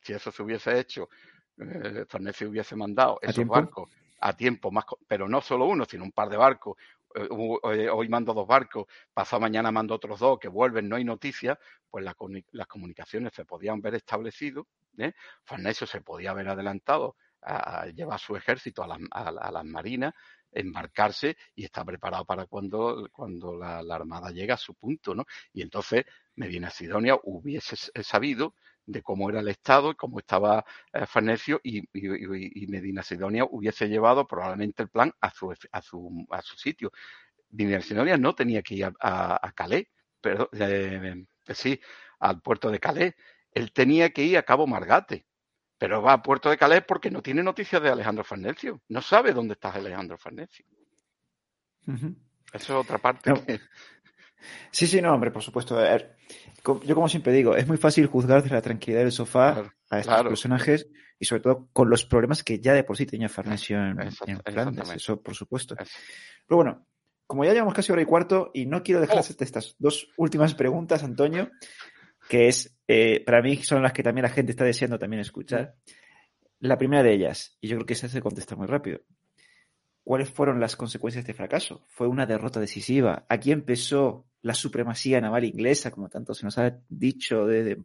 [0.00, 1.08] Si eso se hubiese hecho,
[1.56, 3.90] eh, Farnesio hubiese mandado esos barcos
[4.20, 6.76] a tiempo más, pero no solo uno, sino un par de barcos.
[7.14, 7.28] Eh,
[7.74, 11.58] eh, hoy mando dos barcos, pasado mañana mando otros dos que vuelven, no hay noticias,
[11.90, 14.66] pues las comunicaciones se podían ver establecido.
[14.98, 15.12] ¿eh?
[15.44, 20.12] Farnesio se podía haber adelantado a, llevar su ejército a, las marinas
[20.50, 25.24] embarcarse y estar preparado para cuando, cuando la, la, Armada llega a su punto, ¿no?
[25.52, 26.06] Y entonces
[26.36, 28.54] Medina Sidonia hubiese sabido
[28.88, 31.86] de cómo era el Estado y cómo estaba eh, Farnesio y,
[32.68, 36.90] Medina Sidonia hubiese llevado probablemente el plan a su, a su, a su sitio.
[37.50, 39.86] Medina Sidonia no tenía que ir a, Calais,
[40.20, 41.78] pero, eh, sí,
[42.18, 43.14] al puerto de Calais.
[43.52, 45.26] Él tenía que ir a Cabo Margate,
[45.76, 48.82] pero va a puerto de Calais porque no tiene noticias de Alejandro Farnesio.
[48.88, 50.64] No sabe dónde está Alejandro Farnesio.
[51.86, 52.14] Eso
[52.52, 53.32] es otra parte.
[54.70, 55.76] Sí, sí, no, hombre, por supuesto.
[56.84, 60.22] Yo como siempre digo, es muy fácil juzgar desde la tranquilidad del sofá a estos
[60.22, 60.88] personajes
[61.18, 64.12] y sobre todo con los problemas que ya de por sí tenía Farnesio en,
[64.44, 65.74] Flandes, eso por supuesto.
[65.76, 66.86] Pero bueno,
[67.26, 69.20] como ya llevamos casi hora y cuarto y no quiero dejar de oh.
[69.20, 71.50] hacerte estas dos últimas preguntas, Antonio,
[72.28, 75.74] que es, eh, para mí son las que también la gente está deseando también escuchar.
[76.60, 79.00] La primera de ellas, y yo creo que esa se contesta muy rápido.
[80.08, 81.84] ¿Cuáles fueron las consecuencias de este fracaso?
[81.88, 83.26] ¿Fue una derrota decisiva?
[83.28, 87.84] ¿Aquí empezó la supremacía naval inglesa, como tanto se nos ha dicho desde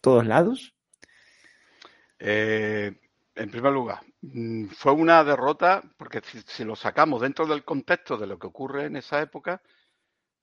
[0.00, 0.74] todos lados?
[2.18, 2.98] Eh,
[3.36, 8.26] en primer lugar, mm, fue una derrota porque si, lo sacamos dentro del contexto de
[8.26, 9.62] lo que ocurre en esa época,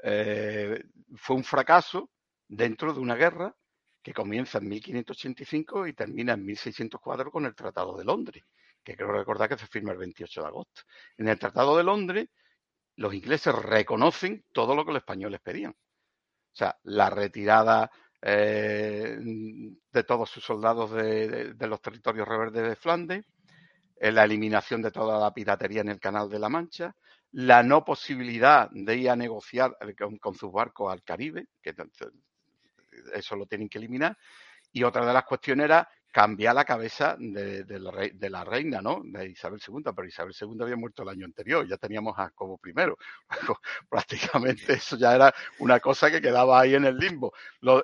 [0.01, 0.81] eh,
[1.17, 2.09] fue un fracaso
[2.47, 3.53] dentro de una guerra
[4.01, 8.45] que comienza en 1585 y termina en 1604 con el Tratado de Londres
[8.87, 10.83] que creo recordar que se firma el 28 de agosto.
[11.17, 12.29] En el Tratado de Londres,
[12.95, 15.71] los ingleses reconocen todo lo que los españoles pedían.
[15.71, 17.91] O sea, la retirada
[18.21, 19.17] eh,
[19.91, 23.25] de todos sus soldados de, los territorios reverdes de Flandes,
[23.97, 26.95] eh, la eliminación de toda la piratería en el Canal de la Mancha,
[27.33, 29.77] la no posibilidad de ir a negociar
[30.21, 31.75] con sus barcos al Caribe, que
[33.13, 34.17] eso lo tienen que eliminar,
[34.71, 39.01] y otra de las cuestiones era cambiar la cabeza de, la, reina, ¿no?
[39.03, 42.59] De Isabel II, pero Isabel II había muerto el año anterior, ya teníamos a Jacobo
[42.65, 42.73] I.
[43.87, 47.33] Prácticamente eso ya era una cosa que quedaba ahí en el limbo.
[47.59, 47.83] Lo,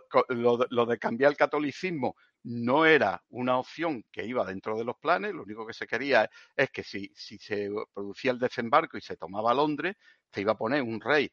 [0.88, 5.44] de cambiar el catolicismo no era una opción que iba dentro de los planes, lo
[5.44, 9.54] único que se quería es que si, si se producía el desembarco y se tomaba
[9.54, 9.96] Londres,
[10.32, 11.32] se iba a poner un rey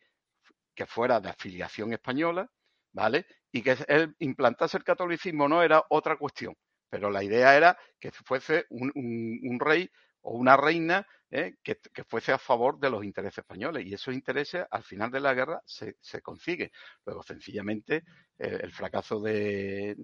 [0.75, 2.47] que fuera de afiliación española,
[2.93, 3.25] ¿vale?
[3.51, 6.55] Y que él implantase el catolicismo no era otra cuestión
[6.91, 9.91] pero la idea era que fuese un, rey
[10.23, 11.55] o una reina ¿eh?
[11.63, 13.87] que, fuese a favor de los intereses españoles.
[13.87, 16.73] Y esos intereses al final de la guerra se, se consigue.
[17.07, 18.05] Luego, sencillamente,
[18.37, 19.97] el fracaso de,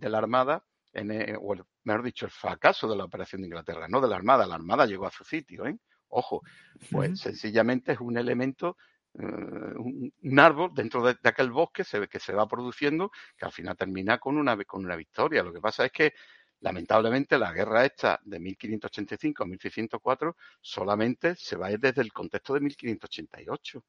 [0.00, 4.00] la Armada, en, eh, o mejor dicho, el fracaso de la operación de Inglaterra, no
[4.00, 4.46] de la Armada.
[4.46, 5.76] La Armada llegó a su sitio, ¿eh?
[6.10, 6.42] Ojo,
[6.90, 12.32] pues sencillamente es un elemento eh, un, árbol dentro de, aquel bosque se, que se
[12.32, 15.42] va produciendo que al final termina con una, con una victoria.
[15.42, 16.14] Lo que pasa es que
[16.60, 22.60] lamentablemente la guerra esta de 1585 a 1604 solamente se va desde el contexto de
[22.60, 23.84] 1588.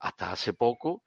[0.00, 1.02] Hasta hace poco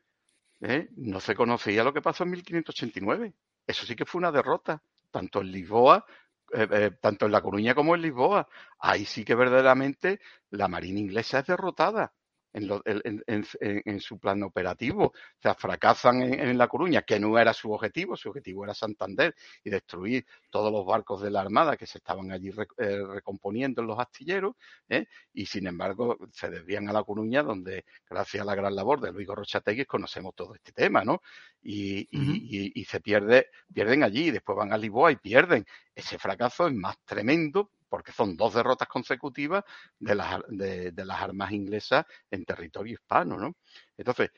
[0.61, 0.90] ¿eh?
[0.98, 3.34] no se conocía lo que pasó en 1589.
[3.68, 6.06] Eso sí que fue una derrota, tanto en Lisboa
[6.53, 8.48] eh, tanto en La Coruña como en Lisboa.
[8.80, 10.19] Ahí sí que verdaderamente
[10.52, 12.14] la Marina inglesa es derrotada.
[12.56, 15.06] En, su plan operativo.
[15.06, 19.36] O sea, fracasan en, La Coruña, que no era su objetivo, su objetivo era Santander
[19.64, 23.88] y destruir todos los barcos de la Armada que se estaban allí eh, recomponiendo en
[23.88, 24.56] los astilleros,
[24.90, 25.06] ¿eh?
[25.34, 29.11] y sin embargo se desvían a La Coruña, donde gracias a la gran labor de
[29.11, 31.22] Luis Gorrochategui conocemos todo este tema, ¿no?
[31.61, 35.65] Y, y se pierde, pierden allí, después van a Lisboa y pierden.
[35.95, 39.63] Ese fracaso es más tremendo porque son dos derrotas consecutivas
[39.97, 43.55] de las, armas inglesas en territorio hispano, ¿no?
[43.95, 44.31] Entonces,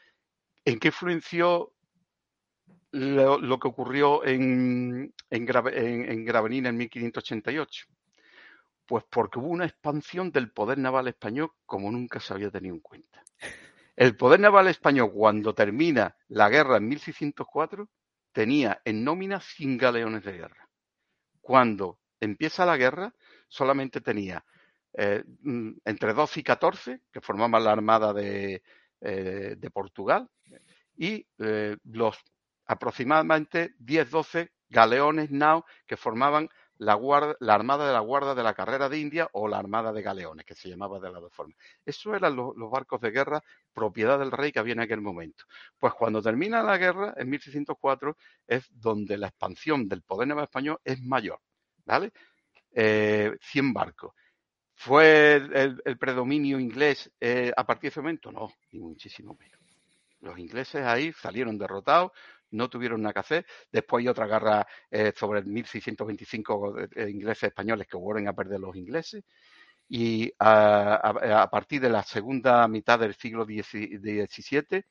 [0.64, 1.74] ¿en qué influenció
[2.92, 7.88] lo, que ocurrió en, en, en, Gravenina en 1588?
[8.86, 12.82] Pues porque hubo una expansión del poder naval español como nunca se había tenido en
[12.82, 13.24] cuenta.
[13.96, 17.90] El poder naval español, cuando termina la guerra en 1604,
[18.32, 20.70] tenía en nómina 100 galeones de guerra.
[21.42, 23.14] Cuando empieza la guerra,
[23.48, 24.44] solamente tenía
[24.94, 28.64] eh, mm, entre 12 y 14, que formaban la Armada de,
[29.02, 30.30] eh, de Portugal,
[30.96, 32.18] y eh, los
[32.66, 36.50] aproximadamente 10-12 galeones nao que formaban
[36.80, 37.00] la,
[37.40, 40.46] la, Armada de la Guarda de la Carrera de India o la Armada de Galeones,
[40.46, 41.58] que se llamaba de las dos formas.
[41.86, 43.42] Esos eran los, barcos de guerra
[43.74, 45.46] propiedad del rey que había en aquel momento.
[45.78, 48.18] Pues cuando termina la guerra, en 1604,
[48.48, 51.40] es donde la expansión del poder naval español es mayor.
[51.86, 52.12] ¿Vale?
[52.80, 54.14] Eh, 100 barcos.
[54.76, 58.32] ¿Fue el, predominio inglés eh, a partir de ese momento?
[58.32, 59.60] No, ni muchísimo menos.
[60.22, 62.12] Los ingleses ahí salieron derrotados,
[62.52, 63.46] no tuvieron nada que hacer.
[63.72, 68.60] Después hay otra guerra eh, sobre el 1625 de ingleses españoles que vuelven a perder
[68.60, 69.24] los ingleses.
[69.90, 74.84] Y a, partir de la segunda mitad del siglo XVII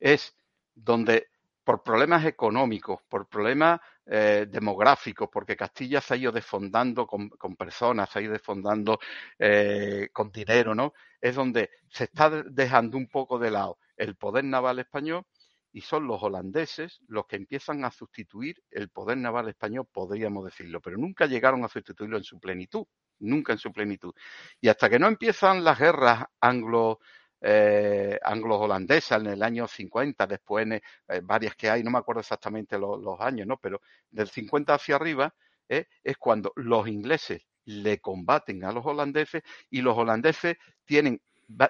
[0.00, 0.36] es
[0.74, 1.28] donde
[1.64, 8.10] por problemas económicos, por problemas eh, demográficos, porque Castilla se ha ido desfondando con, personas,
[8.10, 8.98] se ha ido desfondando
[9.38, 10.92] eh, con dinero, ¿no?
[11.20, 15.24] Es donde se está dejando un poco de lado el poder naval español
[15.72, 20.80] y son los holandeses los que empiezan a sustituir el poder naval español, podríamos decirlo,
[20.80, 22.84] pero nunca llegaron a sustituirlo en su plenitud,
[23.20, 24.12] nunca en su plenitud.
[24.60, 26.98] Y hasta que no empiezan las guerras anglo
[27.44, 30.82] eh, anglo-holandesa en el año 50, después en, eh,
[31.22, 33.56] varias que hay, no me acuerdo exactamente los, años, ¿no?
[33.58, 35.34] Pero del 50 hacia arriba
[35.68, 41.20] eh, es cuando los ingleses le combaten a los holandeses y los holandeses tienen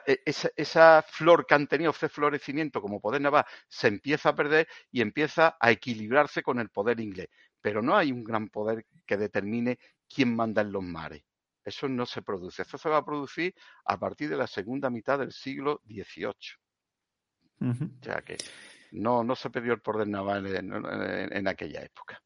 [0.07, 4.35] e, esa, esa, flor que han tenido, ese florecimiento como poder naval, se empieza a
[4.37, 7.29] perder y empieza a equilibrarse con el poder inglés.
[7.63, 9.79] Pero no hay un gran poder que determine
[10.09, 11.23] quién manda en los mares.
[11.65, 12.63] Eso no se produce.
[12.63, 16.35] Eso se va a producir a partir de la segunda mitad del siglo XVIII.
[18.01, 18.37] Ya que
[18.93, 22.21] no, no se perdió el poder naval en, aquella época.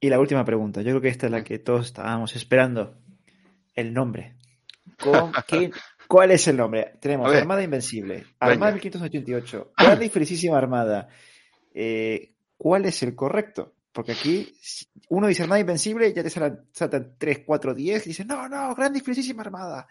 [0.00, 2.98] Y la última pregunta, yo creo que esta es la que todos estábamos esperando.
[3.74, 4.36] El nombre.
[6.08, 6.94] ¿Cuál es el nombre?
[7.00, 11.08] Tenemos Armada Invencible, Armada 1588, Grande y Felicísima Armada.
[11.74, 13.75] Eh, ¿Cuál es el correcto?
[13.96, 14.54] Porque aquí
[15.08, 18.74] uno dice Armada Invencible y ya te saltan 3, 4, 10 y dice no, no,
[18.74, 19.88] grande y felicísima Armada.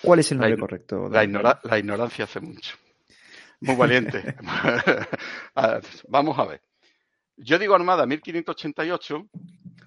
[0.00, 1.06] ¿Cuál es el nombre correcto?
[1.10, 2.78] La, ignorancia hace mucho.
[3.60, 4.36] Muy valiente.
[6.08, 6.62] Vamos a ver.
[7.36, 9.28] Yo digo Armada 1588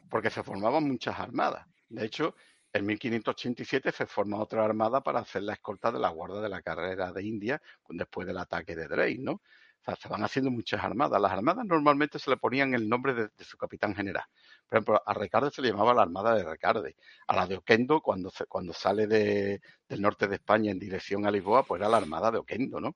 [0.07, 1.65] porque se formaban muchas armadas.
[1.89, 2.35] De hecho,
[2.71, 6.61] en 1587 se forma otra armada para hacer la escolta de la Guardia de la
[6.61, 7.59] Carrera de India
[7.89, 9.41] después del ataque de Drake, ¿no?
[9.81, 11.19] O sea, se van haciendo muchas armadas.
[11.19, 14.23] Las armadas normalmente se le ponían el nombre de, su capitán general.
[14.69, 16.95] Por ejemplo, a Recarde se le llamaba la Armada de Recarde.
[17.27, 19.59] A la de Oquendo, cuando, cuando sale de,
[19.89, 22.95] del norte de España en dirección a Lisboa, pues era la Armada de Oquendo, ¿no?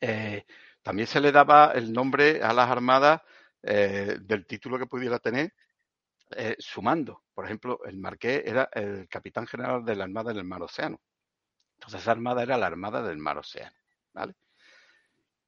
[0.00, 0.44] Eh,
[0.82, 3.22] también se le daba el nombre a las armadas
[3.62, 5.54] eh, del título que pudiera tener
[6.36, 7.24] eh, sumando.
[7.34, 11.00] Por ejemplo, el marqués era el capitán general de la Armada del Mar Océano.
[11.74, 13.76] Entonces, esa armada era la Armada del Mar Océano.
[14.12, 14.34] ¿vale?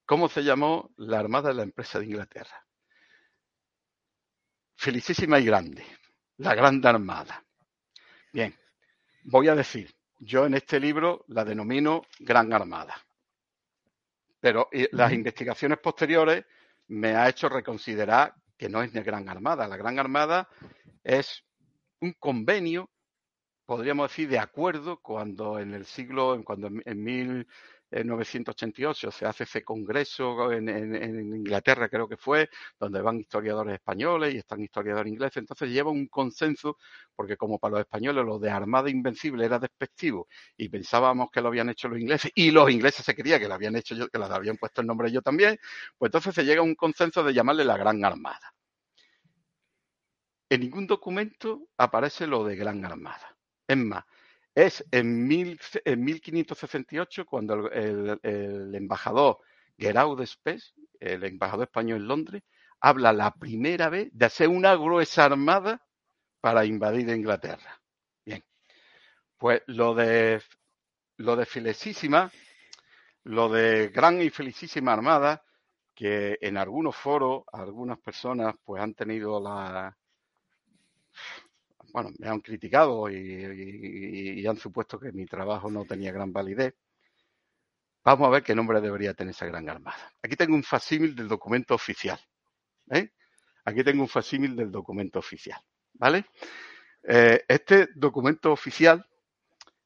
[0.09, 2.65] ¿Cómo se llamó la Armada de la Empresa de Inglaterra?
[4.75, 5.85] Felicísima y grande,
[6.39, 7.45] la Grande Armada.
[8.33, 8.59] Bien,
[9.25, 12.97] voy a decir, yo en este libro la denomino Gran Armada,
[14.41, 16.43] pero eh, las investigaciones posteriores
[16.87, 19.69] me ha hecho reconsiderar que no es ni Gran Armada.
[19.69, 20.49] La Gran Armada
[21.05, 21.45] es
[22.01, 22.89] un convenio,
[23.67, 27.47] podríamos decir, de acuerdo cuando en el siglo, cuando en mil
[27.91, 30.69] en 1988 se hace ese congreso en,
[31.37, 35.39] Inglaterra, creo que fue, donde van historiadores españoles y están historiadores ingleses.
[35.39, 36.77] Entonces lleva un consenso,
[37.15, 41.49] porque como para los españoles lo de Armada Invencible era despectivo y pensábamos que lo
[41.49, 44.19] habían hecho los ingleses y los ingleses se creía que lo habían hecho yo, que
[44.19, 45.59] les habían puesto el nombre yo también,
[45.97, 48.55] pues entonces se llega a un consenso de llamarle la Gran Armada.
[50.51, 53.37] En ningún documento aparece lo de Gran Armada.
[53.67, 54.05] Es más,
[54.59, 59.39] es en, mil, en 1568 cuando el, embajador
[59.77, 62.43] Guerau de Spes, el embajador español en Londres,
[62.81, 65.81] habla la primera vez de hacer una gruesa armada
[66.41, 67.81] para invadir Inglaterra.
[68.25, 68.45] Bien,
[69.37, 70.43] pues lo de
[71.19, 72.33] lo de felicísima,
[73.25, 75.45] lo de gran y felicísima armada,
[75.95, 79.97] que en algunos foros algunas personas pues han tenido la
[81.93, 86.75] bueno, me han criticado y, han supuesto que mi trabajo no tenía gran validez.
[88.05, 90.13] Vamos a ver qué nombre debería tener esa gran armada.
[90.23, 92.19] Aquí tengo un facsímil del documento oficial.
[92.91, 93.11] ¿eh?
[93.65, 95.61] Aquí tengo un facsímil del documento oficial.
[95.95, 96.27] ¿Vale?
[97.03, 99.05] Eh, este documento oficial,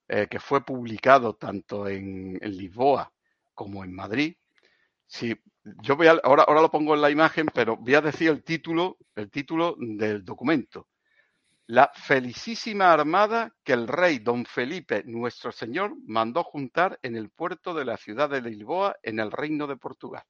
[0.08, 3.12] eh, que fue publicado tanto en, Lisboa
[3.54, 4.36] como en Madrid,
[5.06, 5.34] si
[5.82, 8.98] yo voy ahora, ahora lo pongo en la imagen, pero voy a decir el título,
[9.14, 10.88] el título del documento
[11.66, 17.72] la felicísima armada que el rey don Felipe nuestro Señor mandó juntar en el puerto
[17.74, 20.24] de la ciudad de Lisboa en el reino de Portugal.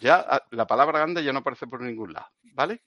[0.00, 2.82] Ya ah, la palabra grande ya no aparece por ningún lado, ¿vale?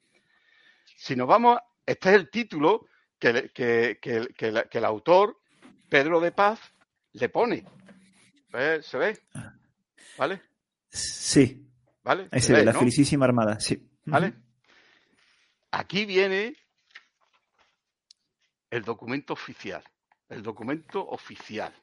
[0.95, 2.87] Si nos vamos, este es el título
[3.19, 3.99] que,
[4.71, 5.37] el autor,
[5.89, 6.59] Pedro de Paz,
[7.13, 7.65] le pone.
[8.81, 9.19] ¿Se ve?
[10.17, 10.41] ¿Vale?
[10.89, 11.67] Sí.
[12.03, 12.29] ¿Vale?
[12.31, 13.89] Ahí se, ve, la felicísima armada, sí.
[14.05, 14.33] ¿Vale?
[15.71, 16.55] Aquí viene
[18.71, 19.83] el documento oficial.
[20.29, 21.73] El documento oficial.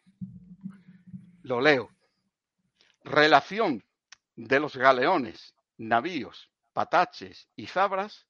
[1.42, 1.90] Lo leo.
[3.04, 3.84] Relación
[4.34, 8.26] de los galeones, navíos, pataches y zabras,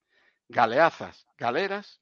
[0.48, 2.00] galeazas, galeras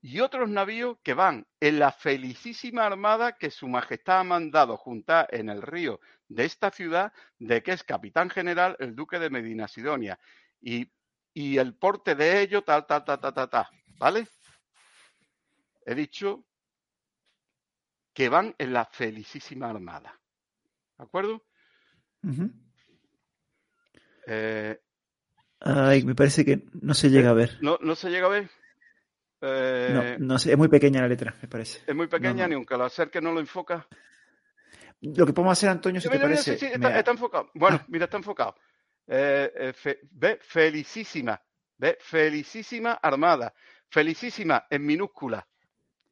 [0.00, 5.28] y otros navíos que van en la felicísima armada que su majestad ha mandado juntar
[5.30, 9.68] en el río de esta ciudad, de que es capitán general el duque de Medina
[9.68, 10.18] Sidonia.
[10.60, 10.90] Y,
[11.32, 13.66] y el porte de ello, tal, tal, tal, tal, tal, tal.
[13.96, 14.26] ¿Vale?
[15.84, 16.44] He dicho
[18.12, 20.18] que van en la felicísima armada.
[20.96, 21.44] ¿De acuerdo?
[24.26, 24.80] Eh,
[25.60, 27.58] Ay, me parece que no se llega a ver.
[27.60, 28.50] ¿No, no se llega a ver?
[29.40, 31.82] Eh, no, no sé, es muy pequeña la letra, me parece.
[31.86, 33.86] Es muy pequeña, ni aunque lo acerque no lo enfoca.
[35.00, 36.56] Lo que podemos hacer, Antonio, si te parece.
[36.56, 37.50] Sí, está, enfocado.
[37.54, 37.86] Bueno, ah.
[37.88, 38.54] mira, está enfocado.
[39.06, 39.74] Eh,
[40.12, 41.40] ve, felicísima.
[41.76, 43.52] Ve, felicísima armada.
[43.88, 45.46] Felicísima en minúscula.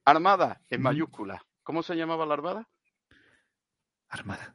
[0.04, 1.44] Armada, en mayúscula.
[1.62, 2.68] ¿Cómo se llamaba la armada?
[4.08, 4.54] Armada.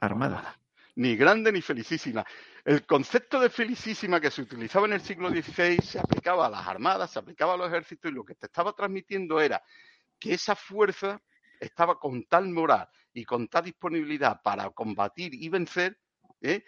[0.00, 0.58] Armada.
[0.94, 2.24] Ni grande ni felicísima.
[2.64, 6.66] El concepto de felicísima que se utilizaba en el siglo XVI se aplicaba a las
[6.66, 9.62] armadas, se aplicaba a los ejércitos y lo que te estaba transmitiendo era
[10.18, 11.20] que esa fuerza
[11.58, 15.98] estaba con tal moral y con tal disponibilidad para combatir y vencer,
[16.40, 16.64] ¿eh?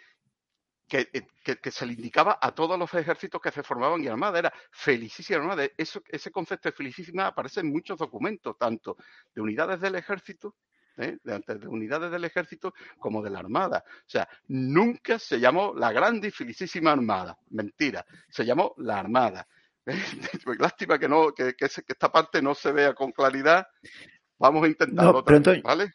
[0.91, 4.39] Eh, que, se le indicaba a todos los ejércitos que se formaban en Armada.
[4.39, 5.67] Era felicísima Armada.
[5.77, 8.97] Eso, ese concepto de felicísima aparece en muchos documentos, tanto
[9.33, 10.55] de unidades del ejército,
[10.97, 11.17] ¿eh?
[11.23, 13.83] de, unidades del ejército, como de la Armada.
[13.87, 17.37] O sea, nunca se llamó la grande y felicísima Armada.
[17.49, 18.05] Mentira.
[18.29, 19.47] Se llamó la Armada.
[20.59, 23.67] Lástima que, no, que, esta parte no se vea con claridad.
[24.37, 25.23] Vamos a intentarlo.
[25.63, 25.93] ¿Vale?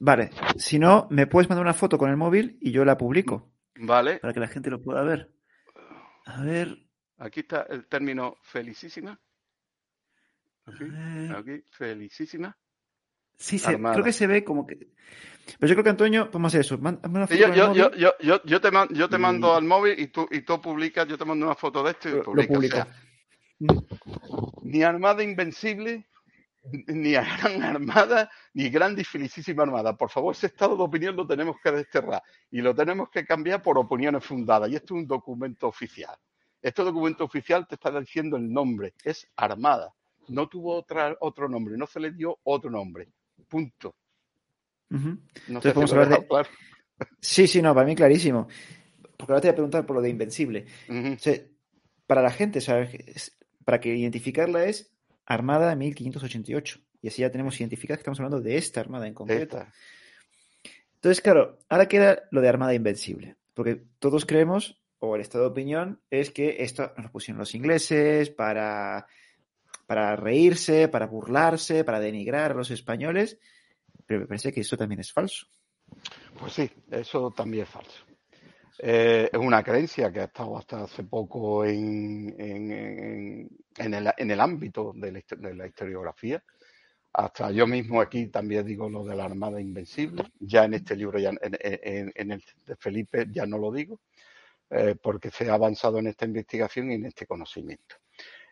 [0.00, 0.30] Vale.
[0.56, 3.51] Si no, me puedes mandar una foto con el móvil y yo la publico.
[3.76, 4.18] Vale.
[4.18, 5.30] Para que la gente lo pueda ver.
[6.26, 6.78] A ver.
[7.18, 9.20] Aquí está el término felicísima.
[10.66, 12.56] Aquí, felicísima.
[13.36, 14.76] Sí, creo que se ve como que.
[15.58, 16.78] Pero yo creo que Antonio, vamos a hacer eso.
[17.30, 20.60] yo, yo, yo, yo, yo, te, yo te mando al móvil y tú, y tú
[20.60, 22.86] publicas, yo te mando una foto de esto y publicas.
[24.62, 26.06] ni Armada Invencible,
[26.70, 29.96] ni a Gran Armada, ni Gran y Felicísima Armada.
[29.96, 33.62] Por favor, ese estado de opinión lo tenemos que desterrar y lo tenemos que cambiar
[33.62, 34.70] por opiniones fundadas.
[34.70, 36.16] Y esto es un documento oficial.
[36.60, 39.92] Este documento oficial te está diciendo el nombre, es Armada.
[40.28, 43.08] No tuvo otra, otro nombre, no se le dio otro nombre.
[43.48, 43.96] Punto.
[44.88, 46.26] No hablar de...
[46.26, 46.48] claro.
[47.20, 48.46] Sí, sí, no, para mí clarísimo.
[49.16, 50.66] Porque ahora te voy a preguntar por lo de Invencible.
[52.06, 53.36] para la gente, ¿sabes?
[53.64, 54.91] Para que identificarla es
[55.26, 56.80] Armada 1588.
[57.02, 59.66] Y así ya tenemos identificado que estamos hablando de esta armada en concreto.
[60.94, 63.36] Entonces, claro, ahora queda lo de Armada Invencible.
[63.54, 68.30] Porque todos creemos, o el estado de opinión, es que esto nos pusieron los ingleses
[68.30, 69.06] para,
[69.86, 73.38] para reírse, para burlarse, para denigrar a los españoles.
[74.06, 75.46] Pero me parece que eso también es falso.
[76.38, 78.04] Pues sí, eso también es falso.
[78.84, 84.40] Eh, es una creencia que ha estado hasta hace poco en, en, el, en el,
[84.40, 86.42] ámbito de la, historiografía.
[87.12, 90.24] Hasta yo mismo aquí también digo lo de la Armada Invencible.
[90.40, 94.00] Ya en este libro, ya en, el de Felipe, ya no lo digo,
[94.70, 97.94] eh, porque se ha avanzado en esta investigación y en este conocimiento.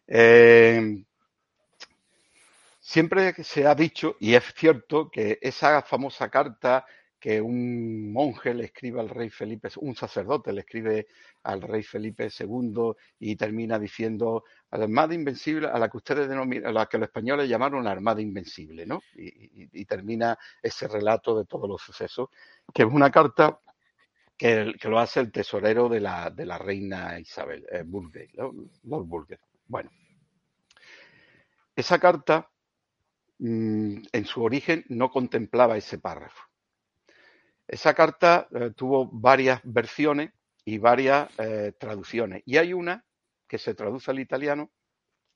[0.06, 1.02] Eh,
[2.78, 6.86] siempre se ha dicho, y es cierto, que esa famosa carta
[7.20, 11.06] que un monje le escribe al rey Felipe, un sacerdote le escribe
[11.42, 16.28] al rey Felipe II y termina diciendo a la Armada Invencible, a la que ustedes
[16.28, 19.02] denominan, a la que los españoles llamaron la Armada Invencible, ¿no?
[19.14, 22.28] Y, termina ese relato de todos los sucesos,
[22.72, 23.60] que es una carta
[24.36, 27.84] que, lo hace el tesorero de la, de la reina Isabel, eh,
[28.84, 29.40] Lord Burger.
[29.66, 29.90] Bueno,
[31.74, 32.48] esa carta
[33.38, 36.49] mm, en su origen no contemplaba ese párrafo
[37.70, 40.32] esa carta eh, tuvo varias versiones
[40.64, 42.42] y varias eh, traducciones.
[42.44, 43.04] Y hay una
[43.46, 44.72] que se traduce al italiano,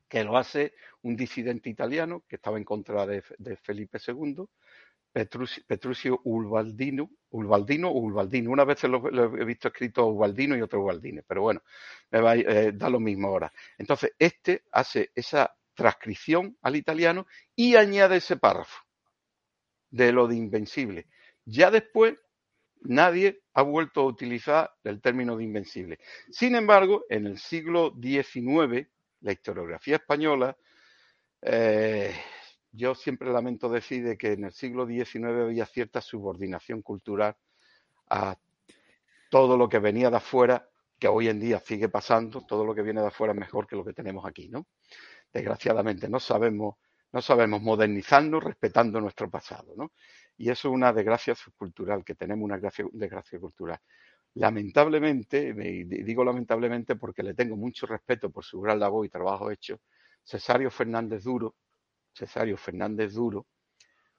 [0.09, 3.23] que lo hace un disidente italiano que estaba en contra de,
[3.63, 4.47] Felipe II,
[5.13, 7.99] Petruccio Ulvaldino, Ulvaldino o.
[8.01, 11.63] Una vez lo, he visto escrito Ubaldino y otro Ubaldine, pero bueno,
[12.11, 13.53] me va, eh, da lo mismo ahora.
[13.79, 18.83] Entonces, este hace esa transcripción al italiano y añade ese párrafo
[19.91, 21.07] de lo de invencible.
[21.45, 22.15] Ya después
[22.85, 25.99] nadie ha vuelto a utilizar el término de invencible.
[26.31, 28.89] Sin embargo, en el siglo XIX,
[29.21, 30.57] la historiografía española,
[31.43, 32.15] eh,
[32.73, 37.37] yo siempre lamento decir que en el siglo XIX había cierta subordinación cultural
[38.11, 38.37] a
[39.31, 42.83] todo lo que venía de afuera, que hoy en día sigue pasando, todo lo que
[42.83, 44.67] viene de afuera es mejor que lo que tenemos aquí, ¿no?
[45.33, 46.77] Desgraciadamente no sabemos,
[47.13, 49.93] no sabemos modernizarnos respetando nuestro pasado, ¿no?
[50.37, 53.79] Y eso es una desgracia cultural, que tenemos una desgracia cultural.
[54.35, 59.51] Lamentablemente, y digo lamentablemente porque le tengo mucho respeto por su gran labor y trabajo
[59.51, 59.81] hecho,
[60.25, 61.55] Cesario Fernández Duro,
[62.13, 63.47] Cesario Fernández Duro,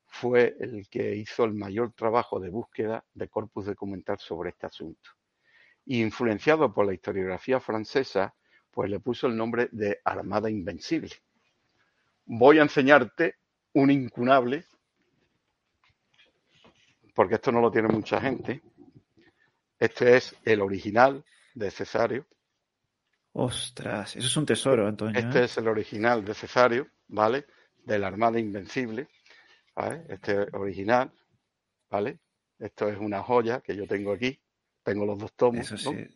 [0.05, 5.09] fue el que hizo el mayor trabajo de búsqueda de corpus documental sobre este asunto.
[5.85, 8.33] Y influenciado por la historiografía francesa,
[8.71, 11.11] pues le puso el nombre de Armada Invencible.
[12.25, 13.35] Voy a enseñarte
[13.73, 14.65] un incunable
[17.15, 18.61] porque esto no lo tiene mucha gente.
[19.79, 21.25] Este es el original
[21.55, 22.27] de Cesario.
[23.33, 25.19] Ostras, eso es un tesoro, Antonio.
[25.19, 25.45] Este ¿eh?
[25.45, 27.47] es el original de Cesario, ¿vale?
[27.83, 29.07] De la Armada Invencible.
[29.75, 30.05] ¿vale?
[30.09, 31.11] Este original,
[31.89, 32.19] ¿vale?
[32.57, 34.39] Esto es una joya que yo tengo aquí.
[34.83, 35.71] Tengo los dos tomos.
[35.71, 36.07] Eso sí.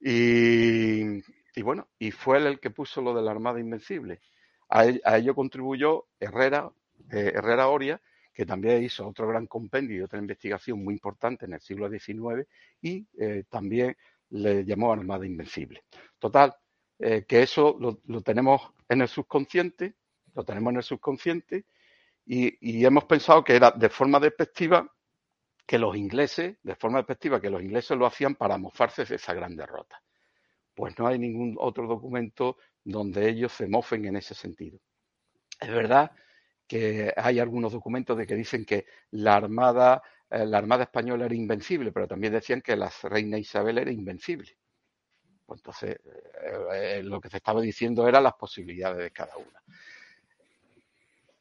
[0.00, 4.20] y, bueno, y fue él el que puso lo de la Armada Invencible.
[4.68, 6.70] A, ello contribuyó Herrera,
[7.10, 8.00] eh, Herrera Oria,
[8.34, 12.46] que también hizo otro gran compendio y otra investigación muy importante en el siglo XIX
[12.82, 13.96] y eh, también
[14.30, 15.84] le llamó Armada Invencible.
[16.18, 16.54] Total,
[16.98, 19.94] eh, que eso lo, tenemos en el subconsciente,
[20.34, 21.66] lo tenemos en el subconsciente
[22.26, 24.90] y, hemos pensado que era de forma despectiva
[25.64, 29.32] que los ingleses, de forma despectiva, que los ingleses lo hacían para mofarse de esa
[29.32, 30.02] gran derrota.
[30.74, 34.78] Pues no hay ningún otro documento donde ellos se mofen en ese sentido.
[35.60, 36.10] Es verdad
[36.66, 41.34] que hay algunos documentos de que dicen que la Armada, eh, la Armada española era
[41.34, 44.56] invencible, pero también decían que la reina Isabel era invencible.
[45.46, 49.62] Pues entonces, eh, eh, lo que se estaba diciendo eran las posibilidades de cada una.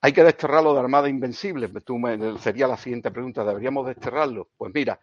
[0.02, 1.70] ¿Hay que desterrarlo de Armada Invencible?
[1.70, 1.98] Pues tú
[2.42, 3.46] sería la siguiente pregunta.
[3.46, 4.50] ¿Deberíamos desterrarlo?
[4.58, 5.00] Pues mira,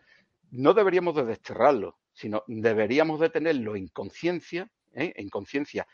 [0.51, 5.87] no deberíamos de desterrarlo, sino deberíamos de tenerlo en conciencia, en conciencia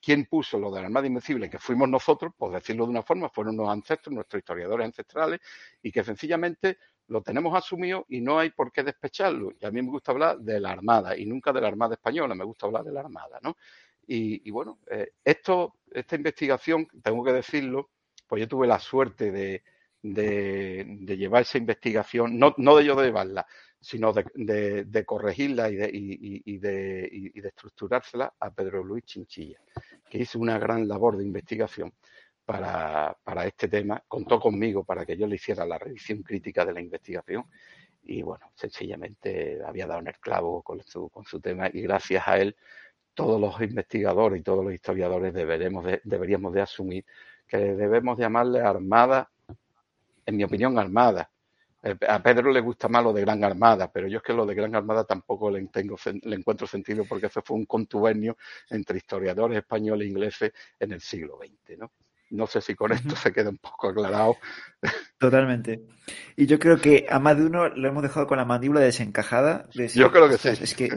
[0.00, 1.48] ¿Quién puso lo de la Armada Invencible?
[1.48, 5.40] Que fuimos nosotros, por decirlo de una forma, fueron los ancestros, nuestros historiadores ancestrales,
[5.82, 9.52] y que sencillamente lo tenemos asumido y no hay por qué despecharlo.
[9.60, 12.34] Y a mí me gusta hablar de la Armada y nunca de la Armada Española,
[12.34, 13.56] me gusta hablar de la Armada, ¿no?
[14.06, 17.90] Y, bueno, eh, esto, esta investigación, tengo que decirlo,
[18.26, 19.62] pues yo tuve la suerte de,
[20.02, 23.46] de, llevar esa investigación, no, no de yo de llevarla,
[23.82, 29.58] sino de, corregirla y de, y, de, y de estructurársela a Pedro Luis Chinchilla,
[30.08, 31.92] que hizo una gran labor de investigación
[32.44, 34.02] para, para, este tema.
[34.06, 37.44] Contó conmigo para que yo le hiciera la revisión crítica de la investigación
[38.04, 42.26] y, bueno, sencillamente había dado en el clavo con su, con su tema y gracias
[42.26, 42.56] a él
[43.14, 47.04] todos los investigadores y todos los historiadores deberemos deberíamos de asumir
[47.46, 49.30] que debemos llamarle armada,
[50.24, 51.30] en mi opinión, armada,
[51.82, 54.54] a Pedro le gusta más lo de Gran Armada, pero yo es que lo de
[54.54, 58.36] Gran Armada tampoco le, tengo, le encuentro sentido porque eso fue un contubernio
[58.70, 61.92] entre historiadores españoles e ingleses en el siglo XX, ¿no?
[62.30, 64.36] No sé si con esto se queda un poco aclarado.
[65.18, 65.82] Totalmente.
[66.34, 69.68] Y yo creo que a más de uno lo hemos dejado con la mandíbula desencajada.
[69.94, 70.48] yo creo que sí.
[70.48, 70.88] Es que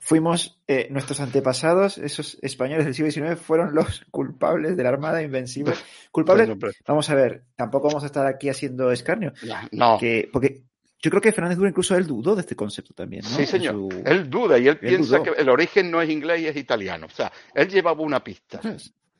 [0.00, 5.22] fuimos, eh, nuestros antepasados, esos españoles del siglo XIX, fueron los culpables de la Armada
[5.22, 5.74] Invencible.
[6.10, 6.50] ¿Culpables?
[6.86, 9.32] Vamos a ver, tampoco vamos a estar aquí haciendo escarnio.
[9.70, 9.98] No.
[9.98, 10.62] Que, porque
[11.02, 13.30] yo creo que Fernández Duro incluso él dudó de este concepto también, ¿no?
[13.30, 13.76] Sí, señor.
[14.04, 17.06] Él duda y él, piensa que el origen no es inglés y es italiano.
[17.06, 18.60] O sea, él llevaba una pista.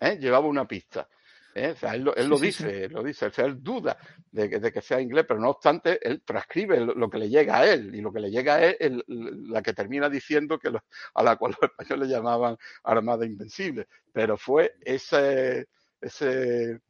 [0.01, 0.19] ¿eh?
[0.19, 1.07] Llevaba una pista.
[1.55, 1.71] ¿Eh?
[1.71, 3.97] O sea, él, lo, él lo dice, lo dice, o sea, él duda
[4.31, 7.59] de que, de que, sea inglés, pero no obstante, él transcribe lo, que le llega
[7.59, 10.71] a él, y lo que le llega a él es la que termina diciendo que
[10.71, 10.83] lo,
[11.15, 13.87] a la cual los españoles llamaban Armada Invencible.
[14.13, 15.69] Pero fue ese,
[16.01, 16.81] ese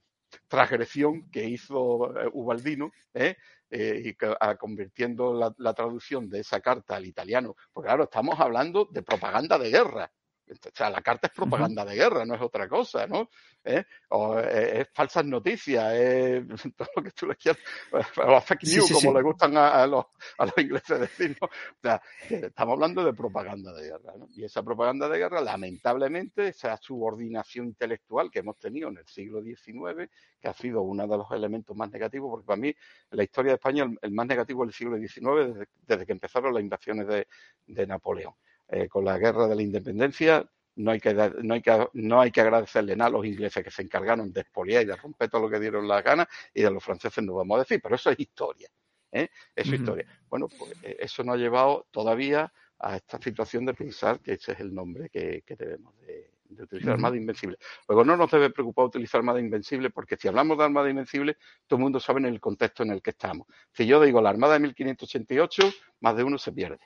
[0.48, 3.36] transgresión que hizo eh, Ubaldino, ¿eh?
[3.72, 8.04] Eh, y que, a, convirtiendo la, la, traducción de esa carta al italiano, porque claro,
[8.04, 10.10] estamos hablando de propaganda de guerra,
[10.50, 13.28] o sea, la carta es propaganda de guerra, no es otra cosa, ¿no?
[13.64, 13.84] ¿Eh?
[14.08, 16.44] O eh, es falsas noticias, es
[16.76, 17.62] todo lo que tú le quieras,
[17.92, 19.16] o fake news, sí, sí, como sí.
[19.16, 20.04] le gustan a, a, los,
[20.38, 21.46] a, los, ingleses decir, ¿no?
[21.46, 24.28] O sea, estamos hablando de propaganda de guerra, ¿no?
[24.30, 29.42] Y esa propaganda de guerra, lamentablemente, esa subordinación intelectual que hemos tenido en el siglo
[29.42, 30.10] XIX,
[30.40, 32.76] que ha sido uno de los elementos más negativos, porque para mí, en
[33.16, 36.54] la historia de España, el, el más negativo del siglo XIX, desde, desde que empezaron
[36.54, 37.26] las invasiones de,
[37.66, 38.34] de Napoleón
[38.70, 42.30] eh, con la guerra de la independencia, no hay, que, no, hay que, no hay
[42.30, 45.42] que agradecerle nada a los ingleses que se encargaron de expoliar y de romper todo
[45.42, 48.10] lo que dieron las ganas, y de los franceses no vamos a decir, pero eso
[48.10, 48.68] es historia.
[49.12, 49.28] ¿eh?
[49.54, 49.74] Eso es uh -huh.
[49.80, 50.06] historia.
[50.28, 54.52] Bueno, pues eh, eso nos ha llevado todavía a esta situación de pensar que ese
[54.52, 56.92] es el nombre que, que debemos de, de utilizar.
[56.94, 57.58] Armada Invencible.
[57.88, 61.36] Luego no nos debe preocupar utilizar Armada Invencible porque si hablamos de Armada Invencible,
[61.66, 63.46] todo el mundo sabe en el contexto en el que estamos.
[63.72, 65.70] Si yo digo la Armada de 1588,
[66.00, 66.80] más de uno se pierde.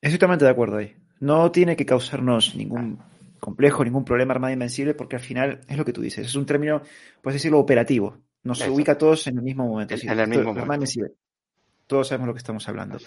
[0.00, 0.96] Estoy totalmente de acuerdo ahí.
[1.20, 2.98] No tiene que causarnos ningún
[3.40, 6.26] complejo, ningún problema Armada Invencible, porque al final es lo que tú dices.
[6.26, 6.82] Es un término,
[7.22, 8.18] puedes decirlo, operativo.
[8.42, 8.72] Nos Eso.
[8.72, 9.94] ubica a todos en el mismo momento.
[9.94, 10.62] En, sí, en el mismo momento.
[10.62, 11.12] Armada Invencible.
[11.86, 12.98] Todos sabemos lo que estamos hablando.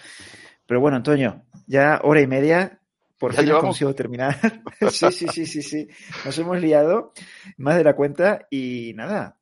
[0.66, 2.80] Pero bueno, Antonio, ya hora y media.
[3.18, 4.38] Por ¿Ya fin hemos conseguido terminar.
[4.92, 5.88] sí, sí, sí, sí, sí.
[6.24, 7.12] Nos hemos liado
[7.58, 9.38] más de la cuenta y nada.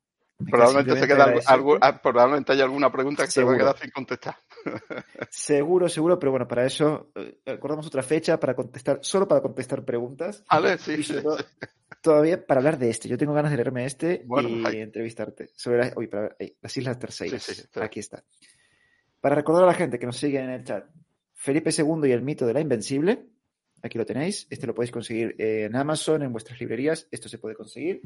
[0.50, 3.90] Probablemente, se queda algo, ah, probablemente haya alguna pregunta que se va a quedar sin
[3.90, 4.36] contestar.
[5.30, 9.84] seguro, seguro, pero bueno, para eso eh, acordamos otra fecha para contestar, solo para contestar
[9.84, 10.44] preguntas.
[10.50, 11.38] Vale, sí, sí, todo,
[12.00, 13.08] Todavía para hablar de este.
[13.08, 14.80] Yo tengo ganas de leerme este bueno, y hay.
[14.80, 17.42] entrevistarte sobre la, uy, para, las Islas Terceiras.
[17.42, 18.22] Sí, sí, Aquí está.
[19.20, 20.86] Para recordar a la gente que nos sigue en el chat,
[21.34, 23.26] Felipe II y el mito de la Invencible.
[23.82, 24.46] Aquí lo tenéis.
[24.50, 27.08] Este lo podéis conseguir en Amazon, en vuestras librerías.
[27.10, 28.02] Esto se puede conseguir.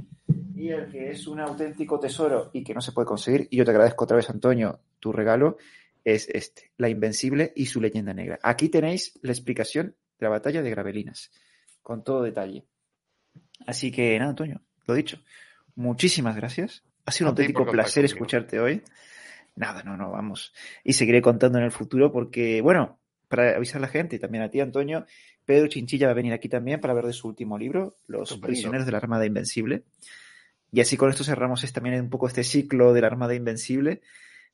[0.54, 3.64] Y el que es un auténtico tesoro y que no se puede conseguir, y yo
[3.64, 5.56] te agradezco otra vez, Antonio, tu regalo,
[6.04, 8.38] es este, La Invencible y su leyenda negra.
[8.42, 11.30] Aquí tenéis la explicación de la batalla de Gravelinas,
[11.82, 12.66] con todo detalle.
[13.66, 15.20] Así que nada, Antonio, lo dicho.
[15.74, 16.84] Muchísimas gracias.
[17.06, 18.82] Ha sido un auténtico placer escucharte hoy.
[19.54, 20.52] Nada, no, no, vamos.
[20.84, 24.44] Y seguiré contando en el futuro porque, bueno, para avisar a la gente y también
[24.44, 25.06] a ti, Antonio,
[25.44, 28.46] Pedro Chinchilla va a venir aquí también para ver de su último libro, Los Estupendo.
[28.46, 29.84] prisioneros de la Armada Invencible.
[30.70, 34.00] Y así con esto cerramos también un poco este ciclo de la Armada Invencible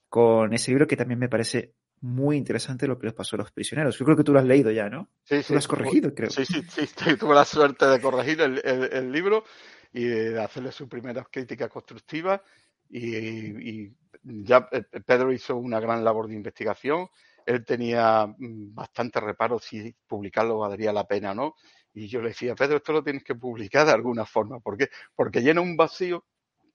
[0.09, 3.53] con ese libro que también me parece muy interesante lo que les pasó a los
[3.53, 3.99] prisioneros.
[3.99, 5.09] Yo creo que tú lo has leído ya, ¿no?
[5.25, 5.53] Sí, tú sí.
[5.53, 6.31] lo has corregido, creo.
[6.31, 6.87] Sí, sí, sí.
[7.19, 9.45] Tuve la suerte de corregir el, el, el libro
[9.93, 12.41] y de hacerle sus primeras críticas constructivas.
[12.89, 17.09] Y, y, ya eh, Pedro hizo una gran labor de investigación.
[17.45, 21.55] Él tenía mm, bastante reparo si publicarlo valdría la pena o no.
[21.93, 24.61] Y yo le decía, Pedro, esto lo tienes que publicar de alguna forma.
[24.61, 24.89] ¿Por qué?
[25.15, 26.25] Porque llena un vacío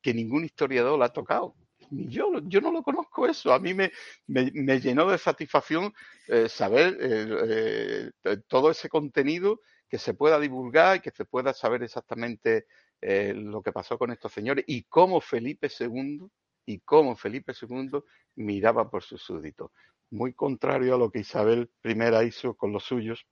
[0.01, 1.55] que ningún historiador lo ha tocado
[1.95, 3.53] yo, yo no lo conozco eso.
[3.53, 3.91] A mí me,
[4.28, 5.94] me, me llenó de satisfacción
[6.28, 11.53] eh, saber eh, eh, todo ese contenido que se pueda divulgar y que se pueda
[11.53, 12.65] saber exactamente
[13.06, 16.26] lo que pasó con estos señores y cómo Felipe II
[16.65, 17.99] y cómo Felipe II
[18.36, 19.72] miraba por sus súbditos.
[20.10, 23.28] Muy contrario a lo que Isabel I hizo con los suyos,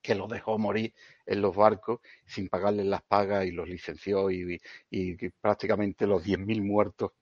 [0.00, 0.94] que los dejó morir
[1.26, 4.58] en los barcos sin pagarles las pagas y los licenció y,
[4.90, 7.12] y, y prácticamente los 10.000 muertos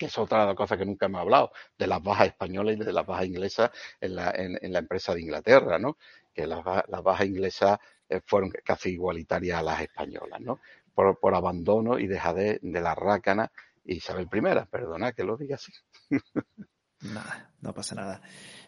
[0.00, 3.04] que es otra cosa que nunca hemos hablado, de las bajas españolas y de las
[3.04, 3.70] bajas inglesas
[4.00, 5.98] en la, en, en la empresa de Inglaterra, ¿no?
[6.32, 7.78] Que las, las bajas inglesas
[8.08, 10.60] eh, fueron casi igualitarias a las españolas, ¿no?
[10.94, 13.52] Por, por abandono y dejadez de la rácana
[13.84, 14.40] Isabel I,
[14.70, 15.72] perdona que lo diga así.
[17.02, 18.20] Nada, no pasa nada.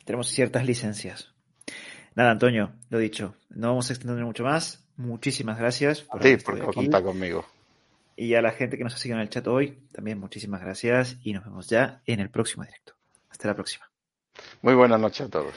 [0.05, 1.35] Tenemos ciertas licencias.
[2.15, 4.87] Nada, Antonio, lo dicho, no vamos a extender mucho más.
[4.97, 7.47] Muchísimas gracias por, sí, por contar conmigo.
[8.17, 11.17] Y a la gente que nos ha seguido en el chat hoy, también muchísimas gracias
[11.23, 12.95] y nos vemos ya en el próximo directo.
[13.31, 13.91] Hasta la próxima.
[14.61, 15.55] Muy buenas noches a todos.